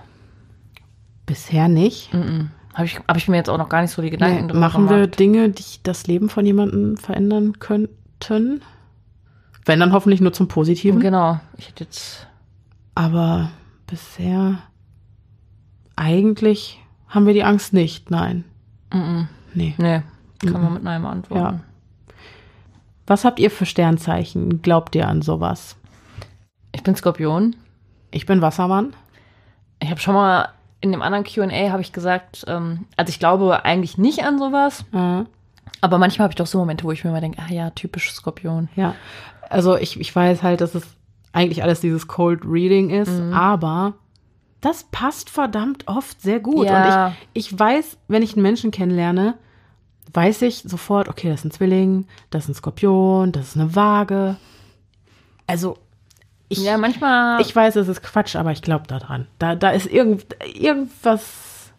[1.26, 2.12] Bisher nicht.
[2.74, 4.60] Habe ich, hab ich mir jetzt auch noch gar nicht so die Gedanken Nee, drüber
[4.60, 5.20] machen wir gemacht.
[5.20, 8.62] Dinge, die das Leben von jemandem verändern könnten?
[9.66, 11.00] Wenn dann hoffentlich nur zum Positiven.
[11.00, 11.40] Genau.
[11.58, 12.28] Ich hätte jetzt.
[12.96, 13.52] Aber
[13.86, 14.60] bisher
[15.96, 18.10] eigentlich haben wir die Angst nicht.
[18.10, 18.46] Nein.
[18.94, 19.24] Mm
[19.54, 19.74] Nee.
[19.78, 20.02] Nee,
[20.40, 21.44] kann man mit Nein antworten.
[21.44, 21.60] Ja.
[23.08, 24.62] Was habt ihr für Sternzeichen?
[24.62, 25.76] Glaubt ihr an sowas?
[26.74, 27.56] Ich bin Skorpion.
[28.12, 28.94] Ich bin Wassermann.
[29.82, 30.50] Ich habe schon mal
[30.82, 34.86] in dem anderen Q&A habe ich gesagt, ähm, also ich glaube eigentlich nicht an sowas,
[34.94, 35.24] Äh,
[35.82, 38.12] aber manchmal habe ich doch so Momente, wo ich mir mal denke, ah ja, typisch
[38.12, 38.70] Skorpion.
[38.76, 38.94] ja.
[39.50, 40.84] Also ich, ich weiß halt, dass es
[41.32, 43.94] eigentlich alles dieses Cold Reading ist, aber
[44.60, 46.66] das passt verdammt oft sehr gut.
[46.68, 47.08] Ja.
[47.08, 49.36] Und ich, ich weiß, wenn ich einen Menschen kennenlerne,
[50.14, 53.76] weiß ich sofort, okay, das ist ein Zwilling, das ist ein Skorpion, das ist eine
[53.76, 54.38] Waage.
[55.48, 55.78] Also
[56.50, 57.42] ich, Ja, manchmal.
[57.42, 59.28] ich weiß, es ist Quatsch, aber ich glaube daran.
[59.40, 61.72] Da, da ist irgend, irgendwas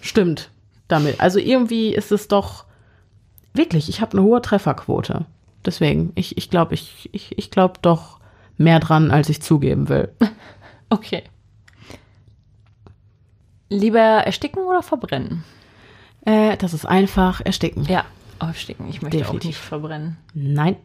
[0.00, 0.50] stimmt
[0.88, 1.20] damit.
[1.20, 2.64] Also irgendwie ist es doch
[3.54, 5.24] wirklich, ich habe eine hohe Trefferquote.
[5.64, 8.20] Deswegen, ich, ich glaube, ich, ich, ich glaube doch
[8.56, 10.12] mehr dran, als ich zugeben will.
[10.90, 11.24] okay.
[13.68, 15.42] Lieber ersticken oder verbrennen?
[16.26, 17.84] Äh, das ist einfach ersticken.
[17.88, 18.04] Ja,
[18.40, 18.88] ersticken.
[18.90, 19.48] Ich möchte auch Definitiv.
[19.48, 20.18] nicht verbrennen.
[20.34, 20.76] Nein.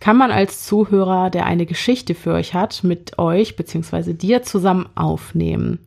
[0.00, 4.14] Kann man als Zuhörer, der eine Geschichte für euch hat, mit euch bzw.
[4.14, 5.78] dir zusammen aufnehmen?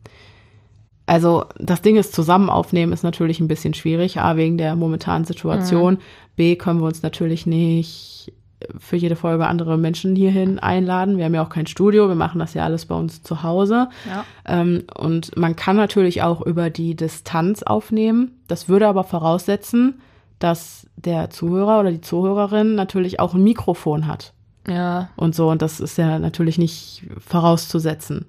[1.04, 5.24] Also das Ding ist, zusammen aufnehmen ist natürlich ein bisschen schwierig, A, wegen der momentanen
[5.24, 5.98] Situation.
[6.36, 8.32] B, können wir uns natürlich nicht
[8.78, 11.16] für jede Folge andere Menschen hierhin einladen.
[11.18, 13.88] Wir haben ja auch kein Studio, wir machen das ja alles bei uns zu Hause.
[14.08, 14.24] Ja.
[14.46, 18.32] Ähm, und man kann natürlich auch über die Distanz aufnehmen.
[18.48, 20.00] Das würde aber voraussetzen,
[20.38, 24.32] dass der Zuhörer oder die Zuhörerin natürlich auch ein Mikrofon hat
[24.68, 25.08] Ja.
[25.16, 25.48] und so.
[25.50, 28.26] Und das ist ja natürlich nicht vorauszusetzen.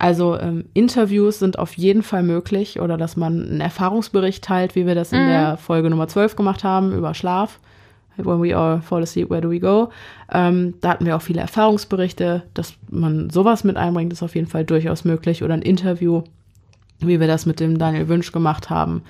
[0.00, 4.86] Also ähm, Interviews sind auf jeden Fall möglich oder dass man einen Erfahrungsbericht teilt, wie
[4.86, 7.58] wir das in der Folge Nummer 12 gemacht haben über Schlaf.
[8.26, 9.90] When we all fall asleep, where do we go?
[10.32, 14.48] Ähm, da hatten wir auch viele Erfahrungsberichte, dass man sowas mit einbringt, ist auf jeden
[14.48, 15.42] Fall durchaus möglich.
[15.42, 16.22] Oder ein Interview,
[17.00, 19.02] wie wir das mit dem Daniel Wünsch gemacht haben.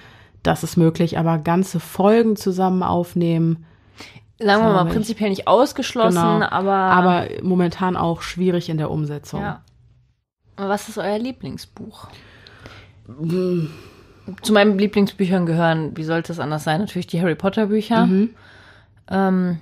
[0.43, 3.65] Das ist möglich, aber ganze Folgen zusammen aufnehmen,
[4.41, 4.93] Sagen wir mal, ich.
[4.93, 6.47] prinzipiell nicht ausgeschlossen, Genau.
[6.49, 6.73] aber.
[6.73, 9.41] aber momentan auch schwierig in der Umsetzung.
[9.41, 9.63] Ja.
[10.57, 12.07] Was ist euer Lieblingsbuch?
[14.43, 18.07] Zu meinen Lieblingsbüchern gehören, wie sollte es anders sein, natürlich die Harry Potter Bücher.
[18.07, 18.31] Mhm.
[19.11, 19.61] Ähm,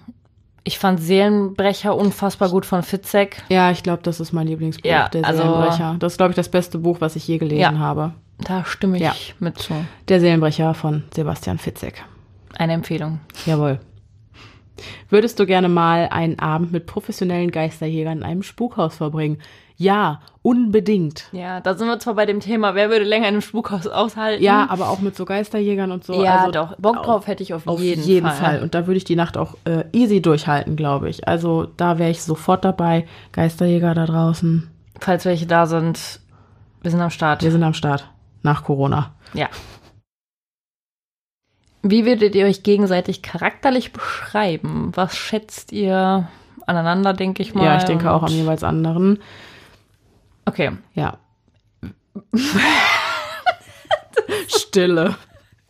[0.64, 3.42] ich fand Seelenbrecher unfassbar gut von Fitzek.
[3.48, 5.96] Ja, ich glaube, das ist mein Lieblingsbuch, Ja, der also- Seelenbrecher.
[6.00, 7.78] Das ist, glaube ich, das beste Buch, was ich je gelesen Ja.
[7.78, 8.12] habe.
[8.38, 9.14] Da stimme ich Ja.
[9.38, 9.74] mit zu.
[10.08, 12.02] Der Seelenbrecher von Sebastian Fitzek.
[12.58, 13.20] Eine Empfehlung.
[13.46, 13.80] Jawohl.
[15.08, 19.38] Würdest du gerne mal einen Abend mit professionellen Geisterjägern in einem Spukhaus verbringen?
[19.78, 21.28] Ja, unbedingt.
[21.32, 24.42] Ja, da sind wir zwar bei dem Thema, wer würde länger in einem Spukhaus aushalten?
[24.42, 26.22] Ja, aber auch mit so Geisterjägern und so.
[26.24, 26.76] ja also doch.
[26.78, 28.36] Bock auf- drauf hätte ich auf, Auf jeden, jeden, Fall.
[28.36, 28.62] Fall.
[28.62, 31.28] Und da würde ich die Nacht auch äh, easy durchhalten, glaube ich.
[31.28, 33.06] Also da wäre ich sofort dabei.
[33.32, 34.70] Geisterjäger da draußen.
[34.98, 36.20] Falls welche da sind,
[36.80, 37.42] wir sind am Start.
[37.42, 38.08] Wir sind am Start.
[38.42, 39.14] Nach Corona.
[39.34, 39.48] Ja.
[41.82, 44.90] Wie würdet ihr euch gegenseitig charakterlich beschreiben?
[44.94, 46.28] Was schätzt ihr
[46.66, 47.64] aneinander, denke ich mal?
[47.64, 49.18] ja, ich denke auch am jeweils anderen.
[50.46, 50.70] Okay.
[50.94, 51.18] Ja.
[54.48, 55.16] Stille.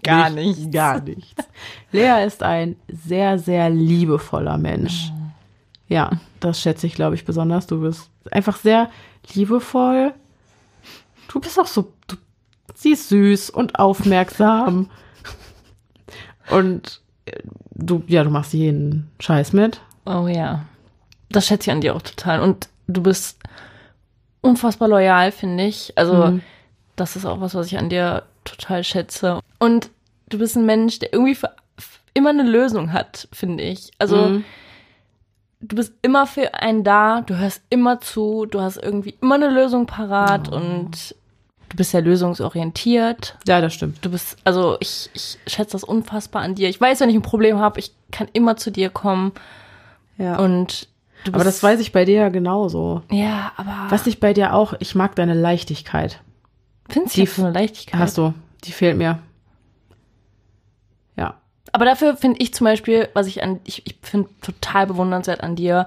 [0.02, 0.72] Gar Nicht- nichts.
[0.74, 1.44] Gar nichts.
[1.92, 5.10] Lea ist ein sehr, sehr liebevoller Mensch.
[5.88, 6.10] Ja,
[6.40, 7.66] das schätze ich, glaube ich, besonders.
[7.66, 8.90] Du bist einfach sehr
[9.34, 10.12] liebevoll.
[11.28, 12.16] Du bist auch so, du,
[12.74, 14.90] sie ist süß und aufmerksam.
[16.50, 17.40] Und äh,
[17.74, 19.80] du, ja, du machst jeden Scheiß mit.
[20.04, 20.64] Oh ja.
[21.30, 22.40] Das schätze ich an dir auch total.
[22.40, 23.38] Und du bist
[24.46, 25.92] unfassbar loyal, finde ich.
[25.96, 26.42] Also, Mhm.
[26.96, 29.40] das ist auch was, was ich an dir total schätze.
[29.58, 29.90] Und
[30.28, 31.54] du bist ein Mensch, der irgendwie für,
[32.14, 33.90] immer eine Lösung hat, finde ich.
[33.98, 34.44] Also, Mhm.
[35.60, 39.50] du bist immer für einen da, du hörst immer zu, du hast irgendwie immer eine
[39.50, 41.14] Lösung parat und
[41.68, 43.36] du bist ja lösungsorientiert.
[43.46, 44.04] Ja, das stimmt.
[44.04, 46.68] Du bist, also ich, ich schätze das unfassbar an dir.
[46.68, 49.32] Ich weiß, wenn ich ein Problem habe, ich kann immer zu dir kommen
[50.18, 50.36] Ja.
[50.38, 50.88] und.
[51.32, 53.02] Aber das weiß ich bei dir ja genauso.
[53.10, 53.86] Ja, aber.
[53.90, 56.20] Was ich bei dir auch, ich mag deine Leichtigkeit.
[56.88, 58.00] findest du so eine Leichtigkeit?
[58.00, 58.34] Hast du,
[58.64, 59.18] die fehlt mir.
[61.16, 61.34] Ja.
[61.72, 65.56] Aber dafür finde ich zum Beispiel, was ich an, ich, ich finde total bewundernswert an
[65.56, 65.86] dir,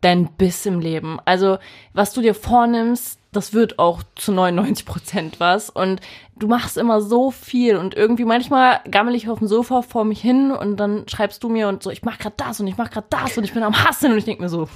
[0.00, 1.18] dein Biss im Leben.
[1.24, 1.58] Also,
[1.92, 5.68] was du dir vornimmst, das wird auch zu 99 Prozent was.
[5.68, 6.00] Und
[6.38, 10.20] du machst immer so viel und irgendwie manchmal gammel ich auf dem Sofa vor mich
[10.20, 12.90] hin und dann schreibst du mir und so, ich mach grad das und ich mach
[12.90, 14.68] grad das und ich bin am Hasseln und ich denk mir so,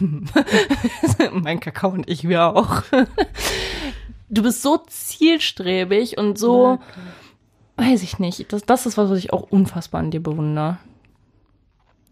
[1.33, 2.83] mein Kakao und ich wir auch.
[4.31, 6.79] Du bist so zielstrebig und so,
[7.77, 8.53] weiß ich nicht.
[8.53, 10.79] Das, das ist was, was ich auch unfassbar an dir bewundere.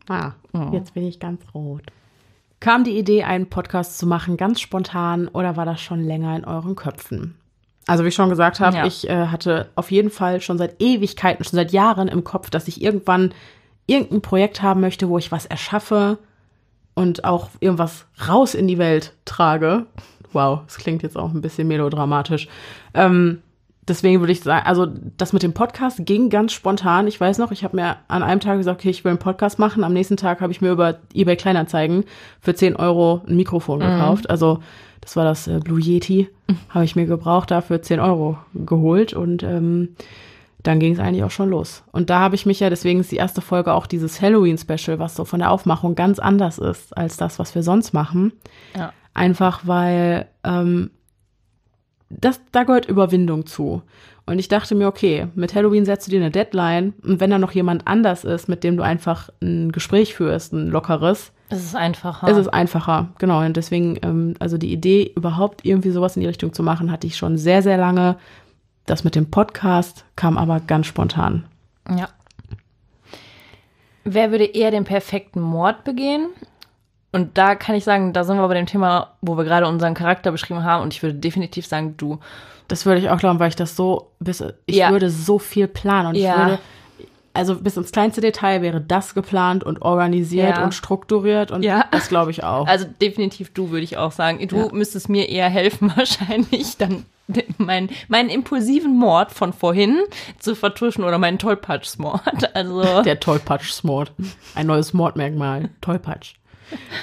[0.08, 0.70] Ah, Oh.
[0.72, 1.82] jetzt bin ich ganz rot.
[2.60, 6.44] Kam die Idee, einen Podcast zu machen, ganz spontan oder war das schon länger in
[6.44, 7.37] euren Köpfen?
[7.88, 8.86] Also wie ich schon gesagt habe, Ja.
[8.86, 12.68] ich äh, hatte auf jeden Fall schon seit Ewigkeiten, schon seit Jahren im Kopf, dass
[12.68, 13.32] ich irgendwann
[13.86, 16.18] irgendein Projekt haben möchte, wo ich was erschaffe
[16.94, 19.86] und auch irgendwas raus in die Welt trage.
[20.34, 22.48] Wow, das klingt jetzt auch ein bisschen melodramatisch.
[22.92, 23.40] Ähm,
[23.88, 24.86] deswegen würde ich sagen, also
[25.16, 27.06] das mit dem Podcast ging ganz spontan.
[27.06, 29.58] Ich weiß noch, ich habe mir an einem Tag gesagt, okay, ich will einen Podcast
[29.58, 29.82] machen.
[29.82, 32.04] Am nächsten Tag habe ich mir über eBay Kleinanzeigen
[32.40, 33.84] für 10 Euro ein Mikrofon mhm.
[33.84, 34.28] gekauft.
[34.28, 34.60] Also
[35.08, 36.28] das war das äh, Blue Yeti,
[36.68, 39.96] habe ich mir gebraucht, dafür 10 Euro geholt und ähm,
[40.62, 41.82] dann ging es eigentlich auch schon los.
[41.92, 45.14] Und da habe ich mich ja, deswegen ist die erste Folge auch dieses Halloween-Special, was
[45.14, 48.32] so von der Aufmachung ganz anders ist als das, was wir sonst machen.
[48.76, 48.92] Ja.
[49.14, 50.90] Einfach weil ähm,
[52.10, 53.80] das, da gehört Überwindung zu.
[54.26, 57.38] Und ich dachte mir, okay, mit Halloween setzt du dir eine Deadline und wenn da
[57.38, 61.32] noch jemand anders ist, mit dem du einfach ein Gespräch führst, ein lockeres.
[61.50, 62.28] Es ist einfacher.
[62.28, 63.40] Es ist einfacher, genau.
[63.40, 67.06] Und deswegen, ähm, also die Idee, überhaupt irgendwie sowas in die Richtung zu machen, hatte
[67.06, 68.16] ich schon sehr, sehr lange.
[68.84, 71.44] Das mit dem Podcast kam aber ganz spontan.
[71.88, 72.08] Ja.
[74.04, 76.28] Wer würde eher den perfekten Mord begehen?
[77.12, 79.94] Und da kann ich sagen, da sind wir bei dem Thema, wo wir gerade unseren
[79.94, 80.82] Charakter beschrieben haben.
[80.82, 82.18] Und ich würde definitiv sagen, du.
[82.68, 84.12] Das würde ich auch glauben, weil ich das so,
[84.66, 84.90] ich ja.
[84.90, 86.32] würde so viel planen und ja.
[86.32, 86.58] ich würde,
[87.38, 90.64] also bis ins kleinste Detail wäre das geplant und organisiert ja.
[90.64, 91.84] und strukturiert und ja.
[91.92, 92.66] das glaube ich auch.
[92.66, 94.46] Also definitiv du, würde ich auch sagen.
[94.48, 94.68] Du ja.
[94.72, 97.04] müsstest mir eher helfen wahrscheinlich, dann
[97.58, 100.00] meinen meinen impulsiven Mord von vorhin
[100.38, 102.50] zu vertuschen oder meinen Tollpatsch-Mord.
[102.54, 104.12] Also Der Tollpatsch-Mord.
[104.54, 105.68] Ein neues Mordmerkmal.
[105.80, 106.34] Tollpatsch.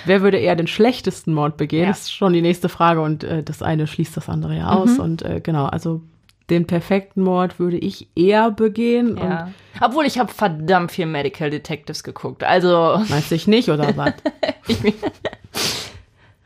[0.06, 1.84] Wer würde eher den schlechtesten Mord begehen?
[1.84, 1.90] Ja.
[1.90, 4.98] Das ist schon die nächste Frage und äh, das eine schließt das andere ja aus.
[4.98, 5.00] Mhm.
[5.00, 6.02] Und äh, genau, also
[6.50, 9.18] den perfekten Mord würde ich eher begehen.
[9.18, 9.52] Ja.
[9.82, 12.44] Obwohl ich habe verdammt viel Medical Detectives geguckt.
[12.44, 13.02] Also.
[13.10, 14.14] Meinst du nicht, oder was?
[14.68, 14.78] ich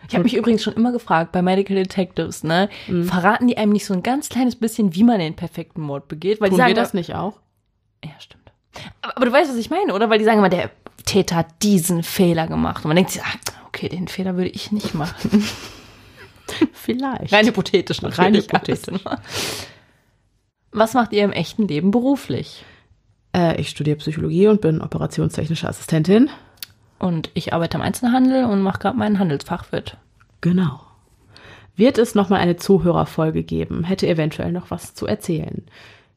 [0.09, 3.03] ich habe mich übrigens schon immer gefragt, bei Medical Detectives, ne, mhm.
[3.03, 6.41] verraten die einem nicht so ein ganz kleines bisschen, wie man den perfekten Mord begeht?
[6.41, 7.39] Weil Tun die sagen, wir das nicht auch?
[8.03, 8.51] Ja, stimmt.
[9.03, 10.09] Aber, aber, du weißt, was ich meine, oder?
[10.09, 10.71] Weil die sagen immer, der
[11.05, 12.83] Täter hat diesen Fehler gemacht.
[12.85, 13.35] Und man denkt sich, ah,
[13.67, 15.45] okay, den Fehler würde ich nicht machen.
[16.73, 17.31] Vielleicht.
[17.31, 18.19] Rein hypothetisch natürlich.
[18.19, 19.03] Rein hypothetisch.
[20.71, 22.63] Was macht ihr im echten Leben beruflich?
[23.35, 26.29] Äh, ich studiere Psychologie und bin operationstechnische Assistentin.
[26.99, 29.97] Und ich arbeite am Einzelhandel und mache gerade meinen Handelsfachwirt.
[30.41, 30.81] Genau.
[31.75, 33.85] Wird es nochmal eine Zuhörerfolge geben?
[33.85, 35.63] Hätte eventuell noch was zu erzählen.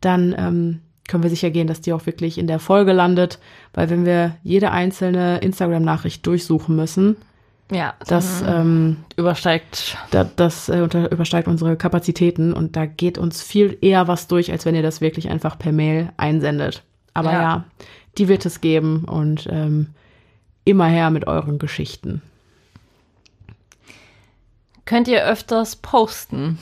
[0.00, 3.38] Dann ähm, können wir sicher gehen, dass die auch wirklich in der Folge landet,
[3.72, 7.16] weil wenn wir jede einzelne Instagram-Nachricht durchsuchen müssen,
[7.74, 8.48] ja, das mhm.
[8.48, 9.96] ähm, übersteigt.
[10.10, 14.52] Da, das äh, unter, übersteigt unsere Kapazitäten und da geht uns viel eher was durch,
[14.52, 16.82] als wenn ihr das wirklich einfach per Mail einsendet.
[17.12, 17.64] Aber ja, ja
[18.18, 19.88] die wird es geben und ähm,
[20.64, 22.22] immer her mit euren Geschichten.
[24.84, 26.58] Könnt ihr öfters posten?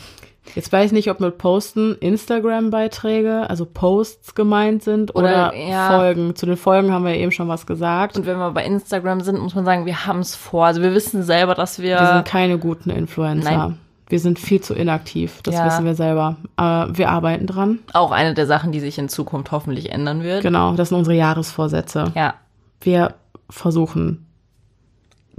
[0.55, 5.89] Jetzt weiß ich nicht, ob mit Posten Instagram-Beiträge, also Posts gemeint sind oder, oder ja.
[5.89, 6.35] Folgen.
[6.35, 8.16] Zu den Folgen haben wir eben schon was gesagt.
[8.16, 10.66] Und wenn wir bei Instagram sind, muss man sagen, wir haben es vor.
[10.66, 11.98] Also wir wissen selber, dass wir.
[11.98, 13.56] Wir sind keine guten Influencer.
[13.56, 13.78] Nein.
[14.09, 15.64] Wir sind viel zu inaktiv, das ja.
[15.64, 16.36] wissen wir selber.
[16.56, 17.78] Aber wir arbeiten dran.
[17.94, 20.43] Auch eine der Sachen, die sich in Zukunft hoffentlich ändern wird.
[20.43, 22.12] Genau, das sind unsere Jahresvorsätze.
[22.14, 22.35] Ja.
[22.82, 23.14] Wir
[23.48, 24.27] versuchen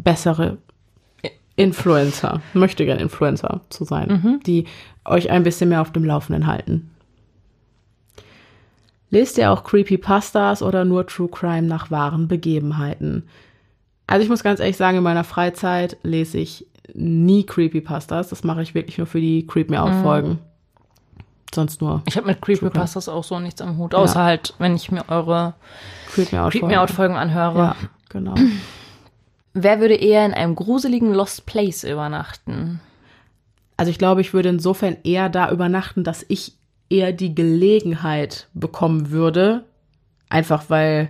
[0.01, 0.57] bessere
[1.55, 4.39] Influencer, möchte gern Influencer zu sein, mhm.
[4.43, 4.65] die
[5.05, 6.89] euch ein bisschen mehr auf dem Laufenden halten.
[9.09, 13.27] Lest ihr auch Creepypastas oder nur True Crime nach wahren Begebenheiten?
[14.07, 18.29] Also ich muss ganz ehrlich sagen, in meiner Freizeit lese ich nie Creepypastas.
[18.29, 20.29] Das mache ich wirklich nur für die Creep Me Out Folgen.
[20.29, 20.39] Mhm.
[21.53, 22.01] Sonst nur.
[22.07, 24.25] Ich habe mit Creepypastas auch so nichts am Hut, außer ja.
[24.25, 25.53] halt, wenn ich mir eure
[26.11, 27.57] Creep Me Out, Creep Me Out Folgen anhöre.
[27.57, 27.75] Ja,
[28.09, 28.33] genau.
[29.53, 32.79] Wer würde eher in einem gruseligen Lost Place übernachten?
[33.77, 36.53] Also ich glaube, ich würde insofern eher da übernachten, dass ich
[36.89, 39.65] eher die Gelegenheit bekommen würde.
[40.29, 41.09] Einfach weil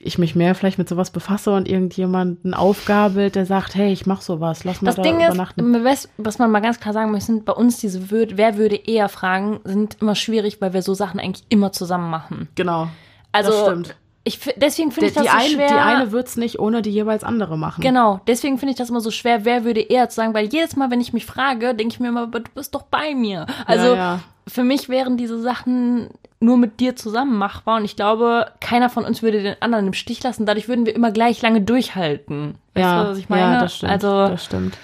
[0.00, 4.22] ich mich mehr vielleicht mit sowas befasse und irgendjemanden aufgabelt, der sagt, hey, ich mach
[4.22, 5.74] sowas, lass mal das da Ding übernachten.
[5.86, 8.74] Ist, was man mal ganz klar sagen muss, sind bei uns diese Wür Wer würde
[8.74, 12.48] eher Fragen sind immer schwierig, weil wir so Sachen eigentlich immer zusammen machen.
[12.56, 12.88] Genau.
[13.30, 13.96] Also das stimmt.
[14.24, 15.68] Ich, deswegen finde ich das die so eine, schwer.
[15.68, 17.80] Die eine wird es nicht ohne die jeweils andere machen.
[17.80, 20.76] Genau, deswegen finde ich das immer so schwer, wer würde eher zu sagen, weil jedes
[20.76, 23.46] Mal, wenn ich mich frage, denke ich mir immer, du bist doch bei mir.
[23.66, 24.20] Also ja, ja.
[24.46, 29.04] für mich wären diese Sachen nur mit dir zusammen machbar und ich glaube, keiner von
[29.04, 30.46] uns würde den anderen im Stich lassen.
[30.46, 32.56] Dadurch würden wir immer gleich lange durchhalten.
[32.74, 33.54] Weißt ja, du, was ich meine?
[33.54, 33.92] Ja, das stimmt.
[33.92, 34.78] Also, das stimmt.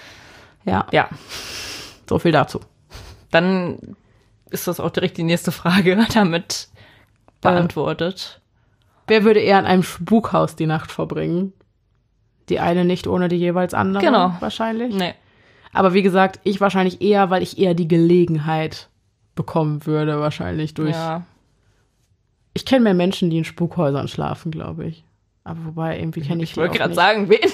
[0.65, 0.87] Ja.
[0.91, 1.07] Ja.
[2.09, 2.59] So viel dazu.
[3.31, 3.95] Dann
[4.49, 6.05] ist das auch direkt die nächste Frage.
[6.13, 6.67] Damit
[7.41, 8.41] beantwortet.
[9.07, 11.53] Wer würde eher in einem Spukhaus die Nacht verbringen?
[12.49, 14.03] Die eine nicht ohne die jeweils andere.
[14.03, 14.33] Genau.
[14.39, 14.95] Wahrscheinlich.
[14.95, 15.13] Nee.
[15.73, 18.89] Aber wie gesagt, ich wahrscheinlich eher, weil ich eher die Gelegenheit
[19.35, 20.95] bekommen würde, wahrscheinlich durch.
[20.95, 21.23] Ja.
[22.53, 25.03] Ich kenne mehr Menschen, die in Spukhäusern schlafen, glaube ich.
[25.43, 27.39] Aber wobei, irgendwie kenne ich, Ich die wollte gerade sagen, wen?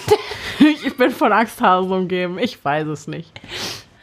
[0.85, 2.37] Ich bin von Angsthasen umgeben.
[2.37, 3.31] Ich weiß es nicht.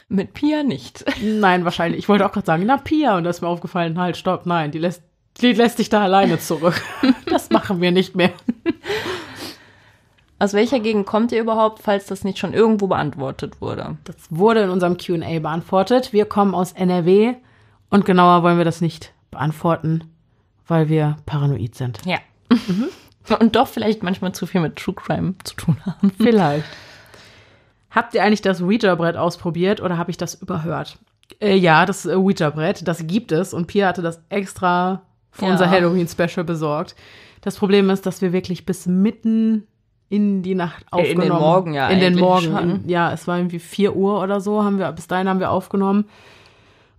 [0.08, 1.04] Mit Pia nicht.
[1.22, 2.00] Nein, wahrscheinlich.
[2.00, 3.16] Ich wollte auch gerade sagen, na Pia.
[3.16, 5.02] Und da ist mir aufgefallen, halt, stopp, nein, die lässt,
[5.40, 6.80] die lässt dich da alleine zurück.
[7.26, 8.32] Das machen wir nicht mehr.
[10.40, 13.96] Aus welcher Gegend kommt ihr überhaupt, falls das nicht schon irgendwo beantwortet wurde?
[14.04, 16.12] Das wurde in unserem QA beantwortet.
[16.12, 17.34] Wir kommen aus NRW
[17.90, 20.04] und genauer wollen wir das nicht beantworten,
[20.66, 22.00] weil wir paranoid sind.
[22.04, 22.18] Ja.
[23.40, 26.10] Und doch vielleicht manchmal zu viel mit True Crime zu tun haben.
[26.16, 26.64] Vielleicht.
[27.90, 30.98] Habt ihr eigentlich das Ouija-Brett ausprobiert oder habe ich das überhört?
[31.40, 35.02] Äh, ja, das äh, Ouija-Brett, das gibt es und Pia hatte das extra
[35.38, 35.52] für Ja.
[35.52, 36.94] unser Halloween-Special besorgt.
[37.40, 39.66] Das Problem ist, dass wir wirklich bis mitten
[40.10, 42.56] in die Nacht Äh, in aufgenommen den Morgen ja In den Morgen.
[42.84, 45.50] In, ja, es war irgendwie 4 Uhr oder so, haben wir, bis dahin haben wir
[45.50, 46.06] aufgenommen.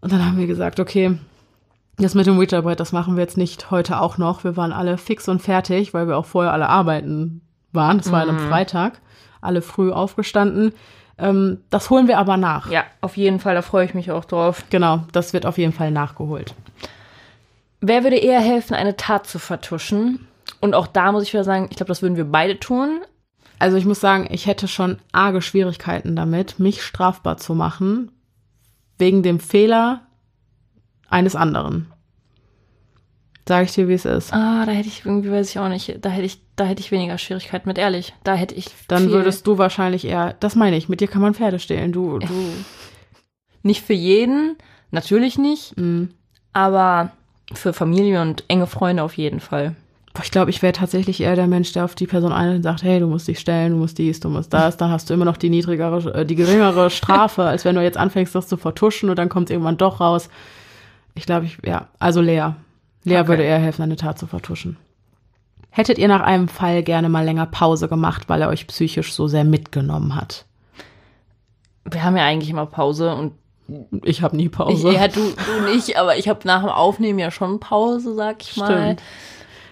[0.01, 1.17] Und dann haben wir gesagt, okay,
[1.97, 4.43] das mit dem Ouija-Brett, das machen wir jetzt nicht heute auch noch.
[4.45, 7.41] Wir waren alle fix und fertig, weil wir auch vorher alle arbeiten
[7.73, 7.97] waren.
[7.97, 8.29] Das war Mhm.
[8.29, 9.01] einem Freitag.
[9.41, 10.71] Alle früh aufgestanden.
[11.17, 12.71] Ähm, das holen wir aber nach.
[12.71, 14.63] Ja, auf jeden Fall, da freue ich mich auch drauf.
[14.69, 16.53] Genau, das wird auf jeden Fall nachgeholt.
[17.81, 20.27] Wer würde eher helfen, eine Tat zu vertuschen?
[20.59, 23.01] Und auch da muss ich wieder sagen, ich glaube, das würden wir beide tun.
[23.59, 28.11] Also ich muss sagen, ich hätte schon arge Schwierigkeiten damit, mich strafbar zu machen,
[28.97, 30.07] wegen dem Fehler
[31.09, 31.91] eines anderen.
[33.47, 34.31] Sag ich dir, wie es ist.
[34.31, 36.91] Ah, da hätte ich irgendwie, weiß ich auch nicht, da hätte ich, da hätte ich
[36.91, 38.13] weniger Schwierigkeiten mit, ehrlich.
[38.23, 41.33] Da hätte ich Dann würdest du wahrscheinlich eher, das meine ich, mit dir kann man
[41.33, 41.91] Pferde stehlen.
[41.91, 42.53] Du, du,
[43.63, 44.55] nicht für jeden,
[44.91, 46.09] natürlich nicht, mh.
[46.53, 47.11] aber
[47.53, 49.75] für Familie und enge Freunde auf jeden Fall.
[50.13, 52.63] Boah, ich glaube, ich wäre tatsächlich eher der Mensch, der auf die Person ein und
[52.63, 55.13] sagt, hey, du musst dich stellen, du musst dies, du musst das, dann hast du
[55.13, 58.57] immer noch die niedrigere, äh, die geringere Strafe, als wenn du jetzt anfängst, das zu
[58.57, 60.29] vertuschen und dann kommt es irgendwann doch raus.
[61.15, 62.51] Ich glaube, ich, ja, also Lea.
[63.03, 63.27] Lea Okay.
[63.27, 64.77] würde eher helfen, eine Tat zu vertuschen.
[65.69, 69.27] Hättet ihr nach einem Fall gerne mal länger Pause gemacht, weil er euch psychisch so
[69.27, 70.45] sehr mitgenommen hat?
[71.89, 73.33] Wir haben ja eigentlich immer Pause und
[74.03, 74.89] Ich habe nie Pause.
[74.89, 78.41] ich, ja, du, du nicht, aber ich habe nach dem Aufnehmen ja schon Pause, sag
[78.41, 78.95] ich mal.
[78.95, 79.03] Stimmt.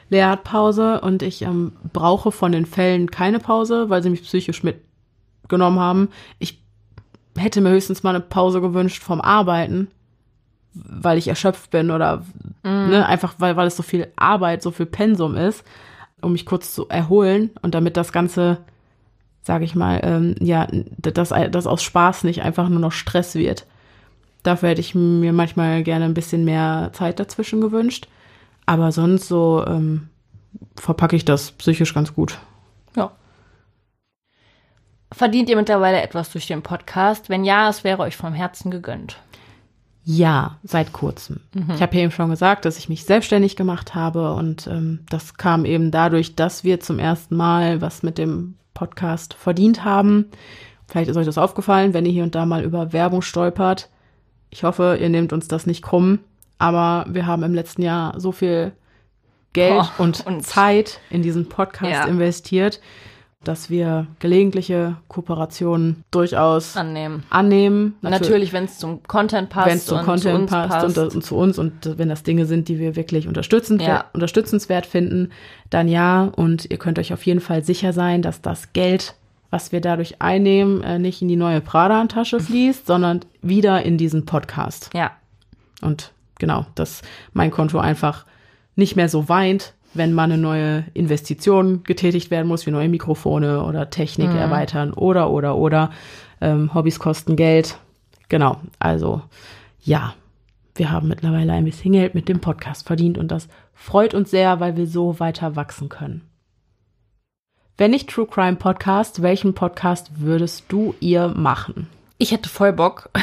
[0.09, 4.23] Lea hat Pause und ich ähm, brauche von den Fällen keine Pause, weil sie mich
[4.23, 6.09] psychisch mitgenommen haben.
[6.39, 6.61] Ich
[7.35, 9.89] hätte mir höchstens mal eine Pause gewünscht vom Arbeiten,
[10.73, 12.23] weil ich erschöpft bin oder
[12.63, 15.63] ne, einfach weil, weil es so viel Arbeit, so viel Pensum ist,
[16.21, 18.59] um mich kurz zu erholen und damit das Ganze,
[19.41, 20.67] sage ich mal, ähm, ja,
[20.97, 23.65] dass das aus Spaß nicht einfach nur noch Stress wird.
[24.47, 28.07] Dafür hätte ich mir manchmal gerne ein bisschen mehr Zeit dazwischen gewünscht.
[28.65, 30.07] Aber sonst so ähm,
[30.77, 32.37] verpacke ich das psychisch ganz gut.
[32.95, 33.11] Ja.
[35.11, 37.27] Verdient ihr mittlerweile etwas durch den Podcast?
[37.27, 39.17] Wenn ja, es wäre euch vom Herzen gegönnt.
[40.05, 41.41] Ja, seit kurzem.
[41.75, 45.33] Ich habe ja eben schon gesagt, dass ich mich selbstständig gemacht habe und ähm, das
[45.33, 50.27] kam eben dadurch, dass wir zum ersten Mal was mit dem Podcast verdient haben.
[50.87, 53.89] Vielleicht ist euch das aufgefallen, wenn ihr hier und da mal über Werbung stolpert.
[54.57, 56.17] Ich hoffe, ihr nehmt uns das nicht krumm,
[56.57, 58.71] aber wir haben im letzten Jahr so viel
[59.53, 62.05] Geld Boah, und, und- Zeit in diesen Podcast Ja.
[62.05, 62.81] investiert,
[63.43, 67.21] dass wir gelegentliche Kooperationen durchaus Annehmen.
[67.29, 67.97] annehmen.
[68.01, 69.67] Natürlich, wenn es zum Content passt.
[69.67, 72.23] wenn es zum und Content zu uns passt, Und, und zu uns und wenn das
[72.23, 74.05] Dinge sind, die wir wirklich unterstützend, Ja.
[74.13, 75.29] unterstützenswert finden,
[75.69, 76.23] dann ja.
[76.35, 79.13] Und ihr könnt euch auf jeden Fall sicher sein, dass das Geld,
[79.49, 84.25] was wir dadurch einnehmen, äh, nicht in die neue Prada-Tasche fließt, sondern wieder in diesen
[84.25, 84.89] Podcast.
[84.93, 85.11] Ja.
[85.81, 87.01] Und genau, dass
[87.33, 88.25] mein Konto einfach
[88.75, 93.63] nicht mehr so weint, wenn mal eine neue Investition getätigt werden muss, wie neue Mikrofone
[93.63, 95.91] oder Technik erweitern oder, oder, oder.
[96.39, 97.79] Ähm, Hobbys kosten Geld.
[98.29, 99.21] Genau, also
[99.81, 100.13] ja,
[100.75, 104.59] wir haben mittlerweile ein bisschen Geld mit dem Podcast verdient und das freut uns sehr,
[104.59, 106.21] weil wir so weiter wachsen können.
[107.77, 111.87] Wenn nicht True Crime Podcast, welchen Podcast würdest du ihr machen?
[112.17, 113.09] Ich hätte voll Bock.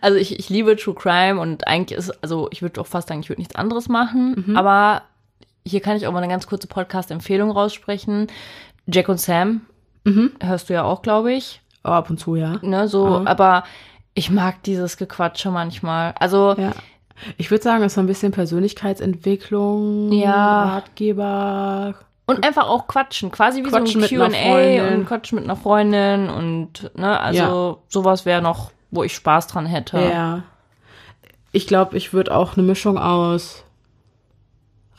[0.00, 3.20] Also ich, ich liebe True Crime und eigentlich ist, also ich würde auch fast sagen,
[3.20, 4.56] ich würde nichts anderes machen.
[4.56, 5.02] Aber
[5.66, 8.28] hier kann ich auch mal eine ganz kurze Podcast-Empfehlung raussprechen.
[8.86, 9.60] Jack und Sam
[10.42, 11.60] hörst du ja auch, glaube ich.
[11.84, 12.56] Oh, ab und zu, ja.
[12.62, 13.26] Ne, so, Mhm.
[13.28, 13.64] aber
[14.14, 16.14] ich mag dieses Gequatsche manchmal.
[16.18, 16.72] Also Ja.
[17.36, 20.70] Ich würde sagen, es ist so ein bisschen Persönlichkeitsentwicklung, Ja.
[20.76, 21.96] Ratgeber.
[22.26, 26.28] Und einfach auch quatschen, quasi wie Quatschen so ein Q&A und quatschen mit einer Freundin
[26.28, 30.00] und ne, also sowas wäre noch, wo ich Spaß dran hätte.
[30.00, 30.42] Ja.
[31.52, 33.64] Ich glaube, ich würde auch eine Mischung aus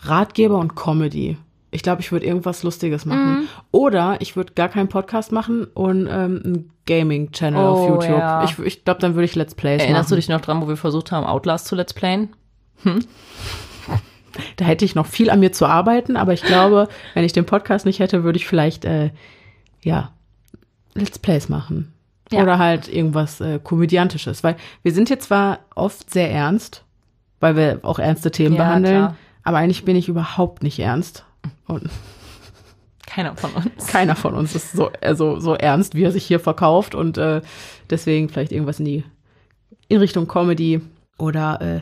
[0.04, 1.38] Ratgeber und Comedy.
[1.70, 3.42] Ich glaube, ich würde irgendwas Lustiges machen.
[3.42, 3.48] Mhm.
[3.72, 8.20] Oder ich würde gar keinen Podcast machen und ähm, einen Gaming-Channel oh, auf YouTube.
[8.20, 8.44] Ja.
[8.46, 10.10] Ich, ich glaube, dann würde ich Let's Plays Erinnerst machen.
[10.12, 12.30] du dich noch dran, wo wir versucht haben, Outlast zu Let's Playen?
[12.84, 13.04] Hm?
[14.56, 17.46] Da hätte ich noch viel an mir zu arbeiten, aber ich glaube, wenn ich den
[17.46, 19.12] Podcast nicht hätte, würde ich vielleicht, äh,
[19.82, 20.12] ja,
[20.94, 21.94] Let's Plays machen.
[22.32, 22.44] Ja.
[22.44, 24.44] Oder halt irgendwas äh, Komödiantisches.
[24.44, 26.84] Weil wir sind hier zwar oft sehr ernst,
[27.40, 29.18] weil wir auch ernste Themen ja, behandeln, klar.
[29.44, 31.24] aber eigentlich bin ich überhaupt nicht ernst.
[31.68, 31.90] Und
[33.06, 33.88] keiner von uns.
[33.88, 36.94] Keiner von uns ist so, also, so ernst, wie er sich hier verkauft.
[36.94, 37.42] Und äh,
[37.90, 39.04] deswegen vielleicht irgendwas in die
[39.88, 40.82] in Richtung Comedy
[41.18, 41.82] oder äh,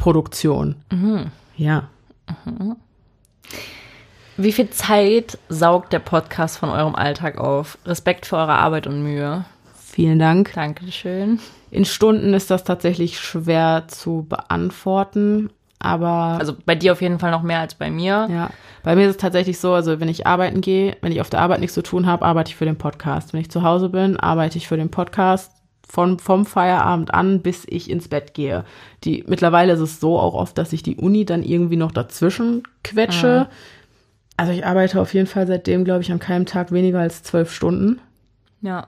[0.00, 0.76] Web-Video-Produktion.
[0.90, 1.26] Mhm.
[1.56, 1.88] Ja.
[2.44, 2.76] Mhm.
[4.36, 7.78] Wie viel Zeit saugt der Podcast von eurem Alltag auf?
[7.84, 9.44] Respekt für eure Arbeit und Mühe.
[9.74, 10.52] Vielen Dank.
[10.54, 11.40] Dankeschön.
[11.70, 16.38] In Stunden ist das tatsächlich schwer zu beantworten, aber.
[16.38, 18.28] Also bei dir auf jeden Fall noch mehr als bei mir.
[18.30, 18.50] Ja.
[18.82, 21.40] Bei mir ist es tatsächlich so, also wenn ich arbeiten gehe, wenn ich auf der
[21.40, 23.32] Arbeit nichts zu tun habe, arbeite ich für den Podcast.
[23.32, 25.59] Wenn ich zu Hause bin, arbeite ich für den Podcast
[25.90, 28.64] von, vom Feierabend an, bis ich ins Bett gehe.
[29.04, 32.62] Die, mittlerweile ist es so auch oft, dass ich die Uni dann irgendwie noch dazwischen
[32.82, 33.48] quetsche.
[33.48, 33.54] Mhm
[34.40, 37.52] also ich arbeite auf jeden Fall seitdem, glaube ich, an keinem Tag weniger als zwölf
[37.52, 38.00] Stunden.
[38.62, 38.86] Ja.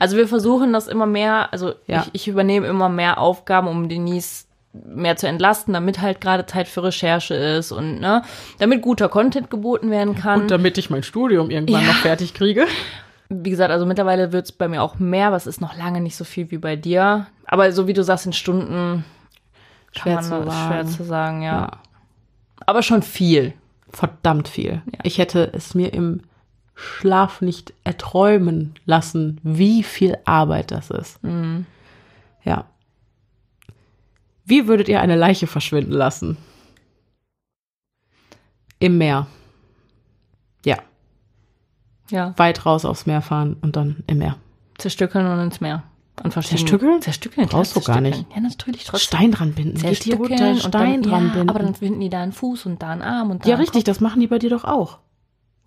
[0.00, 2.00] Also wir versuchen das immer mehr, also ja.
[2.00, 6.66] ich, ich übernehme immer mehr Aufgaben, um Denise mehr zu entlasten, damit halt gerade Zeit
[6.66, 8.22] für Recherche ist und ne,
[8.58, 10.42] damit guter Content geboten werden kann.
[10.42, 11.88] Und damit ich mein Studium irgendwann ja.
[11.88, 12.64] noch fertig kriege.
[13.28, 16.16] Wie gesagt, also mittlerweile wird es bei mir auch mehr, was ist noch lange nicht
[16.16, 17.26] so viel wie bei dir.
[17.44, 19.04] Aber so wie du sagst, in Stunden
[19.92, 20.50] schwer, zu sagen.
[20.50, 21.60] schwer zu sagen, ja.
[21.60, 21.70] ja.
[22.66, 23.54] Aber schon viel
[23.88, 24.82] verdammt viel.
[24.86, 24.98] Ja.
[25.02, 26.22] Ich hätte es mir im
[26.74, 31.22] Schlaf nicht erträumen lassen, wie viel Arbeit das ist.
[31.22, 31.66] Mhm.
[32.44, 32.66] Ja.
[34.44, 36.36] Wie würdet ihr eine Leiche verschwinden lassen?
[38.78, 39.26] Im Meer.
[40.64, 40.76] Ja.
[42.10, 42.34] Ja.
[42.36, 44.36] Weit raus aufs Meer fahren und dann im Meer.
[44.78, 45.82] Zerstückeln und ins Meer.
[46.22, 47.02] Und Zerstückeln?
[47.02, 47.46] Zerstückeln.
[47.48, 48.24] Brauchst du gar nicht.
[48.34, 49.18] Ja, natürlich trotzdem.
[49.18, 49.76] Stein dran binden.
[49.76, 51.50] Zerstückeln Stein dann, dran binden.
[51.50, 53.84] aber dann binden die da einen Fuß und da einen Arm und da Ja, richtig,
[53.84, 53.84] Kopf.
[53.84, 54.98] das machen die bei dir doch auch.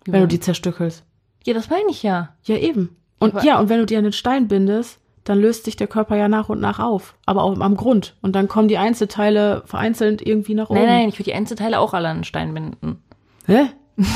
[0.06, 0.14] Ja.
[0.14, 1.04] Wenn du die zerstückelst.
[1.46, 2.30] Ja, das meine ich ja.
[2.44, 2.96] Ja, eben.
[3.20, 5.86] Und aber ja, und wenn du dir an den Stein bindest, dann löst sich der
[5.86, 7.14] Körper ja nach und nach auf.
[7.26, 8.16] Aber auch am Grund.
[8.22, 10.80] Und dann kommen die Einzelteile vereinzelt irgendwie nach oben.
[10.80, 13.02] Nein, nein, ich würde die Einzelteile auch alle an den Stein binden.
[13.46, 13.66] Hä?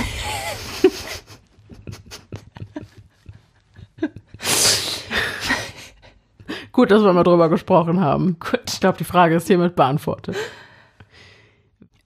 [6.75, 8.37] Gut, dass wir mal drüber gesprochen haben.
[8.41, 8.63] Gut.
[8.67, 10.35] Ich glaube, die Frage ist hiermit beantwortet.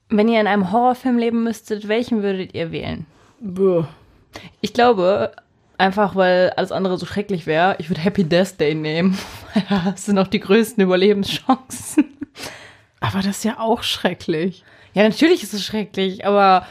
[0.09, 3.07] Wenn ihr in einem Horrorfilm leben müsstet, welchen würdet ihr wählen?
[3.39, 3.85] Buh.
[4.61, 5.31] Ich glaube,
[5.79, 9.17] einfach weil alles andere so schrecklich wäre, ich würde Happy Death Day nehmen.
[9.85, 12.05] das sind auch die größten Überlebenschancen.
[12.99, 14.63] Aber das ist ja auch schrecklich.
[14.93, 16.67] Ja, natürlich ist es schrecklich, aber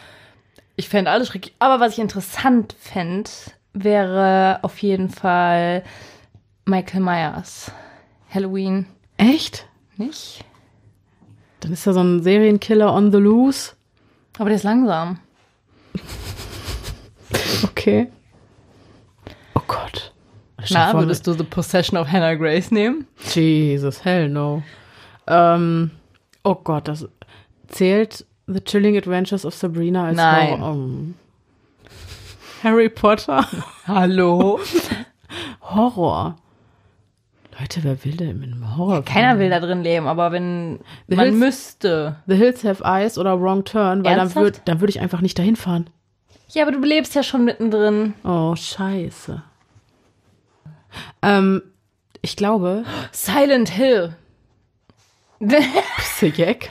[0.76, 1.54] ich fände alles schrecklich.
[1.58, 3.30] Aber was ich interessant fände,
[3.72, 5.82] wäre auf jeden Fall
[6.64, 7.72] Michael Myers.
[8.28, 8.86] Halloween.
[9.16, 9.66] Echt?
[9.96, 10.44] Nicht?
[11.60, 13.72] Dann ist er so ein Serienkiller on the loose.
[14.38, 15.18] Aber der ist langsam.
[17.64, 18.08] okay.
[19.54, 20.12] Oh Gott.
[20.70, 23.06] Na, würdest du The Possession of Hannah Grace nehmen?
[23.34, 24.62] Jesus, hell no.
[25.26, 25.90] Ähm,
[26.44, 27.06] oh Gott, das
[27.68, 30.60] zählt The Chilling Adventures of Sabrina als Nein.
[30.60, 30.72] Horror.
[30.72, 31.14] Um,
[32.62, 33.46] Harry Potter.
[33.86, 34.60] Hallo.
[35.60, 36.36] Horror.
[37.60, 38.94] Leute, wer will denn mit einem Horror?
[38.96, 40.78] Ja, keiner will da drin leben, aber wenn
[41.08, 42.16] The man Hills, müsste.
[42.26, 44.36] The Hills Have Eyes oder Wrong Turn, weil Ernsthaft?
[44.36, 45.90] dann würde dann würd ich einfach nicht dahin fahren.
[46.50, 48.14] Ja, aber du lebst ja schon mittendrin.
[48.24, 49.42] Oh, scheiße.
[51.22, 51.62] Ähm,
[52.22, 52.84] ich glaube.
[53.12, 54.14] Silent Hill.
[56.20, 56.70] Jack?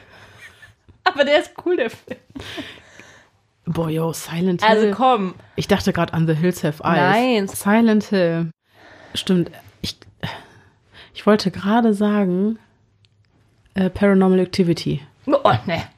[1.04, 2.20] Aber der ist cool, der Film.
[3.66, 4.70] Boah, yo, Silent Hill.
[4.78, 5.36] Also komm.
[5.56, 6.98] Ich dachte gerade an The Hills Have Eyes.
[6.98, 7.48] Nein.
[7.48, 8.52] Silent Hill.
[9.14, 9.52] Stimmt.
[9.82, 9.98] Ich
[11.26, 12.60] wollte gerade sagen,
[13.74, 15.02] äh, Paranormal Activity.
[15.26, 15.84] Oh, ne.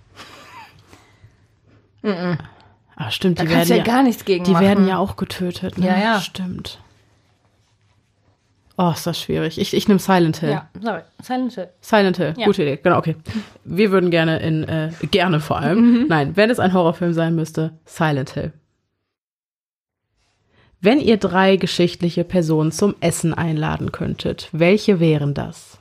[2.01, 2.37] Mhm.
[2.95, 4.65] Ah, stimmt, da die werden ja, ja, gar nichts gegen Die machen.
[4.65, 5.77] werden ja auch getötet.
[5.77, 5.85] Ne?
[5.87, 6.19] Ja, ja.
[6.21, 6.79] Stimmt.
[8.77, 9.59] Oh, ist das schwierig.
[9.59, 10.51] Ich, ich nehme Silent Hill.
[10.51, 11.01] Ja, sorry.
[11.21, 11.67] Silent Hill.
[11.81, 12.33] Silent Hill.
[12.37, 12.45] Ja.
[12.45, 12.79] Gute Idee.
[12.81, 13.17] Genau, okay.
[13.65, 15.79] Wir würden gerne in, äh, gerne vor allem.
[16.03, 16.07] Mhm.
[16.07, 18.53] Nein, wenn es ein Horrorfilm sein müsste, Silent Hill.
[20.81, 25.77] Wenn ihr drei geschichtliche Personen zum Essen einladen könntet, welche wären das?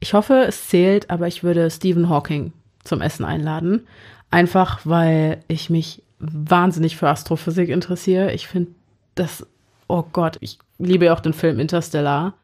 [0.00, 3.86] Ich hoffe, es zählt, aber ich würde Stephen Hawking zum Essen einladen.
[4.30, 8.32] Einfach weil ich mich wahnsinnig für Astrophysik interessiere.
[8.32, 8.72] Ich finde
[9.14, 9.46] das,
[9.86, 12.34] oh Gott, ich liebe ja auch den Film Interstellar.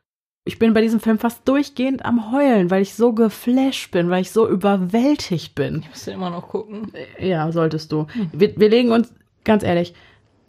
[0.44, 4.22] Ich bin bei diesem Film fast durchgehend am Heulen, weil ich so geflasht bin, weil
[4.22, 5.80] ich so überwältigt bin.
[5.82, 6.92] Ich muss den immer noch gucken.
[7.18, 8.06] Ja, solltest du.
[8.32, 9.12] Wir, wir legen uns,
[9.44, 9.94] ganz ehrlich,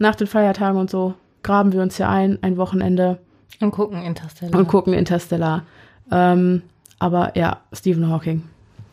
[0.01, 1.13] nach den Feiertagen und so,
[1.43, 3.19] graben wir uns hier ein, ein Wochenende.
[3.59, 4.59] Und gucken Interstellar.
[4.59, 5.63] Und gucken Interstellar.
[6.11, 6.63] Ähm,
[6.99, 8.43] aber ja, Stephen Hawking.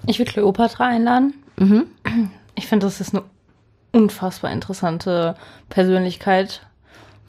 [0.06, 1.34] Ich will Cleopatra einladen.
[1.56, 1.86] Mhm.
[2.54, 3.24] Ich finde, das ist eine
[3.92, 5.34] unfassbar interessante
[5.70, 6.66] Persönlichkeit.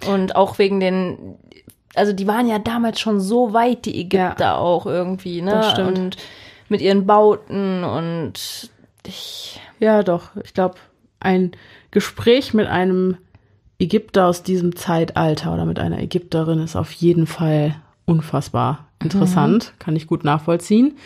[0.07, 1.37] Und auch wegen den,
[1.95, 5.51] also die waren ja damals schon so weit, die Ägypter ja, auch irgendwie, ne?
[5.51, 5.97] Das stimmt.
[5.97, 6.17] Und
[6.67, 8.69] mit ihren Bauten und
[9.07, 9.59] ich.
[9.79, 10.31] Ja, doch.
[10.43, 10.75] Ich glaube,
[11.19, 11.51] ein
[11.91, 13.17] Gespräch mit einem
[13.79, 17.75] Ägypter aus diesem Zeitalter oder mit einer Ägypterin ist auf jeden Fall
[18.05, 19.73] unfassbar interessant.
[19.73, 19.79] Mhm.
[19.79, 20.97] Kann ich gut nachvollziehen.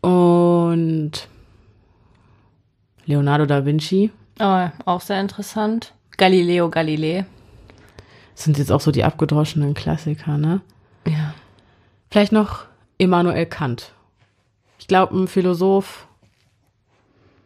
[0.00, 1.28] Und
[3.06, 4.10] Leonardo da Vinci.
[4.40, 5.94] Oh, auch sehr interessant.
[6.16, 7.24] Galileo Galilei.
[8.34, 10.60] Das sind jetzt auch so die abgedroschenen Klassiker, ne?
[11.06, 11.34] Ja.
[12.10, 12.64] Vielleicht noch
[12.98, 13.92] Immanuel Kant.
[14.78, 16.06] Ich glaube, ein Philosoph.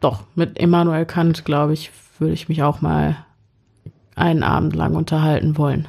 [0.01, 3.25] Doch, mit Immanuel Kant, glaube ich, würde ich mich auch mal
[4.21, 5.89] einen Abend lang unterhalten wollen.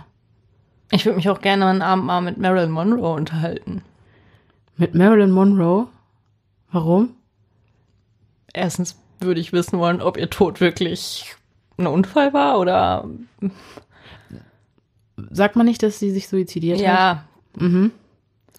[0.91, 3.81] Ich würde mich auch gerne einen Abend mal mit Marilyn Monroe unterhalten.
[4.77, 5.87] Mit Marilyn Monroe?
[6.71, 7.11] Warum?
[8.53, 11.35] Erstens würde ich wissen wollen, ob ihr Tod wirklich
[11.77, 13.07] ein Unfall war oder.
[15.29, 16.91] Sagt man nicht, dass sie sich suizidiert ja.
[16.91, 16.97] hat?
[17.59, 17.67] Ja.
[17.67, 17.91] Mhm.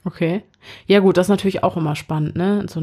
[0.04, 0.42] Okay.
[0.86, 2.66] Ja, gut, das ist natürlich auch immer spannend, ne?
[2.68, 2.80] So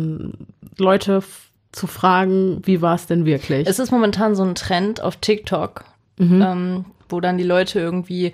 [0.77, 1.23] Leute
[1.71, 3.67] zu fragen, wie war es denn wirklich?
[3.67, 5.85] Es ist momentan so ein Trend auf TikTok,
[6.19, 6.41] mhm.
[6.41, 8.33] ähm, wo dann die Leute irgendwie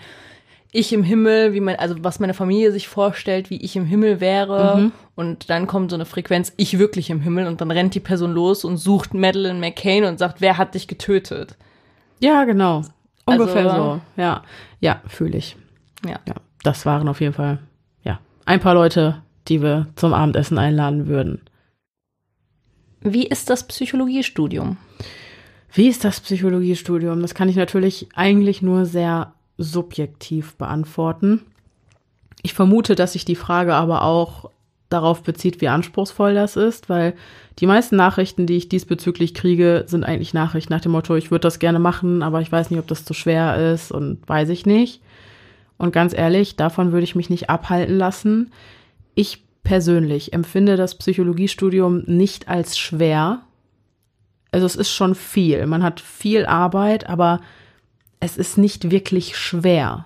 [0.76, 4.20] ich im Himmel, wie man, also was meine Familie sich vorstellt, wie ich im Himmel
[4.20, 4.78] wäre.
[4.78, 4.92] Mhm.
[5.16, 7.48] Und dann kommt so eine Frequenz, ich wirklich im Himmel.
[7.48, 10.90] Und dann rennt die Person los und sucht Madeleine McCain und sagt, wer hat dich
[10.90, 11.56] getötet?
[12.20, 12.82] Ja, genau.
[13.26, 14.22] Ungefähr also, so.
[14.22, 14.44] Ja,
[14.82, 15.56] ja, fühle ich.
[16.06, 16.20] Ja.
[16.28, 16.36] ja.
[16.64, 17.60] Das waren auf jeden Fall,
[18.04, 21.42] ja, ein paar Leute, die wir zum Abendessen einladen würden.
[23.00, 24.78] Wie ist das Psychologiestudium?
[25.76, 27.22] Wie ist das Psychologiestudium?
[27.22, 31.42] Das kann ich natürlich eigentlich nur sehr subjektiv beantworten.
[32.44, 34.50] Ich vermute, dass sich die Frage aber auch
[34.88, 37.14] darauf bezieht, wie anspruchsvoll das ist, weil
[37.60, 41.42] die meisten Nachrichten, die ich diesbezüglich kriege, sind eigentlich Nachrichten nach dem Motto, ich würde
[41.42, 44.66] das gerne machen, aber ich weiß nicht, ob das zu schwer ist und weiß ich
[44.66, 45.02] nicht.
[45.78, 48.54] Und ganz ehrlich, davon würde ich mich nicht abhalten lassen.
[49.14, 53.42] Ich persönlich empfinde das Psychologiestudium nicht als schwer.
[54.56, 55.66] Also es ist schon viel.
[55.66, 57.42] Man hat viel Arbeit, aber
[58.22, 60.06] es ist nicht wirklich schwer.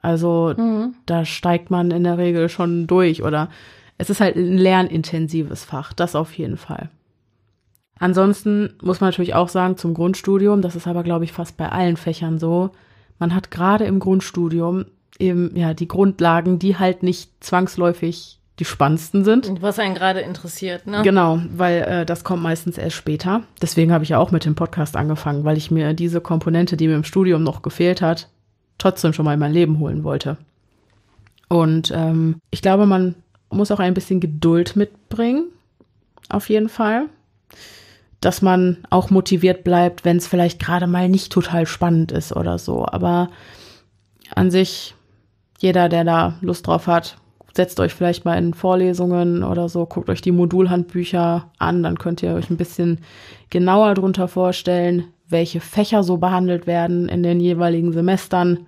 [0.00, 0.94] Also mhm.
[1.06, 3.48] da steigt man in der Regel schon durch oder
[3.98, 6.88] es ist halt ein lernintensives Fach, das auf jeden Fall.
[7.98, 11.68] Ansonsten muss man natürlich auch sagen zum Grundstudium, das ist aber glaube ich fast bei
[11.68, 12.70] allen Fächern so,
[13.18, 14.84] man hat gerade im Grundstudium
[15.18, 19.50] eben ja die Grundlagen, die halt nicht zwangsläufig die spannendsten sind.
[19.62, 21.00] Was einen gerade interessiert, ne?
[21.02, 23.42] Genau, weil äh, das kommt meistens erst später.
[23.60, 26.86] Deswegen habe ich ja auch mit dem Podcast angefangen, weil ich mir diese Komponente, die
[26.86, 28.28] mir im Studium noch gefehlt hat,
[28.76, 30.36] trotzdem schon mal in mein Leben holen wollte.
[31.48, 33.14] Und ähm, ich glaube, man
[33.48, 35.44] muss auch ein bisschen Geduld mitbringen,
[36.28, 37.06] auf jeden Fall.
[38.20, 42.58] Dass man auch motiviert bleibt, wenn es vielleicht gerade mal nicht total spannend ist oder
[42.58, 42.84] so.
[42.86, 43.30] Aber
[44.34, 44.94] an sich,
[45.58, 47.16] jeder, der da Lust drauf hat,
[47.54, 52.22] setzt euch vielleicht mal in Vorlesungen oder so, guckt euch die Modulhandbücher an, dann könnt
[52.22, 52.98] ihr euch ein bisschen
[53.50, 58.66] genauer drunter vorstellen, welche Fächer so behandelt werden in den jeweiligen Semestern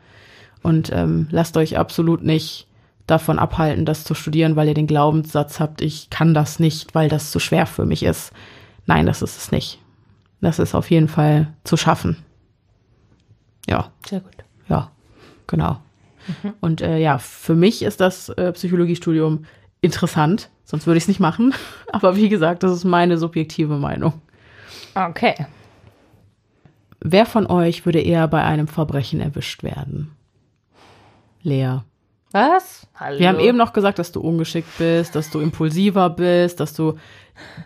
[0.62, 2.66] und ähm, lasst euch absolut nicht
[3.06, 7.08] davon abhalten, das zu studieren, weil ihr den Glaubenssatz habt, ich kann das nicht, weil
[7.08, 8.32] das zu schwer für mich ist.
[8.86, 9.80] Nein, das ist es nicht.
[10.40, 12.16] Das ist auf jeden Fall zu schaffen.
[13.68, 13.90] Ja.
[14.06, 14.36] Sehr gut.
[14.68, 14.90] Ja,
[15.46, 15.78] genau.
[16.26, 16.54] Mhm.
[16.60, 19.44] Und äh, ja, für mich ist das äh, Psychologiestudium
[19.80, 21.54] interessant, sonst würde ich es nicht machen.
[21.92, 24.14] Aber wie gesagt, das ist meine subjektive Meinung.
[24.94, 25.34] Okay.
[27.00, 30.12] Wer von euch würde eher bei einem Verbrechen erwischt werden?
[31.42, 31.78] Lea.
[32.30, 32.86] Was?
[32.94, 33.18] Hallo?
[33.18, 36.96] Wir haben eben noch gesagt, dass du ungeschickt bist, dass du impulsiver bist, dass du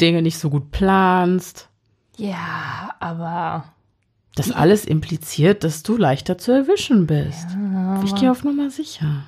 [0.00, 1.68] Dinge nicht so gut planst.
[2.16, 3.64] Ja, aber
[4.36, 7.48] das alles impliziert, dass du leichter zu erwischen bist.
[7.50, 9.24] Ja, ich gehe auf Nummer sicher.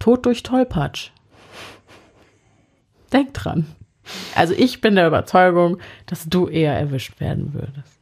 [0.00, 1.10] Tod durch Tollpatsch.
[3.12, 3.66] Denk dran.
[4.34, 7.98] Also ich bin der Überzeugung, dass du eher erwischt werden würdest.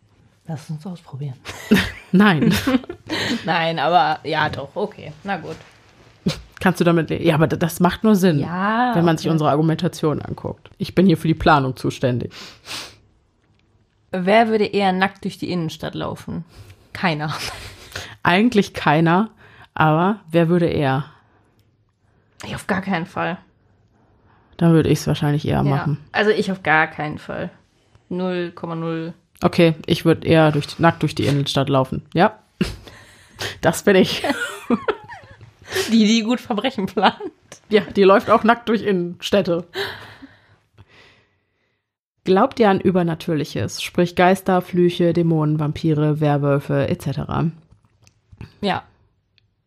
[0.46, 1.36] Lass uns ausprobieren.
[2.12, 2.54] Nein.
[3.44, 5.12] Nein, aber ja, doch, okay.
[5.22, 5.56] Na gut.
[6.60, 7.10] Kannst du damit.
[7.10, 9.24] Ja, aber das macht nur Sinn, ja, wenn man okay.
[9.24, 10.70] sich unsere Argumentation anguckt.
[10.78, 12.32] Ich bin hier für die Planung zuständig.
[14.16, 16.44] Wer würde eher nackt durch die Innenstadt laufen?
[16.92, 17.34] Keiner.
[18.22, 19.30] Eigentlich keiner,
[19.74, 21.06] aber wer würde eher?
[22.44, 23.38] Ich auf gar keinen Fall.
[24.56, 25.98] Dann würde ich es wahrscheinlich eher machen.
[26.12, 27.50] Also ich auf gar keinen Fall.
[28.08, 29.14] 0,0.
[29.42, 32.06] Okay, ich würde eher durch, nackt durch die Innenstadt laufen.
[32.14, 32.38] Ja.
[33.62, 34.22] Das bin ich.
[35.90, 37.18] Die, die gut Verbrechen plant.
[37.68, 39.66] Ja, die läuft auch nackt durch Innenstädte.
[42.24, 47.08] Glaubt ihr an Übernatürliches, sprich Geister, Flüche, Dämonen, Vampire, Werwölfe etc.?
[48.62, 48.82] Ja.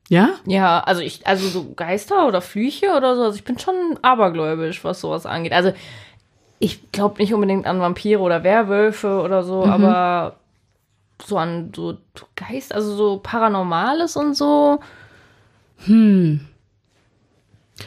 [0.10, 0.30] Ja?
[0.46, 4.84] Ja, also ich, also so Geister oder Flüche oder so, also ich bin schon abergläubisch,
[4.84, 5.54] was sowas angeht.
[5.54, 5.74] Also
[6.60, 9.72] ich glaube nicht unbedingt an Vampire oder Werwölfe oder so, Mhm.
[9.72, 10.36] aber
[11.24, 11.98] so an so
[12.36, 14.80] Geist, also so Paranormales und so.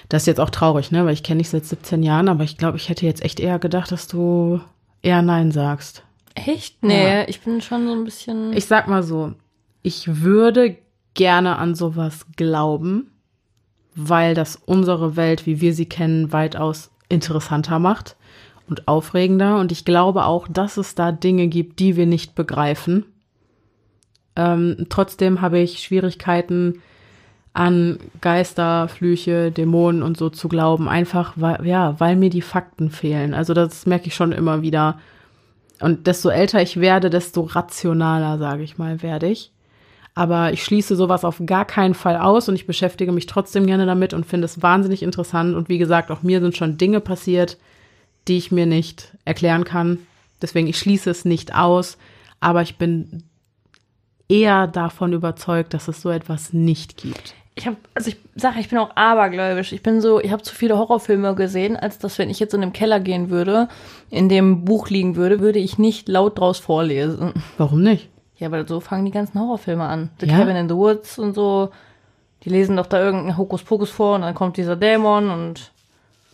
[0.08, 1.04] Das ist jetzt auch traurig, ne?
[1.04, 3.58] Weil ich kenne dich seit 17 Jahren, aber ich glaube, ich hätte jetzt echt eher
[3.58, 4.60] gedacht, dass du
[5.02, 6.04] eher Nein sagst.
[6.34, 6.82] Echt?
[6.82, 7.28] Nee, Ja.
[7.28, 8.52] ich bin schon so ein bisschen.
[8.52, 9.32] Ich sag mal so,
[9.82, 10.76] ich würde
[11.14, 13.10] gerne an sowas glauben,
[13.96, 18.16] weil das unsere Welt, wie wir sie kennen, weitaus interessanter macht
[18.68, 19.58] und aufregender.
[19.58, 23.04] Und ich glaube auch, dass es da Dinge gibt, die wir nicht begreifen.
[24.36, 26.80] Ähm, trotzdem habe ich Schwierigkeiten,
[27.52, 32.90] an Geister, Flüche, Dämonen und so zu glauben, einfach weil, ja, weil mir die Fakten
[32.90, 33.34] fehlen.
[33.34, 34.98] Also das merke ich schon immer wieder.
[35.80, 39.50] Und desto älter ich werde, desto rationaler, sage ich mal, werde ich.
[40.14, 43.86] Aber ich schließe sowas auf gar keinen Fall aus und ich beschäftige mich trotzdem gerne
[43.86, 45.54] damit und finde es wahnsinnig interessant.
[45.56, 47.58] Und wie gesagt, auch mir sind schon Dinge passiert,
[48.28, 49.98] die ich mir nicht erklären kann.
[50.42, 51.96] Deswegen, ich schließe es nicht aus,
[52.40, 53.24] aber ich bin
[54.28, 57.34] eher davon überzeugt, dass es so etwas nicht gibt.
[57.56, 59.72] Ich habe, also ich sage, ich bin auch abergläubisch.
[59.72, 62.60] Ich bin so, ich habe zu viele Horrorfilme gesehen, als dass wenn ich jetzt in
[62.60, 63.68] den Keller gehen würde,
[64.08, 67.34] in dem Buch liegen würde, würde ich nicht laut draus vorlesen.
[67.58, 68.08] Warum nicht?
[68.38, 70.10] Ja, aber so fangen die ganzen Horrorfilme an.
[70.20, 70.38] The Ja?
[70.38, 71.70] Cabin in the Woods und so.
[72.44, 75.72] Die lesen doch da irgendeinen Hokuspokus vor und dann kommt dieser Dämon und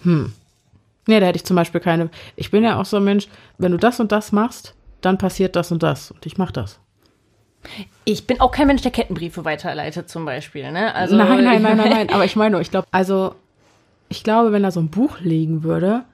[0.05, 2.11] Nee, da hätte ich zum Beispiel keine.
[2.37, 3.27] Ich bin ja auch so ein Mensch,
[3.59, 6.13] wenn du das und das machst, dann passiert das und das.
[6.13, 6.79] Und ich mach das.
[8.05, 10.95] Ich bin auch kein Mensch, der Kettenbriefe weiterleitet zum Beispiel, ne?
[10.95, 12.11] Also nein, nein, nein, nein, nein.
[12.13, 13.35] Aber ich meine nur, ich glaube, also,
[14.09, 16.05] ich glaube, wenn da so ein Buch liegen würde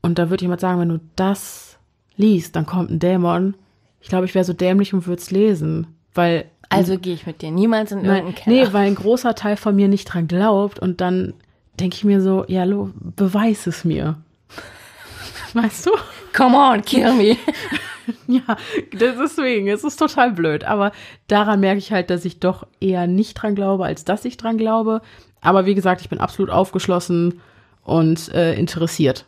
[0.00, 1.78] und da würde jemand sagen, wenn du das
[2.16, 3.54] liest, dann kommt ein Dämon.
[4.00, 5.86] Ich glaube, ich wäre so dämlich und würde es lesen.
[6.14, 6.46] Weil.
[6.70, 8.66] Also gehe ich mit dir niemals in Nein, irgendeinen Keller.
[8.66, 11.34] nee, weil ein großer Teil von mir nicht dran glaubt und dann
[11.80, 14.18] denke ich mir so, ja, lo, beweis es mir.
[15.52, 15.90] Weißt du?
[16.32, 17.36] Come on, kill me.
[18.26, 18.56] Ja,
[18.92, 20.64] deswegen, es ist total blöd.
[20.64, 20.92] Aber
[21.26, 24.58] daran merke ich halt, dass ich doch eher nicht dran glaube, als dass ich dran
[24.58, 25.02] glaube.
[25.40, 27.40] Aber wie gesagt, ich bin absolut aufgeschlossen
[27.82, 29.26] und äh, interessiert.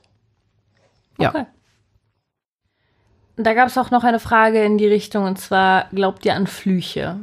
[1.18, 1.30] Ja.
[1.30, 1.46] Okay.
[3.36, 6.46] Da gab es auch noch eine Frage in die Richtung, und zwar, glaubt ihr an
[6.46, 7.18] Flüche?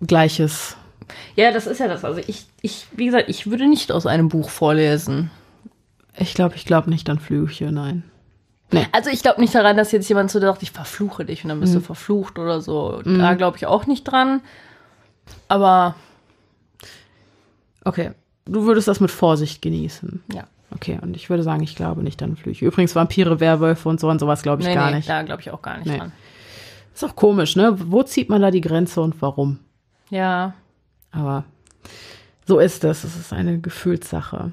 [0.00, 0.76] Gleiches.
[1.36, 2.04] Ja, das ist ja das.
[2.04, 5.30] Also ich, ich, wie gesagt, ich würde nicht aus einem Buch vorlesen.
[6.16, 8.02] Ich glaube, ich glaube nicht an Flüche, nein.
[8.92, 11.60] Also ich glaube nicht daran, dass jetzt jemand so sagt, ich verfluche dich und dann
[11.60, 13.02] bist du verflucht oder so.
[13.04, 14.40] Da glaube ich auch nicht dran.
[15.48, 15.94] Aber
[17.84, 18.12] Okay.
[18.44, 20.22] Du würdest das mit Vorsicht genießen.
[20.32, 20.44] ja.
[20.74, 22.64] Okay, und ich würde sagen, ich glaube nicht an Flüche.
[22.64, 25.08] Übrigens, Vampire, Werwölfe und so und sowas glaube ich Nee, gar nee, nicht.
[25.08, 25.98] da glaube ich auch gar nicht Nee.
[25.98, 26.12] dran.
[26.94, 27.76] Ist auch komisch, ne?
[27.90, 29.58] Wo zieht man da die Grenze und warum?
[30.08, 30.54] Ja.
[31.10, 31.44] Aber
[32.46, 33.04] so ist es.
[33.04, 34.52] Es ist eine Gefühlssache.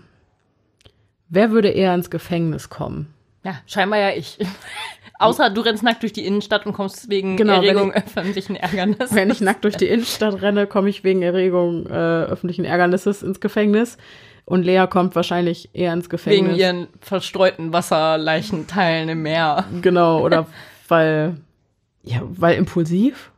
[1.30, 3.14] Wer würde eher ins Gefängnis kommen?
[3.44, 4.38] Ja, scheinbar ja ich.
[5.20, 9.14] Außer du rennst nackt durch die Innenstadt und kommst wegen Genau, Erregung öffentlichen Ärgernisses.
[9.14, 13.42] Wenn ich nackt durch die Innenstadt renne, komme ich wegen Erregung äh, öffentlichen Ärgernisses ins
[13.42, 13.98] Gefängnis.
[14.46, 16.52] Und Lea kommt wahrscheinlich eher ins Gefängnis.
[16.52, 19.66] Wegen ihren verstreuten Wasserleichenteilen im Meer.
[19.82, 20.48] Genau, oder
[20.88, 21.36] weil,
[22.04, 23.32] ja, weil impulsiv.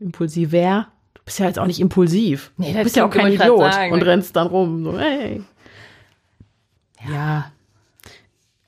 [0.00, 0.88] Impulsiver.
[1.14, 2.50] Du bist ja jetzt auch nicht impulsiv.
[2.56, 4.84] Nee, du bist ja auch kein ich Idiot und rennst dann rum.
[4.84, 5.42] So, hey.
[7.08, 7.52] Ja,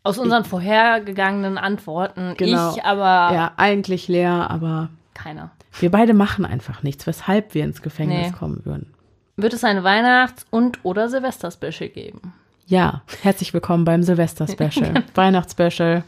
[0.02, 2.74] Aus unseren vorhergegangenen Antworten Genau.
[2.74, 5.50] ich, aber ja, eigentlich leer, aber keiner.
[5.78, 8.36] wir beide machen einfach nichts, weshalb wir ins Gefängnis Nee.
[8.38, 8.94] kommen würden.
[9.36, 12.32] Wird es ein Weihnachts- und oder Silvester-Special geben?
[12.66, 15.04] Ja, herzlich willkommen beim Silvester-Special.
[15.14, 16.04] Weihnachtsspecial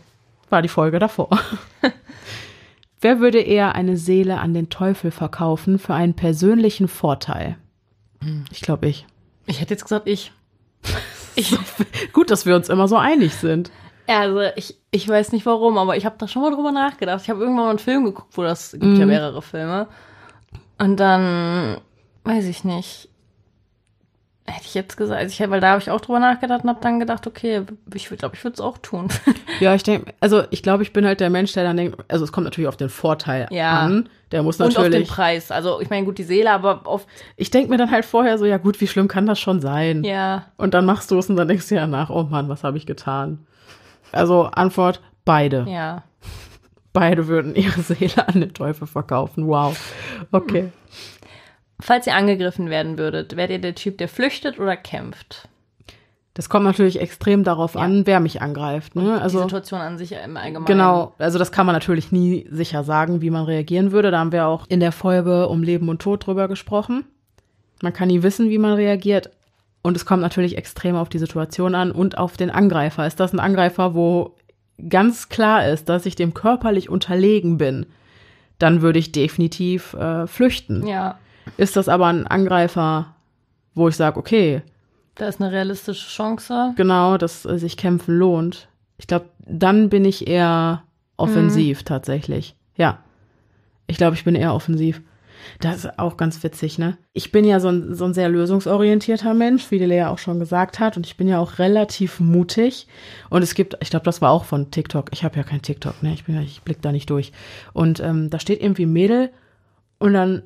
[0.49, 1.29] war die Folge davor.
[3.01, 7.57] Wer würde eher eine Seele an den Teufel verkaufen für einen persönlichen Vorteil?
[8.53, 9.07] Ich glaube ich.
[9.47, 10.31] Ich hätte jetzt gesagt, ich.
[11.35, 11.57] ich
[12.13, 13.73] Gut, dass wir uns immer so einig sind.
[14.07, 17.21] Also, ich, ich weiß nicht warum, aber ich habe da schon mal drüber nachgedacht.
[17.23, 19.87] Ich habe irgendwann mal einen Film geguckt, wo das gibt ja mehrere Filme.
[20.79, 21.79] Und dann,
[22.25, 23.09] weiß ich nicht.
[24.45, 26.99] Hätte ich jetzt gesagt, ich, weil da habe ich auch drüber nachgedacht und habe dann
[26.99, 27.63] gedacht, okay,
[27.95, 29.09] ich glaube, ich würde es auch tun.
[29.61, 32.25] Ja, ich denke, also ich glaube, ich bin halt der Mensch, der dann denkt, also
[32.25, 33.79] es kommt natürlich auf den Vorteil Ja.
[33.79, 34.09] an.
[34.33, 35.09] Der muss und auf den natürlich.
[35.09, 35.53] Preis.
[35.53, 37.07] Also ich meine, gut, die Seele, aber oft,
[37.37, 40.03] Ich denke mir dann halt vorher so, ja gut, wie schlimm kann das schon sein?
[40.03, 42.65] ja, Und dann machst du es und dann denkst du ja nach, oh Mann, was
[42.65, 43.47] habe ich getan?
[44.13, 45.67] Also Antwort, beide.
[45.69, 46.03] ja.
[46.95, 49.47] Beide würden ihre Seele an den Teufel verkaufen.
[49.49, 49.79] Wow.
[50.31, 50.71] Okay.
[51.81, 55.49] Falls ihr angegriffen werden würdet, wärt ihr der Typ, der flüchtet oder kämpft?
[56.35, 57.81] Das kommt natürlich extrem darauf Ja.
[57.81, 58.95] an, wer mich angreift.
[58.95, 59.03] Ne?
[59.17, 60.65] die Also Situation an sich im Allgemeinen.
[60.67, 64.11] genau, also das kann man natürlich nie sicher sagen, wie man reagieren würde.
[64.11, 67.05] Da haben wir auch in der Folge um Leben und Tod drüber gesprochen.
[67.83, 69.31] Man kann nie wissen, wie man reagiert.
[69.83, 73.07] Und es kommt natürlich extrem auf die Situation an und auf den Angreifer.
[73.07, 74.37] Ist das ein Angreifer, wo
[74.89, 77.87] ganz klar ist, dass ich dem körperlich unterlegen bin,
[78.59, 80.87] dann würde ich definitiv äh, flüchten.
[80.87, 81.19] Ja,
[81.57, 83.15] Ist das aber ein Angreifer,
[83.75, 84.63] wo ich sage, okay,
[85.15, 86.73] da ist eine realistische Chance.
[86.77, 88.69] genau, dass äh, sich kämpfen lohnt.
[88.99, 90.85] Ich glaube, dann bin ich eher
[91.17, 92.55] offensiv tatsächlich.
[92.77, 92.99] Ja.
[93.87, 95.03] Ich glaube, ich bin eher offensiv.
[95.61, 96.99] Das ist auch ganz witzig, ne?
[97.13, 100.39] Ich bin ja so ein, so ein sehr lösungsorientierter Mensch, wie die Lea auch schon
[100.39, 100.97] gesagt hat.
[100.97, 102.87] Und ich bin ja auch relativ mutig.
[103.31, 105.11] Und es gibt, ich glaube, das war auch von TikTok.
[105.13, 106.13] Ich habe ja kein TikTok, ne?
[106.15, 107.33] Ich, bin, ich blick da nicht durch.
[107.73, 109.31] Und ähm, da steht irgendwie Mädel
[109.99, 110.43] und dann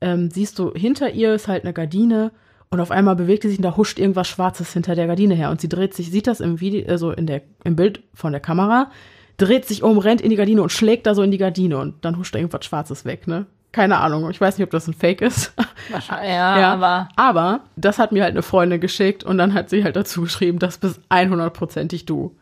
[0.00, 2.32] ähm, siehst du, hinter ihr ist halt eine Gardine
[2.70, 5.50] und auf einmal bewegt sie sich und da huscht irgendwas Schwarzes hinter der Gardine her.
[5.50, 8.40] Und sie dreht sich, sieht das im Video, also in der, im Bild von der
[8.40, 8.90] Kamera,
[9.36, 12.04] dreht sich um, rennt in die Gardine und schlägt da so in die Gardine und
[12.04, 13.46] dann huscht da irgendwas Schwarzes weg, ne?
[13.72, 14.28] Keine Ahnung.
[14.30, 15.52] Ich weiß nicht, ob das ein Fake ist.
[15.90, 19.84] Wahrscheinlich, ja, aber aber das hat mir halt eine Freundin geschickt und dann hat sie
[19.84, 22.34] halt dazu geschrieben, das bist 100%ig du.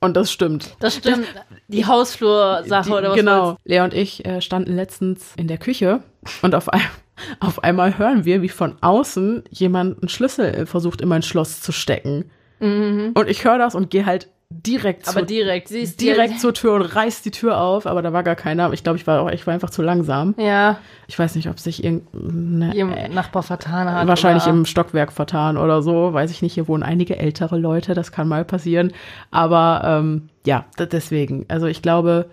[0.00, 0.76] Und das stimmt.
[0.80, 1.26] das stimmt.
[1.68, 3.46] Die Hausflursache oder was Genau.
[3.50, 3.56] war's?
[3.64, 6.00] Lea und ich äh, standen letztens in der Küche
[6.42, 6.80] und auf, ein,
[7.40, 11.60] auf einmal hören wir, wie von außen jemand einen Schlüssel äh, versucht, in mein Schloss
[11.62, 12.30] zu stecken.
[12.58, 15.08] Und ich höre das und gehe halt direkt.
[15.08, 18.12] Aber zur, direkt, sie ist direkt zur Tür und reiß die Tür auf, aber da
[18.12, 18.72] war gar keiner.
[18.72, 20.34] Ich glaube, ich war auch, ich war einfach zu langsam.
[20.38, 20.78] Ja,
[21.08, 24.06] Ich weiß nicht, ob sich irgendeine ihrem Nachbar vertan hat.
[24.06, 26.12] wahrscheinlich oder, im Stockwerk vertan oder so.
[26.12, 26.54] Weiß ich nicht.
[26.54, 28.92] Hier wohnen einige ältere Leute, das kann mal passieren.
[29.30, 31.46] Aber ähm, ja, deswegen.
[31.48, 32.26] Also ich glaube,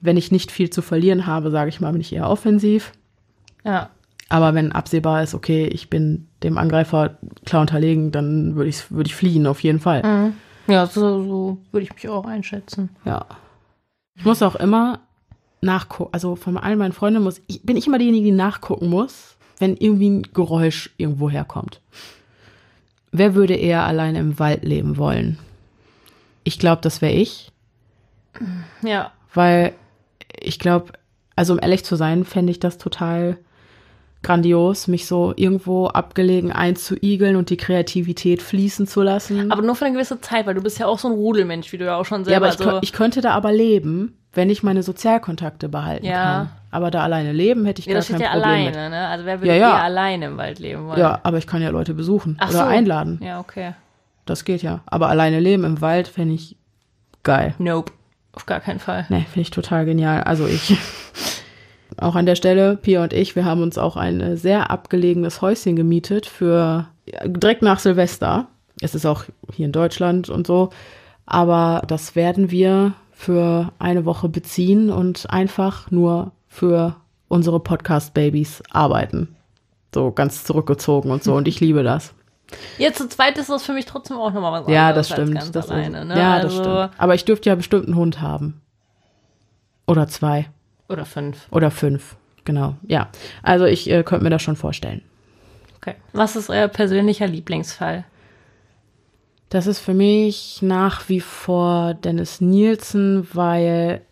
[0.00, 2.92] wenn ich nicht viel zu verlieren habe, sage ich mal, bin ich eher offensiv.
[3.64, 3.90] Ja,
[4.28, 9.06] Aber wenn absehbar ist, okay, ich bin dem Angreifer klar unterlegen, dann würde ich, würde
[9.08, 10.02] ich fliehen, auf jeden Fall.
[10.02, 10.34] Mhm.
[10.66, 12.90] Ja so, so würde ich mich auch einschätzen.
[13.04, 13.26] Ja.
[14.14, 15.00] Ich muss auch immer
[15.60, 19.36] nachgucken, also von all meinen Freunden muss, ich, bin ich immer diejenige, die nachgucken muss,
[19.58, 21.80] wenn irgendwie ein Geräusch irgendwo herkommt.
[23.12, 25.38] Wer würde eher allein im Wald leben wollen?
[26.44, 27.52] Ich glaube, das wäre ich,
[28.82, 29.74] Ja, weil
[30.40, 30.92] ich glaube,
[31.36, 33.38] also um ehrlich zu sein, fände ich das total
[34.22, 39.50] grandios, mich so irgendwo abgelegen einzuigeln und die Kreativität fließen zu lassen.
[39.50, 41.78] aber nur für eine gewisse Zeit, weil du bist ja auch so ein Rudelmensch, wie
[41.78, 42.64] du ja auch schon Ja, selber aber ich, so.
[42.70, 46.22] kö- ich könnte da aber leben, wenn ich meine Sozialkontakte behalten Ja.
[46.22, 46.50] kann.
[46.70, 49.08] Aber da alleine leben hätte ich ja, gar kein ja Problem alleine, ne?
[49.08, 49.68] Also wer würde Ja, ja.
[49.76, 50.90] eher alleine im Wald leben wollen?
[50.90, 50.98] mit.
[50.98, 52.64] Ja, aber ich kann ja Leute besuchen Ach oder so.
[52.64, 53.20] einladen.
[53.22, 53.74] Ja, okay.
[54.24, 54.80] Das geht ja.
[54.86, 56.56] Aber alleine leben im Wald fände ich
[57.24, 57.54] geil.
[57.58, 57.92] Nope.
[58.34, 59.04] Auf gar keinen Fall.
[59.10, 60.22] Ne, finde ich total genial.
[60.22, 60.76] Also ich.
[61.98, 65.42] Auch an der Stelle, Pia und ich, wir haben uns auch ein äh, sehr abgelegenes
[65.42, 66.88] Häuschen gemietet für
[67.24, 68.48] direkt nach Silvester.
[68.80, 70.70] Es ist auch hier in Deutschland und so.
[71.26, 76.96] Aber das werden wir für eine Woche beziehen und einfach nur für
[77.28, 79.36] unsere Podcast-Babys arbeiten.
[79.94, 81.34] So ganz zurückgezogen und so.
[81.34, 82.14] Und ich liebe das.
[82.78, 85.54] Jetzt zu zweit ist das für mich trotzdem auch nochmal was anderes Ja, das stimmt.
[85.54, 86.18] das alleine, ist, ne?
[86.18, 86.90] Ja, das also, stimmt.
[86.98, 88.60] Aber ich dürfte ja bestimmt einen Hund haben.
[89.86, 90.48] Oder zwei.
[90.88, 91.46] Oder fünf.
[91.50, 92.76] Oder fünf, genau.
[92.86, 93.08] Ja,
[93.42, 95.02] also ich äh, könnte mir das schon vorstellen.
[95.76, 95.94] Okay.
[96.12, 98.04] Was ist euer persönlicher Lieblingsfall?
[99.48, 104.02] Das ist für mich nach wie vor Dennis Nielsen, weil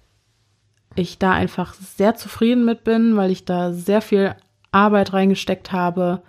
[0.97, 4.34] ich da einfach sehr zufrieden mit bin, weil ich da sehr viel
[4.72, 6.22] Arbeit reingesteckt habe.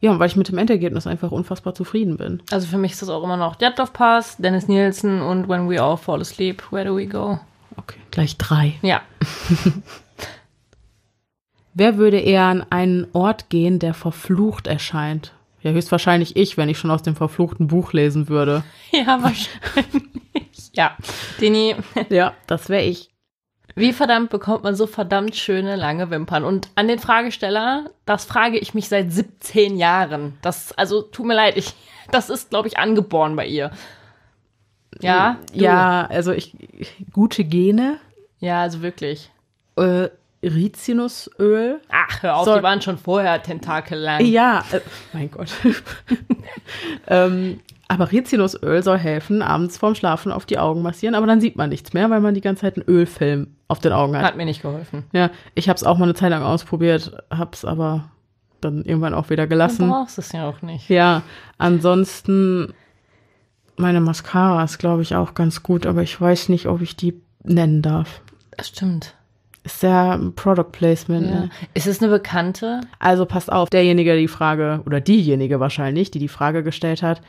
[0.00, 2.40] Ja, und weil ich mit dem Endergebnis einfach unfassbar zufrieden bin.
[2.52, 5.82] Also für mich ist das auch immer noch Djatlov Pass, Dennis Nielsen und When We
[5.82, 7.40] All Fall Asleep, Where Do We Go?
[7.78, 8.74] Okay, gleich drei.
[8.82, 9.02] Ja.
[11.74, 15.32] Wer würde eher an einen Ort gehen, der verflucht erscheint?
[15.62, 18.64] Ja, höchstwahrscheinlich ich, wenn ich schon aus dem verfluchten Buch lesen würde.
[18.90, 20.02] Ja, wahrscheinlich.
[20.72, 20.96] ja.
[21.40, 21.76] Dini,
[22.08, 23.10] Ja, das wäre ich.
[23.76, 26.42] wie verdammt bekommt man so verdammt schöne lange Wimpern?
[26.44, 30.38] Und an den Fragesteller, das frage ich mich seit 17 Jahren.
[30.42, 31.74] Das, also tut mir leid, ich,
[32.10, 33.70] das ist, glaube ich, angeboren bei ihr.
[35.00, 35.38] Ja?
[35.52, 35.60] Du?
[35.60, 36.54] Ja, also ich,
[37.12, 37.98] gute Gene.
[38.40, 39.30] Ja, also wirklich.
[39.76, 40.08] Äh,
[40.42, 41.80] Rizinusöl.
[41.90, 44.24] Ach, hör auf, Soll- die waren schon vorher tentakellang.
[44.24, 44.80] Ja, äh,
[45.12, 45.48] mein Gott.
[47.08, 51.56] ähm, aber Rizinusöl soll helfen, abends vorm Schlafen auf die Augen massieren, aber dann sieht
[51.56, 54.24] man nichts mehr, weil man die ganze Zeit einen Ölfilm auf den Augen hat.
[54.24, 55.04] Hat mir nicht geholfen.
[55.12, 58.10] Ja, ich habe es auch mal eine Zeit lang ausprobiert, hab's aber
[58.60, 59.88] dann irgendwann auch wieder Du gelassen.
[59.88, 60.88] brauchst es ja auch nicht.
[60.90, 61.22] Ja,
[61.56, 62.74] ansonsten
[63.78, 67.20] meine Mascara ist, glaube ich, auch ganz gut, aber ich weiß nicht, ob ich die
[67.42, 68.20] nennen darf.
[68.56, 69.14] Das stimmt.
[69.64, 71.26] Ist ja Product Placement.
[71.26, 71.34] Ja.
[71.40, 71.50] Ne?
[71.74, 72.80] Ist es eine Bekannte?
[72.98, 77.20] Also passt auf, derjenige, der die Frage, oder diejenige wahrscheinlich, die die Frage gestellt hat,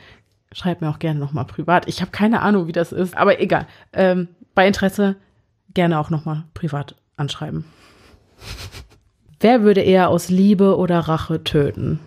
[0.52, 1.86] schreibt mir auch gerne nochmal privat.
[1.88, 3.66] Ich habe keine Ahnung, wie das ist, aber egal.
[3.92, 5.16] Ähm, bei Interesse
[5.74, 7.64] gerne auch nochmal privat anschreiben.
[9.38, 12.00] Wer würde eher aus Liebe oder Rache töten?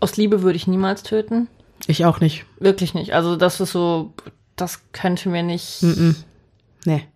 [0.00, 1.48] Aus Liebe würde ich niemals töten.
[1.86, 2.44] Ich auch nicht.
[2.58, 3.12] Wirklich nicht.
[3.14, 4.12] Also das ist so,
[4.56, 6.14] das könnte mir nicht Mm-mm.
[6.84, 7.06] Nee.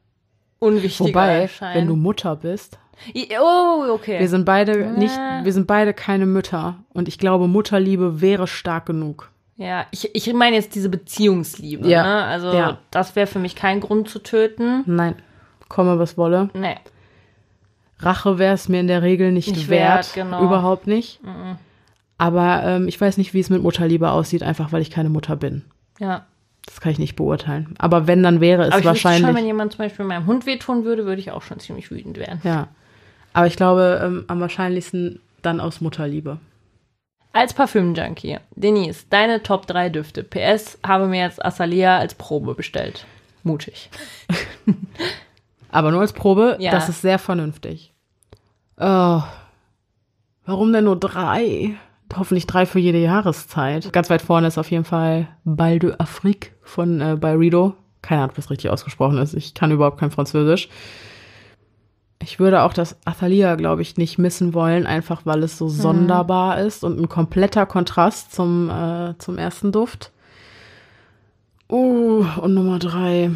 [0.59, 1.75] unwichtiger Wobei, erscheinen.
[1.77, 2.79] wenn du Mutter bist,
[3.41, 4.19] Oh, okay.
[4.21, 6.77] wir sind beide nicht, wir sind beide keine Mütter.
[6.95, 9.31] Und ich glaube, Mutterliebe wäre stark genug.
[9.57, 11.87] ja, ich, ich meine jetzt diese Beziehungsliebe.
[11.89, 12.03] Ja.
[12.03, 12.25] Ne?
[12.25, 12.79] Also Ja.
[12.91, 14.83] das wäre für mich kein Grund zu töten.
[14.87, 15.15] Nein.
[15.69, 16.49] Komme, was wolle.
[16.55, 16.77] Nee.
[17.99, 20.07] Rache wäre es mir in der Regel nicht, Nicht wert.
[20.07, 20.43] wert, genau.
[20.43, 21.21] Überhaupt nicht.
[22.19, 25.37] Aber ähm, ich weiß nicht, wie es mit Mutterliebe aussieht, einfach weil ich keine Mutter
[25.37, 25.65] bin.
[26.01, 26.25] Ja.
[26.65, 27.75] Das kann ich nicht beurteilen.
[27.79, 29.27] Aber wenn, dann wäre es Aber ich wahrscheinlich.
[29.27, 32.19] schon, wenn jemand zum Beispiel meinem Hund wehtun würde, würde ich auch schon ziemlich wütend
[32.19, 32.41] werden.
[32.45, 32.69] ja.
[33.33, 36.39] Aber ich glaube, ähm, am wahrscheinlichsten dann aus Mutterliebe.
[37.35, 40.25] Als Parfüm-Junkie, Denise, deine Top 3 Düfte.
[40.25, 43.05] PS, habe mir jetzt Azalea als Probe bestellt.
[43.43, 43.91] Mutig.
[45.71, 46.71] Aber nur als Probe, Ja.
[46.71, 47.93] das ist sehr vernünftig.
[48.79, 49.23] Oh.
[50.47, 51.75] Warum denn nur drei?
[52.15, 53.93] Hoffentlich drei für jede Jahreszeit.
[53.93, 57.75] Ganz weit vorne ist auf jeden Fall Bal de Afrique von äh, Byredo.
[58.03, 59.35] Keine Ahnung, ob das richtig ausgesprochen ist.
[59.35, 60.69] Ich kann überhaupt kein Französisch.
[62.23, 66.61] Ich würde auch das Athalia, glaube ich, nicht missen wollen, einfach weil es so sonderbar
[66.61, 70.13] ist und ein kompletter Kontrast zum, äh, zum ersten Duft.
[71.69, 73.31] Uh, und Nummer drei.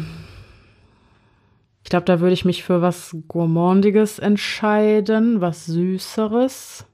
[1.83, 6.85] Ich glaube, da würde ich mich für was Gourmandiges entscheiden, was Süßeres.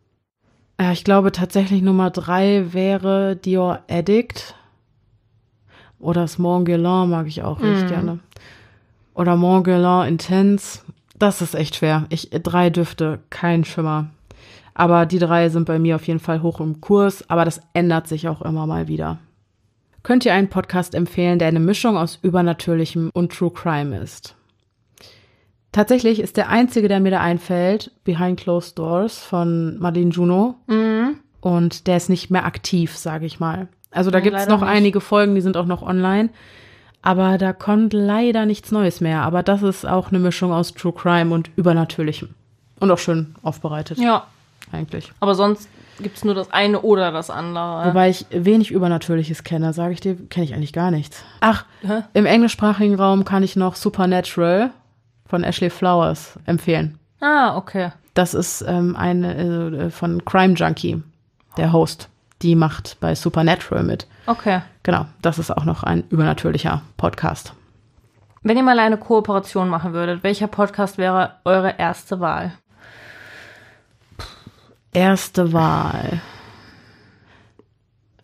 [0.79, 4.55] Ja, ich glaube tatsächlich Nummer drei wäre Dior Addict.
[5.99, 7.87] Oder das Mont Guerlain mag ich auch richtig Mm.
[7.87, 8.19] gerne.
[9.15, 10.81] Oder Mont Guerlain Intense.
[11.17, 12.05] Das ist echt schwer.
[12.09, 14.11] Ich, drei Düfte, kein Schimmer.
[14.75, 18.07] Aber die drei sind bei mir auf jeden Fall hoch im Kurs, aber das ändert
[18.07, 19.17] sich auch immer mal wieder.
[20.03, 24.35] Könnt ihr einen Podcast empfehlen, der eine Mischung aus Übernatürlichem und True Crime ist?
[25.71, 30.55] Tatsächlich ist der einzige, der mir da einfällt, Behind Closed Doors von Madeleine Juno.
[30.67, 31.17] Mhm.
[31.41, 33.67] Und der ist nicht mehr aktiv, sage ich mal.
[33.91, 34.69] Also da Nee, gibt's leider noch nicht.
[34.69, 36.29] einige Folgen, die sind auch noch online.
[37.03, 39.21] Aber da kommt leider nichts Neues mehr.
[39.21, 42.29] Aber das ist auch eine Mischung aus True Crime und Übernatürlichem.
[42.79, 44.27] Und auch schön aufbereitet, Ja,
[44.71, 45.11] eigentlich.
[45.19, 45.67] aber sonst
[45.99, 47.85] gibt es nur das eine oder das andere.
[47.87, 51.23] Wobei ich wenig Übernatürliches kenne, sage ich dir, kenne ich eigentlich gar nichts.
[51.39, 52.01] Ach, Hä?
[52.13, 54.71] im englischsprachigen Raum kann ich noch Supernatural
[55.27, 56.97] von Ashley Flowers empfehlen.
[57.19, 57.91] Ah, okay.
[58.13, 61.03] Das ist ähm, eine äh, von Crime Junkie,
[61.57, 62.09] der Host.
[62.41, 64.07] Die macht bei Supernatural mit.
[64.27, 64.61] Okay.
[64.83, 67.53] Genau, das ist auch noch ein übernatürlicher Podcast.
[68.43, 72.53] Wenn ihr mal eine Kooperation machen würdet, welcher Podcast wäre eure erste Wahl?
[74.93, 76.21] Erste Wahl.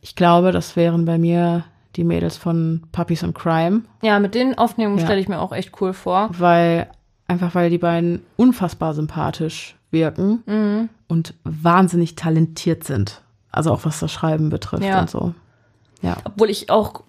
[0.01, 4.57] Ich glaube, das wären bei mir die Mädels von Puppies and Crime, Ja, mit den
[4.57, 5.05] Aufnehmungen Ja.
[5.05, 6.29] stelle ich mir auch echt cool vor.
[6.37, 6.89] weil
[7.27, 10.89] einfach weil die beiden unfassbar sympathisch wirken Mhm.
[11.07, 13.21] und wahnsinnig talentiert sind.
[13.51, 15.01] Also auch was das Schreiben betrifft Ja.
[15.01, 15.33] und so.
[16.01, 16.17] Ja.
[16.25, 17.03] Obwohl ich auch,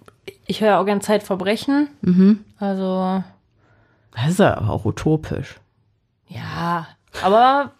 [0.45, 1.89] ich höre auch gern Zeitverbrechen.
[2.01, 2.45] Mhm.
[2.59, 3.23] Also,
[4.13, 5.55] Das ist ja auch utopisch.
[6.27, 6.87] ja.
[7.23, 7.71] Aber,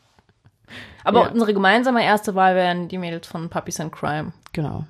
[1.03, 1.29] aber Ja.
[1.31, 4.33] unsere gemeinsame erste Wahl wären die Mädels von Puppies and Crime.
[4.53, 4.85] Genau.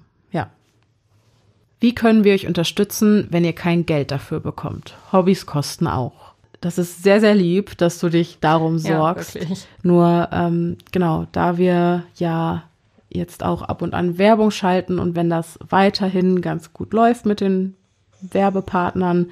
[1.80, 4.96] Wie können wir euch unterstützen, wenn ihr kein Geld dafür bekommt?
[5.12, 6.34] Hobbys kosten auch.
[6.62, 9.36] Das ist sehr, sehr lieb, dass du dich darum sorgst.
[9.36, 9.42] Ja.
[9.84, 12.64] Nur, ähm, genau, da wir ja
[13.10, 17.40] jetzt auch ab und an Werbung schalten und wenn das weiterhin ganz gut läuft mit
[17.42, 17.76] den
[18.22, 19.30] Werbepartnern,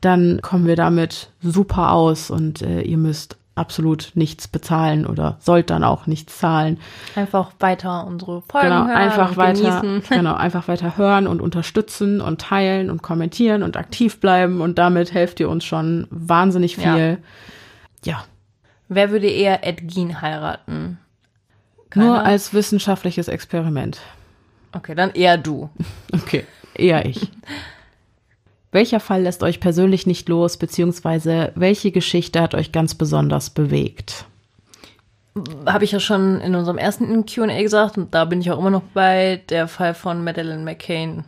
[0.00, 5.70] dann kommen wir damit super aus und äh, ihr müsst absolut nichts bezahlen oder sollt
[5.70, 6.78] dann auch nichts zahlen.
[7.14, 10.02] Einfach weiter unsere Folgen Genau, hören einfach und weiter, genießen.
[10.16, 15.12] genau, einfach weiter hören und unterstützen und teilen und kommentieren und aktiv bleiben und damit
[15.14, 16.94] helft ihr uns schon wahnsinnig Ja.
[16.94, 17.18] viel.
[18.04, 18.24] Ja,
[18.88, 20.98] Wer würde eher Ed Gein heiraten?
[21.94, 22.24] nur Keiner?
[22.26, 24.00] als wissenschaftliches Experiment.
[24.72, 25.70] Okay, dann eher du.
[26.12, 26.44] Okay,
[26.74, 27.30] eher ich.
[28.74, 34.26] Welcher Fall lässt euch persönlich nicht los, beziehungsweise welche Geschichte hat euch ganz besonders bewegt?
[35.64, 38.70] habe ich ja schon in unserem ersten Q&A gesagt und da bin ich auch immer
[38.70, 41.24] noch bei, der Fall von Madeleine McCain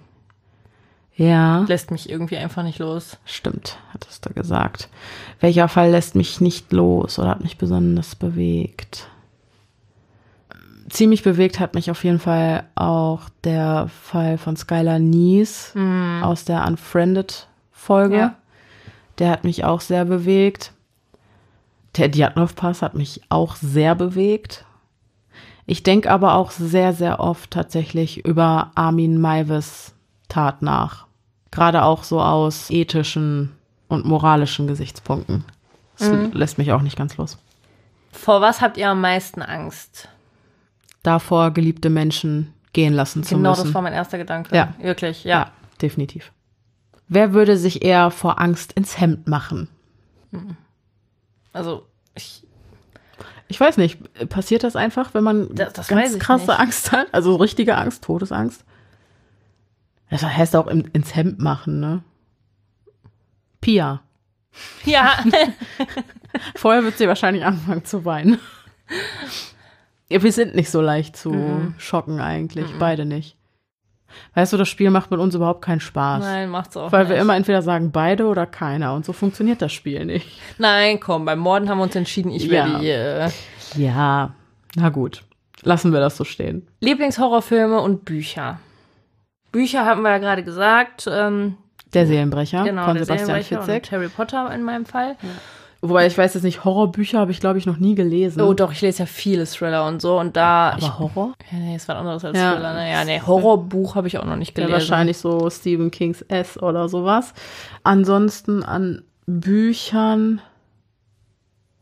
[1.15, 1.65] Ja.
[1.69, 3.17] lässt mich irgendwie einfach nicht los.
[3.25, 4.89] Stimmt, hattest du gesagt.
[5.39, 9.07] Welcher Fall lässt mich nicht los oder hat mich besonders bewegt?
[10.97, 15.75] Ziemlich bewegt hat mich auf jeden Fall auch der Fall von Skylar Nies
[16.23, 18.17] aus der Unfriended-Folge.
[18.17, 18.35] Ja.
[19.19, 20.73] Der hat mich auch sehr bewegt.
[21.99, 24.65] Der Djatlov-Pass hat mich auch sehr bewegt.
[25.67, 29.93] Ich denke aber auch sehr, sehr oft tatsächlich über Armin Maivis
[30.31, 31.07] Tat nach.
[31.51, 33.53] Gerade auch so aus ethischen
[33.89, 35.45] und moralischen Gesichtspunkten.
[35.99, 37.37] Das lässt mich auch nicht ganz los.
[38.13, 40.09] Vor was habt ihr am meisten Angst?
[41.07, 43.65] Davor geliebte Menschen gehen lassen zu genau, müssen.
[43.65, 44.55] das war mein erster Gedanke.
[44.55, 44.75] Ja.
[44.81, 45.39] Wirklich, ja.
[45.41, 45.51] ja.
[45.81, 46.33] definitiv.
[47.09, 49.69] Wer würde sich eher vor Angst ins Hemd machen?
[51.53, 52.43] Also, ich,
[53.49, 56.59] Ich weiß nicht, passiert das einfach, wenn man Das- das ganz krasse nicht.
[56.61, 57.07] Angst hat?
[57.13, 58.65] Also richtige Angst, Todesangst?
[60.11, 62.03] Das heißt auch ins Hemd machen, ne?
[63.61, 64.03] Pia.
[64.85, 65.13] ja,
[66.57, 68.39] Vorher wird sie wahrscheinlich anfangen zu weinen.
[70.09, 71.75] Ja, wir sind nicht so leicht zu Mhm.
[71.79, 73.37] schocken eigentlich, beide nicht.
[74.35, 76.23] Weißt du, das Spiel macht mit uns überhaupt keinen Spaß.
[76.25, 77.11] nein, macht's auch Weil nicht.
[77.15, 80.41] wir immer entweder sagen beide oder keiner und so funktioniert das Spiel nicht.
[80.59, 82.51] Nein, komm, beim Morden haben wir uns entschieden, ich Ja.
[82.53, 83.31] werde die äh,
[83.85, 84.35] Ja,
[84.77, 85.23] na gut.
[85.63, 86.69] Lassen wir das so stehen.
[86.81, 88.61] Lieblingshorrorfilme und Bücher.
[89.51, 91.09] Bücher haben wir ja gerade gesagt.
[91.11, 91.57] Ähm,
[91.95, 93.93] Der Seelenbrecher genau, von der Sebastian Seelenbrecher und Fitzek.
[93.93, 95.17] Harry Potter in meinem Fall.
[95.83, 98.41] Wobei ich weiß jetzt nicht, Horrorbücher habe ich glaube ich noch nie gelesen.
[98.41, 100.19] Oh, doch, ich lese ja viele Thriller und so.
[100.19, 100.77] Und da.
[100.79, 101.35] ich, Aber Horror?
[101.53, 102.53] ja, nee, ist was anderes als Ja.
[102.55, 102.73] Thriller.
[102.73, 104.73] Naja, nee, Horrorbuch habe ich auch noch nicht Ja, gelesen.
[104.73, 107.35] wahrscheinlich so Stephen Kings S oder sowas.
[107.85, 110.41] Ansonsten an Büchern,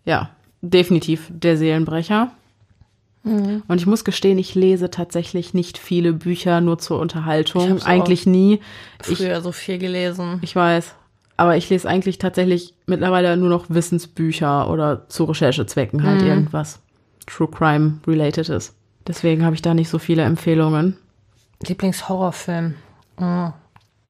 [0.05, 0.31] ja,
[0.61, 2.31] definitiv der Seelenbrecher.
[3.23, 3.63] Mhm.
[3.69, 7.81] Und ich muss gestehen, ich lese tatsächlich nicht viele Bücher, nur zur Ich Unterhaltung.
[7.83, 8.61] Eigentlich nie.
[9.09, 10.39] Ich, Früher so viel gelesen.
[10.43, 10.95] ich weiß.
[11.37, 16.29] Aber ich lese eigentlich tatsächlich mittlerweile nur noch Wissensbücher oder zu Recherchezwecken halt Mhm.
[16.29, 16.81] irgendwas
[17.27, 18.75] True Crime related ist.
[19.07, 20.97] Deswegen habe ich da nicht so viele Empfehlungen.
[21.67, 22.75] Lieblingshorrorfilm.
[23.19, 23.53] Mhm.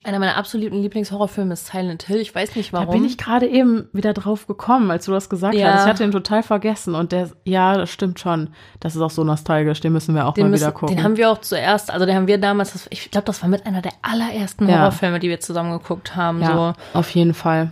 [0.05, 2.19] Einer meiner absoluten Lieblingshorrorfilme ist Silent Hill.
[2.19, 2.87] Ich weiß nicht warum.
[2.89, 5.73] Da bin ich gerade eben wieder drauf gekommen, als du das gesagt Ja.
[5.73, 5.85] hast.
[5.85, 8.51] Ich hatte ihn total vergessen und der, ja, das stimmt schon.
[8.81, 9.81] Das ist auch so nostalgisch.
[9.81, 10.95] Den müssen wir auch den, mal müssen, wieder gucken.
[10.97, 13.65] den haben wir auch zuerst, also den haben wir damals, ich glaube, das war mit
[13.67, 14.81] einer der allerersten Ja.
[14.81, 16.43] Horrorfilme, die wir zusammen geguckt haben.
[16.43, 16.99] ja, So.
[16.99, 17.71] auf jeden Fall.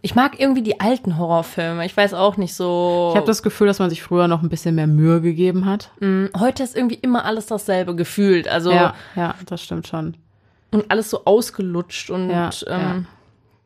[0.00, 1.84] Ich mag irgendwie die alten Horrorfilme.
[1.84, 3.08] Ich weiß auch nicht so.
[3.12, 5.90] Ich habe das Gefühl, dass man sich früher noch ein bisschen mehr Mühe gegeben hat.
[6.00, 8.48] Mm, Heute ist irgendwie immer alles dasselbe gefühlt.
[8.48, 10.16] Also Ja, ja, das stimmt schon.
[10.72, 13.06] Und alles so ausgelutscht und Ja, ähm,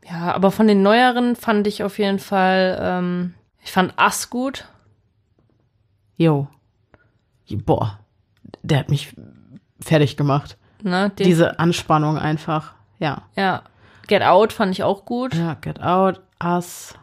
[0.04, 0.34] ja.
[0.34, 4.66] aber von den neueren fand ich auf jeden Fall, ähm, ich fand Ass gut.
[6.16, 6.48] Jo.
[7.64, 8.00] Boah,
[8.62, 9.14] der hat mich
[9.80, 10.56] fertig gemacht.
[10.82, 11.10] Ne?
[11.18, 12.74] Diese Anspannung einfach.
[12.98, 13.22] Ja.
[13.36, 13.62] ja.
[14.08, 15.34] Get Out fand ich auch gut.
[15.34, 16.94] Ja, Get Out, Us.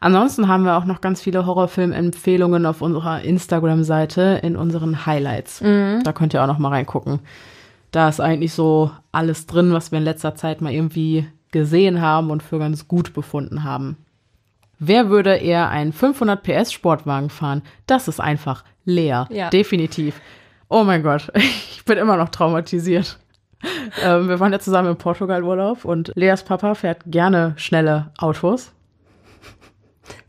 [0.00, 5.60] Ansonsten haben wir auch noch ganz viele Horrorfilm-Empfehlungen auf unserer Instagram-Seite in unseren Highlights.
[5.60, 7.20] Da könnt ihr auch noch mal reingucken.
[7.90, 12.30] Da ist eigentlich so alles drin, was wir in letzter Zeit mal irgendwie gesehen haben
[12.30, 13.96] und für ganz gut befunden haben.
[14.78, 17.62] Wer würde eher einen 500 PS Sportwagen fahren?
[17.86, 19.26] Das ist einfach leer.
[19.30, 19.50] Ja.
[19.50, 20.20] Definitiv.
[20.68, 23.18] Oh mein Gott, ich bin immer noch traumatisiert.
[24.04, 28.72] ähm, wir waren ja zusammen im Portugal-Urlaub und Leas Papa fährt gerne schnelle Autos.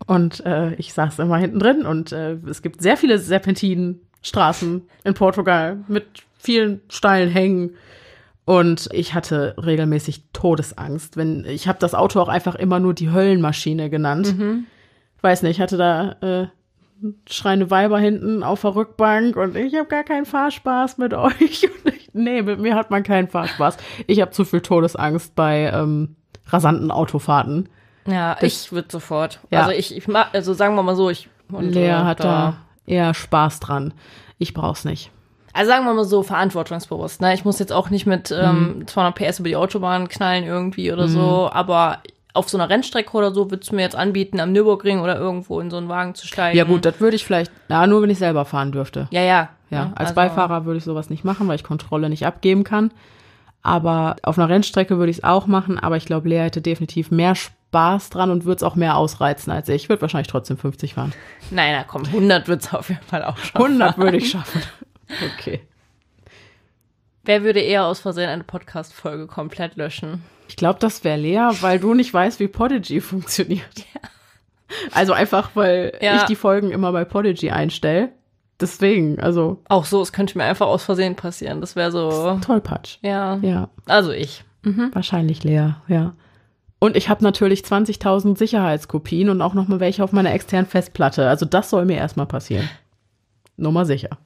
[0.07, 5.13] Und äh, ich saß immer hinten drin und äh, es gibt sehr viele Serpentinenstraßen in
[5.13, 7.75] Portugal mit vielen steilen Hängen.
[8.45, 11.17] Und ich hatte regelmäßig Todesangst.
[11.17, 14.33] Wenn ich habe das Auto auch einfach immer nur die Höllenmaschine genannt.
[15.21, 16.47] Weiß nicht, ich hatte da äh,
[17.29, 21.69] schreiende Weiber hinten auf der Rückbank und ich habe gar keinen Fahrspaß mit euch.
[21.85, 23.77] Und ich, nee, mit mir hat man keinen Fahrspaß.
[24.07, 26.15] Ich habe zu viel Todesangst bei ähm,
[26.47, 27.69] rasanten Autofahrten.
[28.07, 29.39] Ja, Das- ich würde sofort.
[29.51, 29.59] Ja.
[29.65, 32.57] Also ich, ich mag, also sagen wir mal so, ich und, Lea hat da
[32.87, 33.93] eher Spaß dran.
[34.39, 35.11] Ich brauch's nicht.
[35.53, 37.21] Also sagen wir mal so, verantwortungsbewusst.
[37.21, 37.33] Ne?
[37.33, 41.07] Ich muss jetzt auch nicht mit ähm, 200 PS über die Autobahn knallen irgendwie oder
[41.07, 41.99] so, aber
[42.33, 45.59] auf so einer Rennstrecke oder so würdest du mir jetzt anbieten, am Nürburgring oder irgendwo
[45.59, 46.57] in so einen Wagen zu steigen.
[46.57, 49.07] Ja gut, das würde ich vielleicht, ja, nur wenn ich selber fahren dürfte.
[49.11, 49.49] Ja, ja.
[49.71, 49.91] Ja, Ne?
[49.95, 52.91] als Also, Beifahrer würde ich sowas nicht machen, weil ich Kontrolle nicht abgeben kann.
[53.61, 57.11] Aber auf einer Rennstrecke würde ich es auch machen, aber ich glaube, Lea hätte definitiv
[57.11, 59.83] mehr Spaß dran und würde es auch mehr ausreizen als ich.
[59.83, 61.13] Ich würde wahrscheinlich trotzdem 50 fahren.
[61.51, 63.61] Nein, na komm, 100 wird's auf jeden Fall auch schon.
[63.61, 64.61] 100 würde ich schaffen.
[65.37, 65.61] Okay.
[67.23, 70.23] Wer würde eher aus Versehen eine Podcast-Folge komplett löschen?
[70.47, 73.85] Ich glaube, das wäre Lea, weil du nicht weißt, wie Podigy funktioniert.
[74.91, 76.17] Also einfach, weil Ja.
[76.17, 78.09] ich die Folgen immer bei Podigy einstelle.
[78.59, 81.61] Deswegen, also Auch so, es könnte mir einfach aus Versehen passieren.
[81.61, 82.39] Das wäre so.
[82.41, 82.97] tollpatsch.
[83.01, 83.37] Ja.
[83.41, 84.43] Ja, Also ich.
[84.63, 84.89] Mhm.
[84.93, 86.13] wahrscheinlich leer, ja.
[86.79, 91.27] Und ich habe natürlich 20.000 Sicherheitskopien und auch noch mal welche auf meiner externen Festplatte.
[91.27, 92.69] Also das soll mir erstmal passieren.
[93.57, 94.17] Nur mal sicher.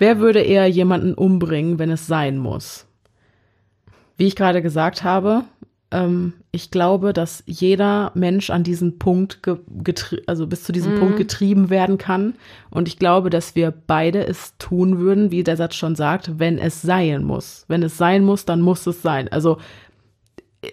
[0.00, 2.86] Wer würde eher jemanden umbringen, wenn es sein muss?
[4.16, 5.44] Wie ich gerade gesagt habe,
[5.90, 9.40] ähm, ich glaube, dass jeder Mensch an diesen Punkt,
[10.26, 12.34] also bis zu diesem Punkt getrieben werden kann.
[12.70, 16.58] Und ich glaube, dass wir beide es tun würden, wie der Satz schon sagt, wenn
[16.58, 17.66] es sein muss.
[17.68, 19.28] Wenn es sein muss, dann muss es sein.
[19.30, 19.58] Also
[20.62, 20.70] äh,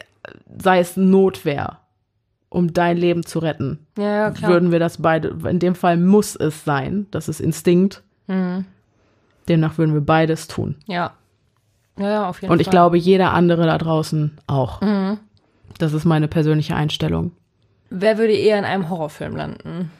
[0.57, 1.79] sei es Notwehr,
[2.47, 6.37] um dein Leben zu retten Ja, ja, würden wir das beide, in dem Fall muss
[6.37, 8.03] es sein, das ist Instinkt.
[8.27, 8.63] Mhm.
[9.49, 10.75] Demnach würden wir beides tun.
[10.87, 11.11] Ja.
[11.97, 12.61] Ja, ja, auf jeden Und Fall.
[12.61, 14.81] ich glaube, jeder andere da draußen auch.
[14.81, 15.17] Mhm.
[15.79, 17.31] Das ist meine persönliche Einstellung.
[17.89, 19.91] Wer würde eher in einem Horrorfilm landen?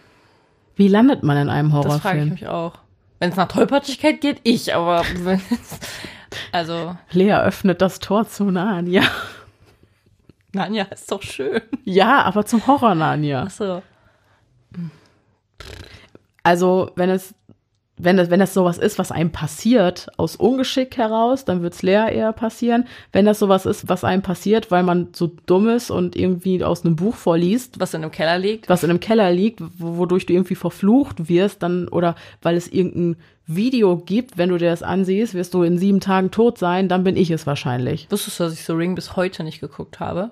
[0.75, 2.29] Wie landet man in einem Das frage ich Horrorfilm?
[2.29, 2.73] mich auch.
[3.19, 5.41] Wenn es nach Tollpatschigkeit geht, ich, aber wenn
[6.51, 9.01] also, Lea öffnet das Tor zu Narnia.
[10.53, 11.61] Nanja ist doch schön.
[11.83, 13.43] Ja, aber zum Horror Narnia.
[13.43, 13.81] Achso.
[16.43, 17.33] Also, wenn es,
[17.99, 22.05] wenn das, wenn das sowas ist, was einem passiert, aus Ungeschick heraus, dann wird's Lea
[22.11, 22.85] eher passieren.
[23.11, 26.85] Wenn das sowas ist, was einem passiert, weil man so dumm ist und irgendwie aus
[26.85, 28.69] einem Buch vorliest, Was in einem Keller liegt.
[28.69, 32.67] was in einem Keller liegt, wo- wodurch du irgendwie verflucht wirst, dann, oder weil es
[32.67, 33.17] irgendein
[33.47, 37.03] Video gibt, wenn du dir das ansiehst, wirst du in sieben Tagen tot sein, dann
[37.03, 38.07] bin ich es wahrscheinlich.
[38.11, 40.31] Wusstest du, dass ich so Ring bis heute nicht geguckt habe?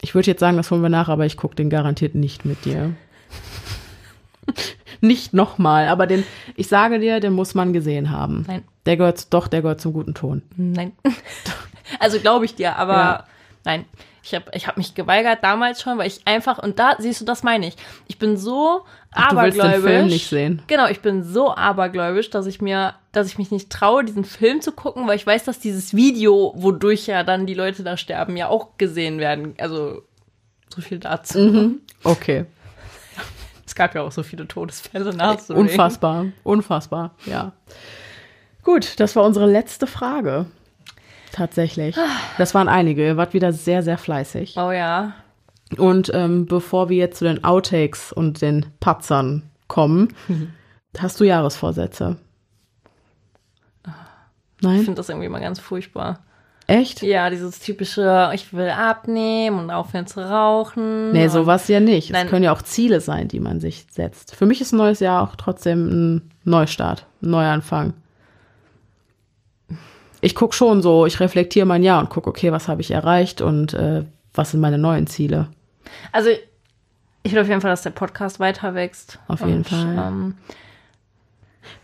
[0.00, 2.64] Ich würde jetzt sagen, das holen wir nach, aber ich gucke den garantiert nicht mit
[2.64, 2.94] dir.
[5.00, 6.24] nicht nochmal, aber den,
[6.56, 8.44] ich sage dir, den muss man gesehen haben.
[8.46, 8.64] Nein.
[8.86, 10.42] Der gehört, doch, der gehört zum guten Ton.
[10.56, 10.92] Nein.
[11.98, 13.24] also glaube ich dir, aber Ja.
[13.64, 13.84] nein.
[14.22, 17.24] Ich habe ich hab mich geweigert damals schon, weil ich einfach, und da siehst du,
[17.24, 17.76] das meine ich.
[18.06, 18.82] Ich bin so
[19.12, 19.90] Ach, du willst den abergläubisch.
[19.90, 20.62] Film nicht sehen.
[20.66, 24.60] Genau, ich bin so abergläubisch, dass ich mir, dass ich mich nicht traue, diesen Film
[24.60, 28.36] zu gucken, weil ich weiß, dass dieses Video, wodurch ja dann die Leute da sterben,
[28.36, 29.54] ja auch gesehen werden.
[29.58, 30.02] Also
[30.68, 31.38] so viel dazu.
[31.38, 31.80] Mhm.
[32.04, 32.44] Okay.
[33.70, 35.56] Es gab ja auch so viele Todesfälle nach Ring.
[35.56, 37.52] Unfassbar, unfassbar, ja.
[38.64, 40.46] Gut, das war unsere letzte Frage.
[41.30, 41.94] Tatsächlich.
[42.36, 43.06] Das waren einige.
[43.06, 44.56] Ihr wart wieder sehr, sehr fleißig.
[44.56, 45.12] Oh ja.
[45.78, 50.16] Und ähm, bevor wir jetzt zu den Outtakes und den Patzern kommen,
[50.98, 52.16] hast du Jahresvorsätze?
[53.86, 53.92] Ich
[54.62, 54.78] Nein?
[54.78, 56.24] finde das irgendwie immer ganz furchtbar.
[56.70, 57.02] Echt?
[57.02, 61.10] Ja, dieses typische, ich will abnehmen und aufhören zu rauchen.
[61.10, 62.12] Nee, sowas ja nicht.
[62.12, 64.36] Es können ja auch Ziele sein, die man sich setzt.
[64.36, 67.94] Für mich ist ein neues Jahr auch trotzdem ein Neustart, ein Neuanfang.
[70.20, 73.40] Ich gucke schon so, ich reflektiere mein Jahr und gucke, okay, was habe ich erreicht
[73.40, 75.48] und äh, was sind meine neuen Ziele.
[76.12, 76.30] Also,
[77.24, 79.18] ich will auf jeden Fall, dass der Podcast weiter wächst.
[79.26, 79.98] Auf jeden und, Fall.
[79.98, 80.34] Ähm,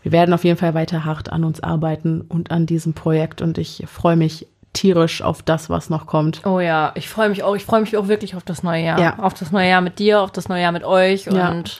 [0.03, 3.57] Wir werden auf jeden Fall weiter hart an uns arbeiten und an diesem Projekt und
[3.57, 6.45] ich freue mich tierisch auf das, was noch kommt.
[6.45, 7.55] oh ja, ich freue mich auch.
[7.55, 8.99] Ich freue mich auch wirklich auf das neue Jahr.
[8.99, 9.19] Ja.
[9.19, 11.25] Auf das neue Jahr mit dir, auf das neue Jahr mit euch.
[11.25, 11.49] Ja.
[11.49, 11.79] Und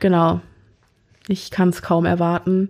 [0.00, 0.40] Genau.
[1.28, 2.68] Ich kann es kaum erwarten.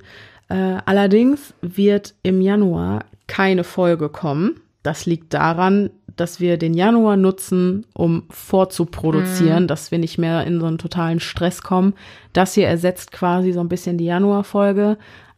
[0.48, 4.60] Äh, allerdings wird im Januar keine Folge kommen.
[4.84, 10.60] Das liegt daran, dass wir den Januar nutzen, um vorzuproduzieren, dass wir nicht mehr in
[10.60, 11.94] so einen totalen Stress kommen.
[12.32, 14.96] Das hier ersetzt quasi so ein bisschen die Januarfolge.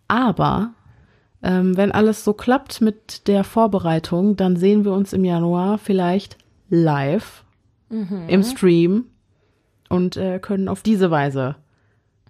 [0.08, 0.72] Aber
[1.42, 6.36] ähm, wenn alles so klappt mit der Vorbereitung, dann sehen wir uns im Januar vielleicht
[6.68, 7.44] live
[8.28, 9.04] im Stream
[9.88, 11.56] und äh, können auf diese Weise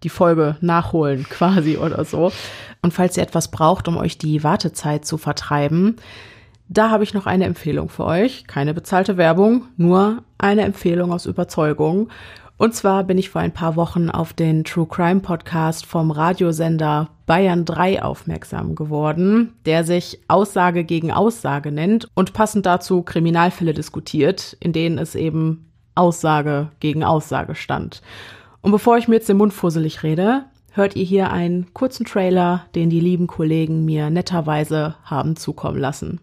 [0.02, 2.32] die Folge nachholen quasi oder so.
[2.82, 5.96] Und falls ihr etwas braucht, um euch die Wartezeit zu vertreiben,
[6.68, 8.46] da habe ich noch eine Empfehlung für euch.
[8.46, 12.08] Keine bezahlte Werbung, nur eine Empfehlung aus Überzeugung.
[12.58, 17.10] Und zwar bin ich vor ein paar Wochen auf den True Crime Podcast vom Radiosender
[17.26, 24.56] Bayern 3 aufmerksam geworden, der sich Aussage gegen Aussage nennt und passend dazu Kriminalfälle diskutiert,
[24.60, 28.00] in denen es eben Aussage gegen Aussage stand.
[28.62, 32.64] Und bevor ich mir jetzt den Mund fusselig rede, hört ihr hier einen kurzen Trailer,
[32.74, 36.20] den die lieben Kollegen mir netterweise haben zukommen lassen.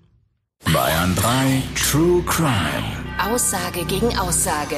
[0.71, 3.31] Bayern 3 True Crime.
[3.31, 4.77] Aussage gegen Aussage.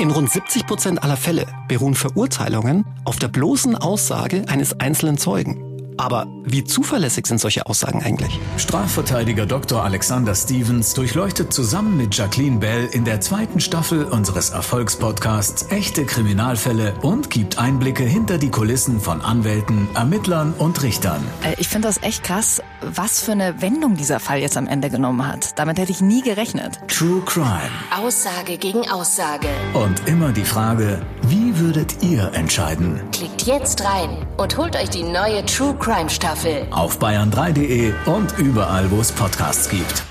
[0.00, 5.67] In rund 70 Prozent aller Fälle beruhen Verurteilungen auf der bloßen Aussage eines einzelnen Zeugen.
[5.98, 8.38] Aber wie zuverlässig sind solche Aussagen eigentlich?
[8.56, 9.82] Strafverteidiger Dr.
[9.82, 16.94] Alexander Stevens durchleuchtet zusammen mit Jacqueline Bell in der zweiten Staffel unseres Erfolgspodcasts echte Kriminalfälle
[17.02, 21.20] und gibt Einblicke hinter die Kulissen von Anwälten, Ermittlern und Richtern.
[21.42, 24.90] Äh, Ich finde das echt krass, was für eine Wendung dieser Fall jetzt am Ende
[24.90, 25.58] genommen hat.
[25.58, 26.78] Damit hätte ich nie gerechnet.
[26.86, 27.70] True Crime.
[28.00, 29.48] Aussage gegen Aussage.
[29.74, 33.00] Und immer die Frage, wie würdet ihr entscheiden?
[33.12, 36.66] Klickt jetzt rein und holt euch die neue True Crime Staffel.
[36.70, 40.02] Auf bayern3.de und überall, wo es Podcasts gibt.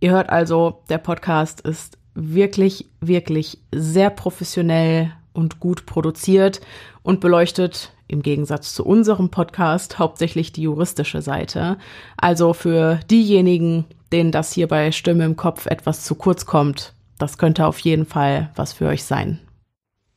[0.00, 6.60] Ihr hört also, der Podcast ist wirklich, wirklich sehr professionell und gut produziert
[7.04, 11.78] und beleuchtet im Gegensatz zu unserem Podcast hauptsächlich die juristische Seite.
[12.16, 17.38] Also für diejenigen, denen das hier bei Stimme im Kopf etwas zu kurz kommt, das
[17.38, 19.38] könnte auf jeden Fall was für euch sein.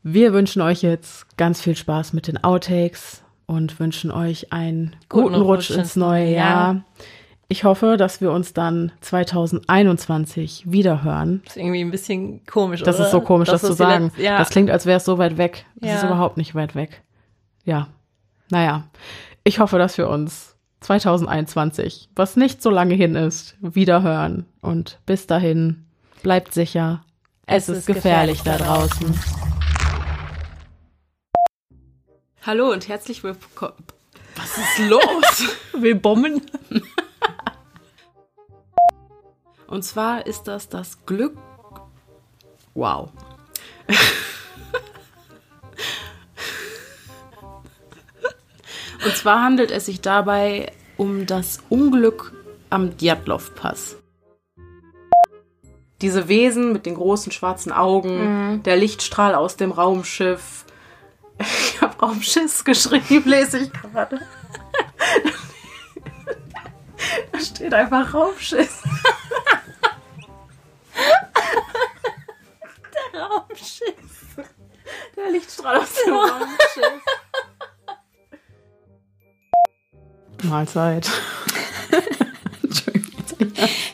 [0.04, 5.36] Wir wünschen euch jetzt ganz viel Spaß mit den Outtakes und wünschen euch einen guten,
[5.36, 6.84] Rutsch, ins neue Jahr.
[7.48, 11.42] Ich hoffe, dass wir uns dann 2021 wieder hören.
[11.46, 13.06] Das ist irgendwie ein bisschen komisch, Das oder?
[13.06, 14.06] ist so komisch, das, ist zu sagen.
[14.06, 14.38] letzte- ja.
[14.38, 15.66] Das klingt, als wäre es so weit weg.
[15.76, 15.96] Das Ja.
[15.98, 17.04] ist überhaupt nicht weit weg.
[17.66, 17.90] Ja.
[18.50, 18.86] Naja.
[19.44, 24.46] Ich hoffe, dass wir uns 2021, was nicht so lange hin ist, wieder hören.
[24.62, 25.86] Und bis dahin,
[26.24, 27.04] bleibt sicher.
[27.46, 29.14] Es, ist, gefährlich, da draußen.
[32.44, 33.76] Hallo und herzlich willkommen.
[34.36, 35.56] Was ist los?
[35.74, 36.42] Willkommen.
[39.68, 41.38] Und zwar ist das das Glück.
[42.74, 43.10] Wow.
[49.06, 52.34] Und zwar handelt es sich dabei um das Unglück
[52.72, 53.98] am Djatlov-Pass.
[56.02, 60.66] Diese Wesen mit den großen schwarzen Augen, der Lichtstrahl aus dem Raumschiff.
[61.42, 64.22] Ich habe Raumschiff geschrieben, lese ich gerade.
[67.32, 68.84] Da steht einfach Raumschiff.
[73.14, 74.36] Raumschiff.
[75.16, 77.04] Der Lichtstrahl aus dem Raumschiff.
[80.44, 81.10] Mahlzeit.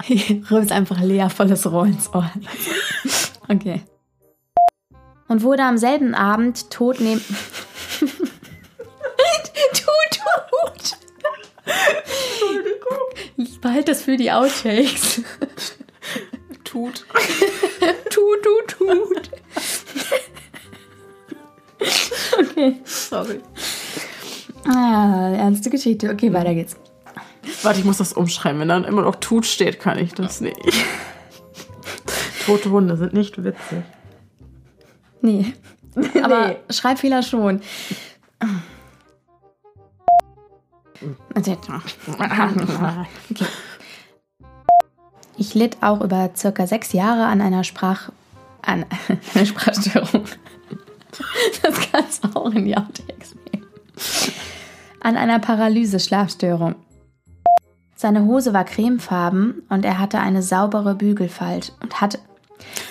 [0.49, 2.32] Rülps einfach leer, volles Rohr ins Ohr.
[3.49, 3.84] Okay.
[5.27, 7.21] Und wurde am selben Abend tot neben.
[9.73, 10.97] tut, tut.
[13.35, 15.21] Ich behalte das für die Outtakes.
[16.63, 17.05] Tut.
[18.09, 19.29] Tut, tut, tut.
[22.39, 22.81] Okay.
[22.83, 23.41] Sorry.
[24.67, 26.09] Ah, ernste Geschichte.
[26.09, 26.75] Okay, weiter geht's.
[27.63, 28.59] Warte, ich muss das umschreiben.
[28.59, 30.57] Wenn dann immer noch Tut steht, kann ich das nicht.
[32.45, 33.83] Tote Hunde sind nicht witzig.
[35.22, 35.53] Nee.
[36.23, 37.61] Aber Schreibfehler schon.
[43.31, 43.45] Okay.
[45.38, 48.10] Ich litt auch über circa sechs Jahre an einer Sprach...
[48.61, 48.85] an
[49.35, 50.26] einer Sprachstörung.
[51.61, 53.65] Das kannst du auch in die Outtakes nehmen.
[54.99, 56.76] An einer Paralyse-Schlafstörung.
[57.95, 62.19] Seine Hose war cremefarben und er hatte eine saubere Bügelfalt und hatte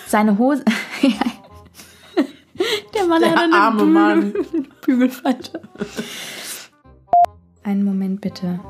[0.07, 0.65] seine Hose.
[2.97, 4.35] Der Mann Der hat eine arme Bügel- Mann.
[4.85, 5.61] Bügelfalte.
[7.63, 8.61] Einen Moment bitte.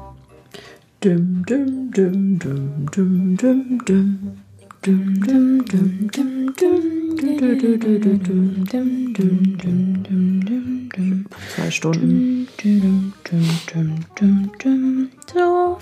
[1.01, 4.37] Dum, dum, dum, dum, dum, dum, dum.
[4.83, 7.17] Dum, dum, dum, dum, dum.
[7.17, 11.27] Du, du, du, du, du, dum, dum, dum, dum, dum, dum, dum.
[11.55, 12.49] Zwei Stunden.
[12.63, 15.09] Dum, dum, dum, dum, dum.
[15.33, 15.79] So,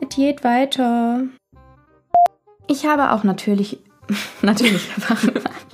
[0.00, 1.22] es geht weiter.
[2.68, 3.78] Ich habe auch natürlich,
[4.42, 4.88] natürlich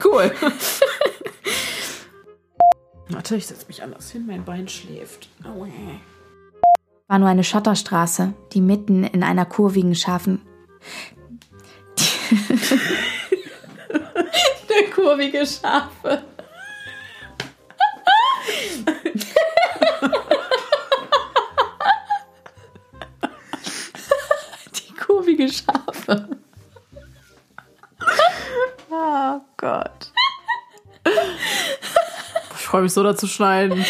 [0.05, 0.32] Cool.
[3.09, 5.28] Warte, ich setze mich anders hin, mein Bein schläft.
[5.44, 6.01] Oh, hey.
[7.06, 10.40] war nur eine Schotterstraße, die mitten in einer kurvigen, scharfen.
[14.69, 16.24] Der kurvige Schafe.
[24.74, 26.43] Die kurvige Schafe.
[28.96, 30.12] Oh Gott.
[32.56, 33.78] Ich freue mich so dazu schneiden.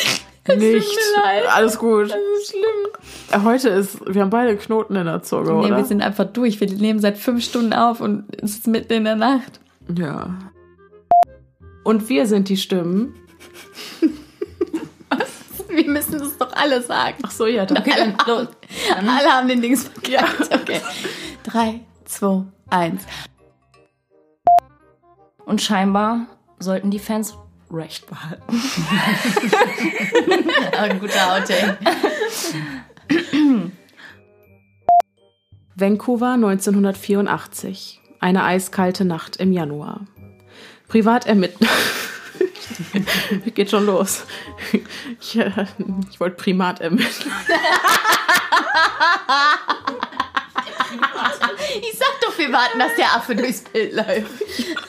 [0.49, 0.59] Nicht.
[0.59, 1.45] mir leid.
[1.55, 2.11] Alles gut.
[2.11, 3.45] Das ist schlimm.
[3.45, 5.77] Heute ist, wir haben beide Knoten in der Zunge, Nee, oder?
[5.79, 6.61] wir sind einfach durch.
[6.61, 9.61] Wir nehmen seit fünf Stunden auf und es ist mitten in der Nacht.
[9.97, 10.37] ja.
[11.83, 13.15] Und wir sind die Stimmen.
[15.69, 17.17] Wir müssen das doch alle sagen.
[17.25, 17.77] Ach so, ja, dann.
[17.83, 18.49] Alle, los.
[19.01, 20.55] alle haben den Dings verkackt.
[20.55, 20.81] Okay.
[21.43, 23.03] Drei, zwei, eins.
[25.47, 26.27] Und scheinbar
[26.59, 27.37] sollten die Fans
[27.71, 28.43] Recht behalten.
[30.79, 31.79] Ein guter Outtake.
[35.75, 38.01] Vancouver 1984.
[38.21, 40.07] Eine eiskalte Nacht im Januar.
[40.89, 41.69] Privatermittler.
[43.55, 44.25] Geht schon los.
[45.21, 45.67] Ich, äh,
[46.11, 47.33] ich wollte Primatermittler.
[51.81, 54.31] Ich sag doch, wir warten, dass der Affe durchs Bild läuft.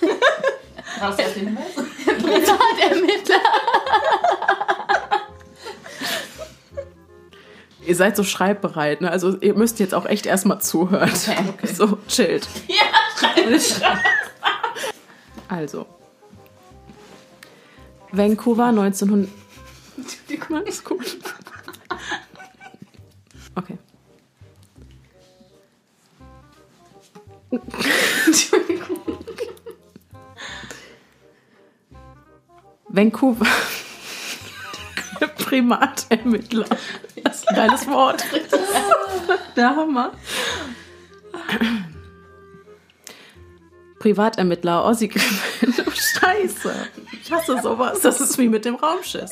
[1.00, 3.40] Privatermittler.
[7.86, 9.12] Ihr seid so schreibbereit, ne?
[9.12, 11.10] Also ihr müsst jetzt auch echt erstmal zuhören.
[11.10, 11.54] Okay.
[11.76, 12.48] So, chillt.
[12.68, 12.76] Ja,
[13.18, 14.00] schreib.
[15.48, 15.86] Also.
[18.12, 19.30] Vancouver 1900.
[20.52, 21.18] Alles gut.
[23.56, 23.78] Okay.
[32.96, 33.46] Vancouver.
[35.38, 36.66] Primatermittler.
[37.24, 38.24] Das ist ein geiles Wort.
[39.56, 40.14] Der Hammer.
[44.00, 46.74] Privatermittler, Ossi Oh, Scheiße.
[47.12, 48.00] Ich hasse sowas.
[48.02, 49.32] Das ist wie mit dem Raumschiff.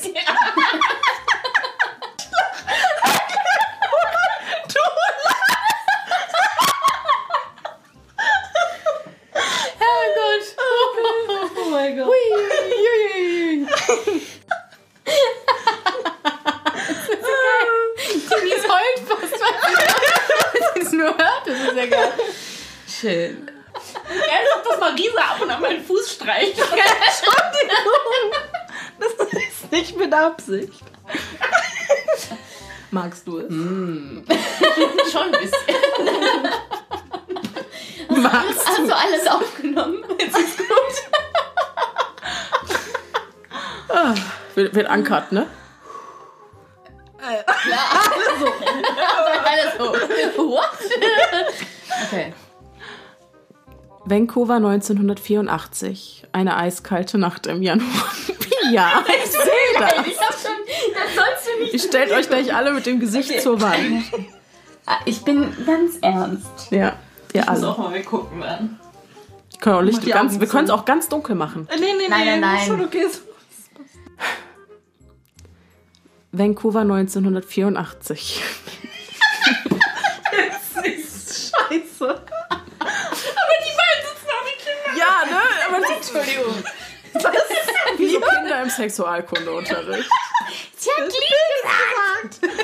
[11.56, 12.08] Oh mein Gott.
[18.40, 21.46] Denise heult fast, weil sie es nur hört.
[21.46, 22.12] Das ist ja geil.
[23.00, 23.50] Schön.
[24.08, 26.58] Geil, ob das Marisa ab und an meinen Fuß streicht.
[28.98, 30.84] Das ist nicht mit Absicht.
[32.90, 33.48] Magst du es?
[33.50, 35.76] Schon ein bisschen.
[38.08, 40.04] Magst Hast du alles aufgenommen?
[40.18, 40.66] Jetzt ist gut.
[44.54, 45.48] Wird, wird ankert, ne?
[49.44, 49.84] Alles so.
[50.48, 50.70] What?
[52.06, 52.32] Okay.
[54.04, 56.26] Vancouver 1984.
[56.32, 57.88] Eine eiskalte Nacht im Januar.
[58.72, 59.40] ja, ich sehe
[59.78, 59.92] das.
[60.06, 60.50] Ich hab schon.
[60.92, 61.72] Das sollst du nicht.
[61.72, 64.04] Ihr stellt euch gleich alle mit dem Gesicht zur Wand.
[64.86, 66.70] Ah, Ich bin ganz ernst.
[66.70, 66.96] Ja,
[67.32, 67.60] ihr alle.
[67.62, 68.78] mal weggucken werden.
[69.50, 71.68] Wir können auch Licht die ganz, Augen wir können es auch ganz dunkel machen.
[71.70, 72.66] Nee, nee, Nein, nein, nein.
[72.66, 73.06] Schon okay.
[76.36, 78.42] Vancouver 1984.
[81.70, 82.20] Scheiße.
[84.96, 85.40] Ja, ne?
[85.68, 86.54] Aber Entschuldigung.
[87.98, 90.10] Wie so Kinder im Sexualkundeunterricht.
[90.76, 92.54] Sie hat Lied gesagt.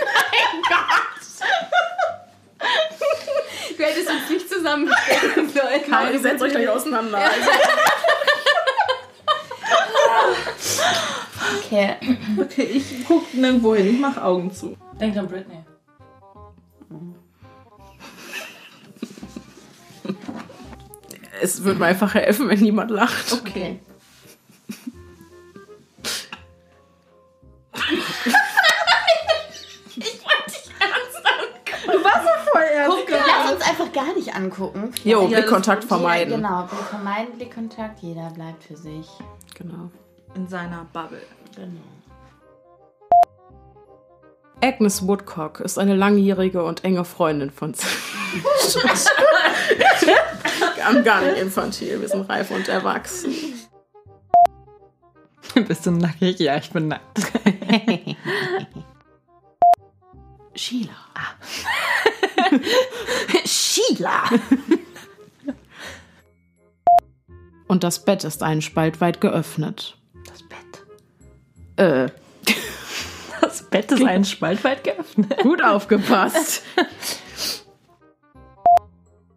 [0.00, 1.22] mein Gott.
[3.76, 5.82] Du hättest uns nicht zusammenstecken sollen.
[5.88, 7.18] Nein, setzt euch gleich auseinander.
[7.18, 7.50] Also,
[11.58, 11.96] Okay.
[12.38, 13.94] Okay, ich guck nirgendwo hin.
[13.94, 14.76] Ich mach Augen zu.
[15.00, 15.64] Denkt an Britney.
[21.42, 23.32] es würde mir einfach helfen, wenn niemand lacht.
[23.32, 23.80] Okay.
[32.52, 32.96] Voll ernst.
[32.96, 34.92] Guck, lass uns einfach gar nicht angucken.
[35.04, 36.36] Jo, Ja, Blickkontakt vermeiden.
[36.36, 38.00] Genau, wir vermeiden Blickkontakt.
[38.00, 39.06] Jeder bleibt für sich.
[39.54, 39.90] Genau.
[40.34, 41.22] In seiner Bubble.
[41.54, 41.80] Genau.
[44.62, 47.74] Agnes Woodcock ist eine langjährige und enge Freundin von
[50.76, 53.34] Gar gar nicht infantil, wir sind reif und erwachsen.
[55.66, 56.38] Bist du nackig?
[56.38, 57.20] Ja, ich bin nackt.
[60.54, 60.90] Sheila.
[63.44, 64.24] Sheila!
[67.72, 69.96] Und das Bett ist einen Spalt weit geöffnet.
[70.28, 70.84] Das Bett.
[71.76, 72.10] Äh,
[73.40, 75.38] Das Bett ist einen Spalt weit geöffnet.
[75.38, 76.64] gut aufgepasst.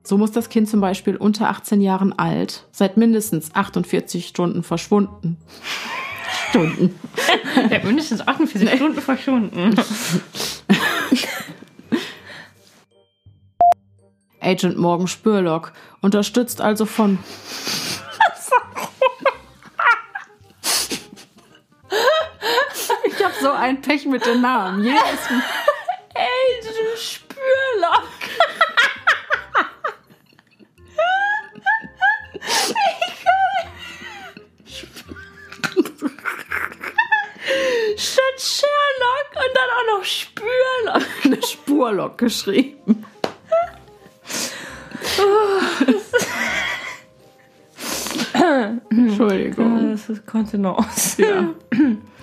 [0.03, 5.37] So muss das Kind zum Beispiel unter 18 Jahren alt, seit mindestens 48 Stunden verschwunden.
[6.49, 6.99] Stunden.
[7.55, 9.75] Hat mindestens 48 Stunden verschwunden.
[14.41, 15.71] Agent Morgan Spurlock
[16.01, 17.17] unterstützt also von.
[23.65, 24.83] Ein Pech mit den Namen.
[24.83, 25.01] Jedes
[26.13, 28.03] Agent Spürlock.
[37.97, 41.03] Statt Sherlock und dann auch noch Spürlock.
[41.23, 43.03] eine Spurlock geschrieben.
[48.91, 49.91] Entschuldigung.
[49.91, 51.21] Das ist Kontenance.
[51.21, 51.53] Ja.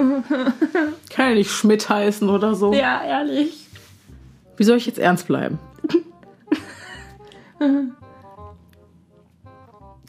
[1.10, 2.72] Kann ja nicht Schmidt heißen oder so.
[2.72, 3.66] Ja, ehrlich.
[4.56, 5.58] Wie soll ich jetzt ernst bleiben?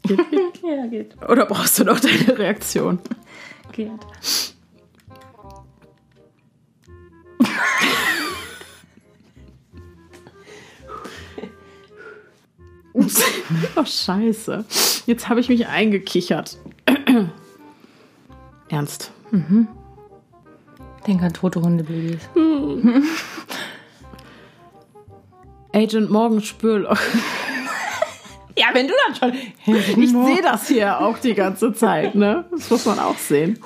[0.62, 1.14] Ja, geht.
[1.28, 2.98] Oder brauchst du noch deine Reaktion?
[3.72, 3.90] Geht.
[13.74, 14.64] Oh, scheiße.
[15.06, 16.58] Jetzt habe ich mich eingekichert.
[18.68, 19.10] Ernst.
[21.06, 22.28] Denk an tote Hundebabys.
[25.72, 26.98] Agent Morgan Spürloch.
[28.54, 29.72] Ja, wenn du dann schon.
[30.02, 32.44] Ich sehe das hier auch die ganze Zeit, ne?
[32.50, 33.58] Das muss man auch sehen.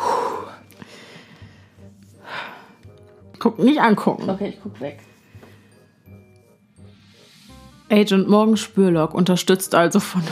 [3.41, 4.31] Guck, nicht angucken.
[4.31, 5.01] Okay, ich guck weg.
[7.91, 10.23] Agent Morgan Spürlock unterstützt also von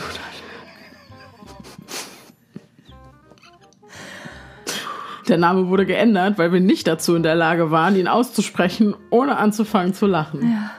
[5.28, 9.36] Der Name wurde geändert, weil wir nicht dazu in der Lage waren, ihn auszusprechen, ohne
[9.38, 10.42] anzufangen zu lachen.
[10.42, 10.70] Ja.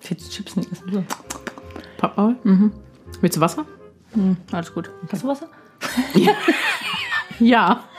[0.00, 0.92] Fitz Chips nicht essen.
[0.92, 1.04] So.
[1.98, 2.36] Pappmaul?
[2.44, 2.72] Mhm.
[3.20, 3.66] Willst du Wasser?
[4.50, 4.90] Alles gut.
[5.10, 5.48] Hast du Wasser?
[7.38, 7.84] Ja.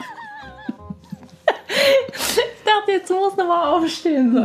[2.26, 4.32] Ich dachte, jetzt muss nochmal aufstehen.
[4.32, 4.40] So.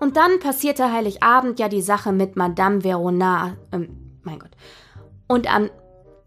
[0.00, 3.56] Und dann passierte Heiligabend ja die Sache mit Madame Verona.
[3.70, 4.50] Ähm, mein Gott.
[5.32, 5.70] Und am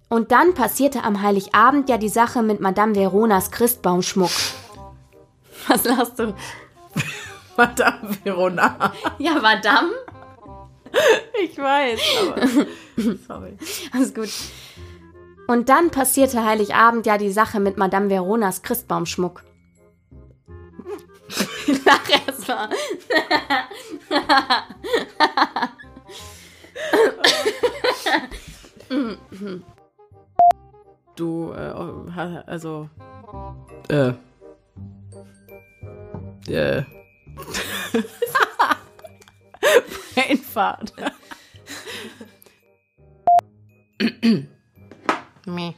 [0.10, 4.32] und dann passierte am Heiligabend ja die Sache mit Madame Veronas Christbaumschmuck.
[5.68, 6.34] Was lachst du?
[7.58, 8.94] Madame Verona.
[9.20, 9.92] Ja, Madame?
[11.44, 12.48] Ich weiß, aber.
[13.28, 13.58] Sorry.
[13.92, 14.30] Alles gut.
[15.48, 19.44] Und dann passierte Heiligabend ja die Sache mit Madame Veronas Christbaumschmuck.
[21.86, 22.70] Lach erst mal.
[31.16, 32.90] Du, äh, also.
[33.90, 34.14] Äh.
[36.48, 36.84] Äh.
[40.16, 40.94] Brainfart.
[45.46, 45.74] Meh.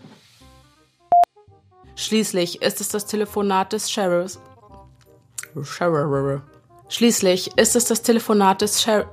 [1.96, 4.40] Schließlich ist es das Telefonat des Sheriffs.
[5.64, 6.42] Sheriff.
[6.90, 9.08] Schließlich ist es das Telefonat des Sheriff.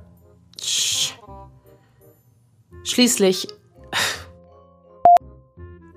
[0.61, 1.13] Sch-
[2.85, 3.49] Schließlich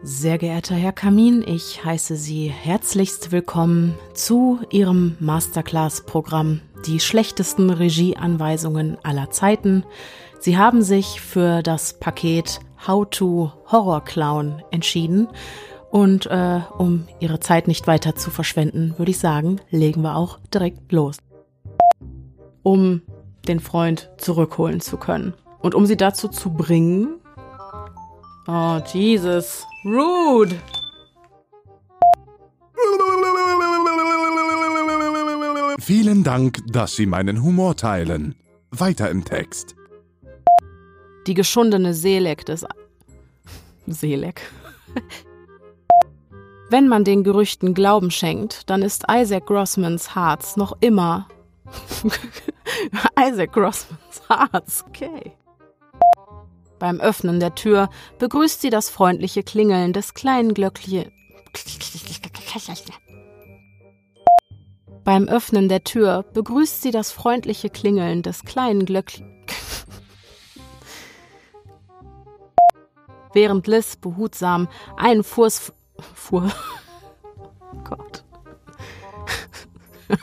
[0.08, 8.98] sehr geehrter Herr Kamin, ich heiße Sie herzlichst willkommen zu Ihrem Masterclass-Programm Die schlechtesten Regieanweisungen
[9.04, 9.84] aller Zeiten.
[10.40, 15.28] Sie haben sich für das Paket How to Horror Clown entschieden.
[15.92, 20.40] Und äh, um Ihre Zeit nicht weiter zu verschwenden, würde ich sagen, legen wir auch
[20.54, 21.18] direkt los.
[22.64, 23.02] Um
[23.46, 25.34] den Freund zurückholen zu können.
[25.60, 27.20] Und um Sie dazu zu bringen,
[28.48, 29.66] Oh, Jesus.
[29.84, 30.56] Rude.
[35.80, 38.36] Vielen Dank, dass Sie meinen Humor teilen.
[38.72, 39.76] Weiter im Text.
[41.28, 42.66] Die geschundene Seelek des...
[43.86, 44.42] Seelek?
[46.70, 51.28] Wenn man den Gerüchten Glauben schenkt, dann ist Isaac Grossmans Harz noch immer...
[53.20, 55.37] Isaac Grossmans Harz, okay.
[56.80, 57.90] Beim Öffnen der Tür
[58.20, 61.12] begrüßt sie das freundliche Klingeln des kleinen Glöckchen.
[65.04, 69.34] Beim Öffnen der Tür begrüßt sie das freundliche Klingeln des kleinen Glöckchen.
[73.34, 74.68] Während Liz behutsam
[74.98, 75.74] einen Furs.
[76.14, 76.52] Fuhr.
[77.84, 78.24] Gott.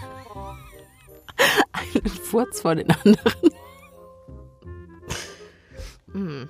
[1.73, 3.55] einen Furz vor den anderen.
[6.15, 6.49] Hm.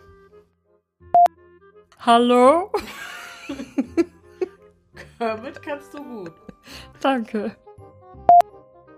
[2.01, 2.70] Hallo?
[5.19, 6.32] Kermit kannst du gut.
[7.01, 7.57] Danke.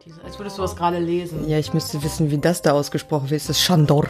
[0.05, 1.49] Diese, als würdest du das gerade lesen.
[1.49, 3.43] Ja, ich müsste wissen, wie das da ausgesprochen wird.
[3.43, 4.07] Es ist Shandor.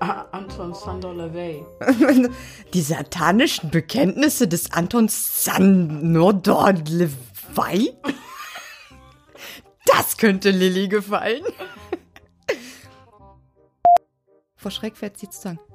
[0.00, 1.66] Ah, Anton Sander LaVey.
[2.72, 7.92] Die satanischen Bekenntnisse des Anton Sandor Levy?
[9.86, 11.42] Das könnte Lilly gefallen.
[14.60, 15.58] Vor Schreck fährt sie zusammen.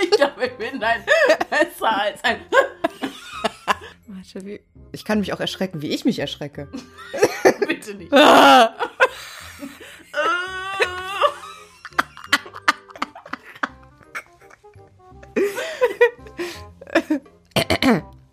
[0.00, 1.04] Ich glaube, ich bin ein
[1.50, 2.40] besser als ein.
[4.06, 4.60] Warte, wie-
[4.92, 6.68] Ich kann mich auch erschrecken, wie ich mich erschrecke.
[7.66, 8.12] Bitte nicht.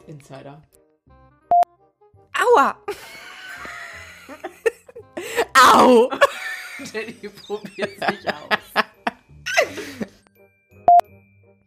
[0.07, 0.61] Insider.
[2.33, 2.75] Aua!
[5.73, 6.09] Au!
[6.93, 8.83] Danny probiert sich aus.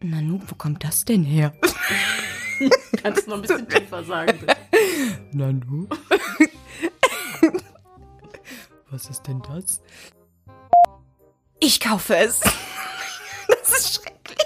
[0.01, 1.52] Nanu, wo kommt das denn her?
[3.02, 4.56] Kannst du noch ein bisschen tiefer sagen, bitte?
[5.32, 5.89] Nanu?
[8.90, 9.80] Was ist denn das?
[11.60, 12.40] Ich kaufe es.
[13.48, 14.39] Das ist schrecklich.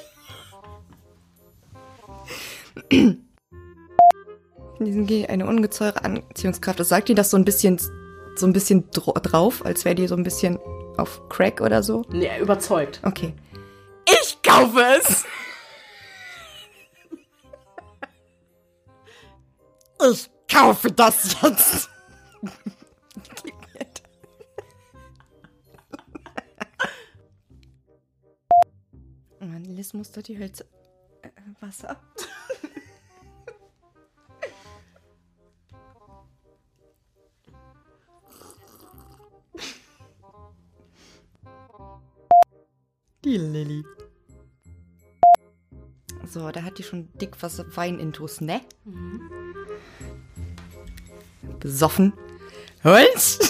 [4.79, 6.79] In diesem G eine ungezeure Anziehungskraft.
[6.79, 7.81] Das sagt dir das so ein bisschen,
[8.39, 10.59] so ein bisschen dr drauf, als wäre die so ein bisschen
[10.97, 12.05] auf Crack oder so?
[12.11, 13.01] Nee, überzeugt.
[13.03, 13.35] Okay.
[14.07, 15.25] Ich kaufe es.
[20.13, 21.89] Ich kaufe das jetzt.
[29.41, 30.67] Mann, Liz musste die Hölzer.
[31.23, 31.31] Äh,
[31.61, 31.99] Wasser.
[43.27, 43.85] Die Lilly.
[46.25, 48.61] So, da hat die schon dick was Weinintus, ne?
[51.59, 52.13] Besoffen.
[52.85, 53.41] Holz?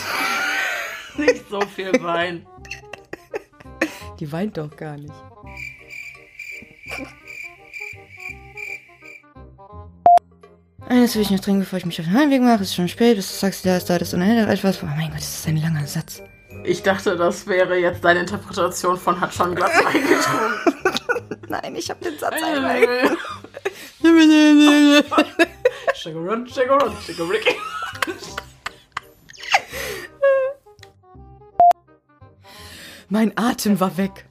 [1.19, 2.47] Nicht so viel Wein.
[4.19, 5.13] Die weint doch gar nicht.
[10.89, 12.63] Eines will ich noch trinken, bevor ich mich auf den Heimweg mache.
[12.63, 14.83] Es ist schon spät, du sagst da ist da, das und etwas.
[14.83, 16.23] Oh mein Gott, das ist ein langer Satz.
[16.65, 21.47] Ich dachte, das wäre jetzt deine Interpretation von hat schon Glas Wein getrunken.
[21.49, 23.17] Nein, ich habe den Satz einmal.
[25.95, 27.57] Shagarun, shagarun, shagarick.
[33.09, 34.27] Mein Atem war weg.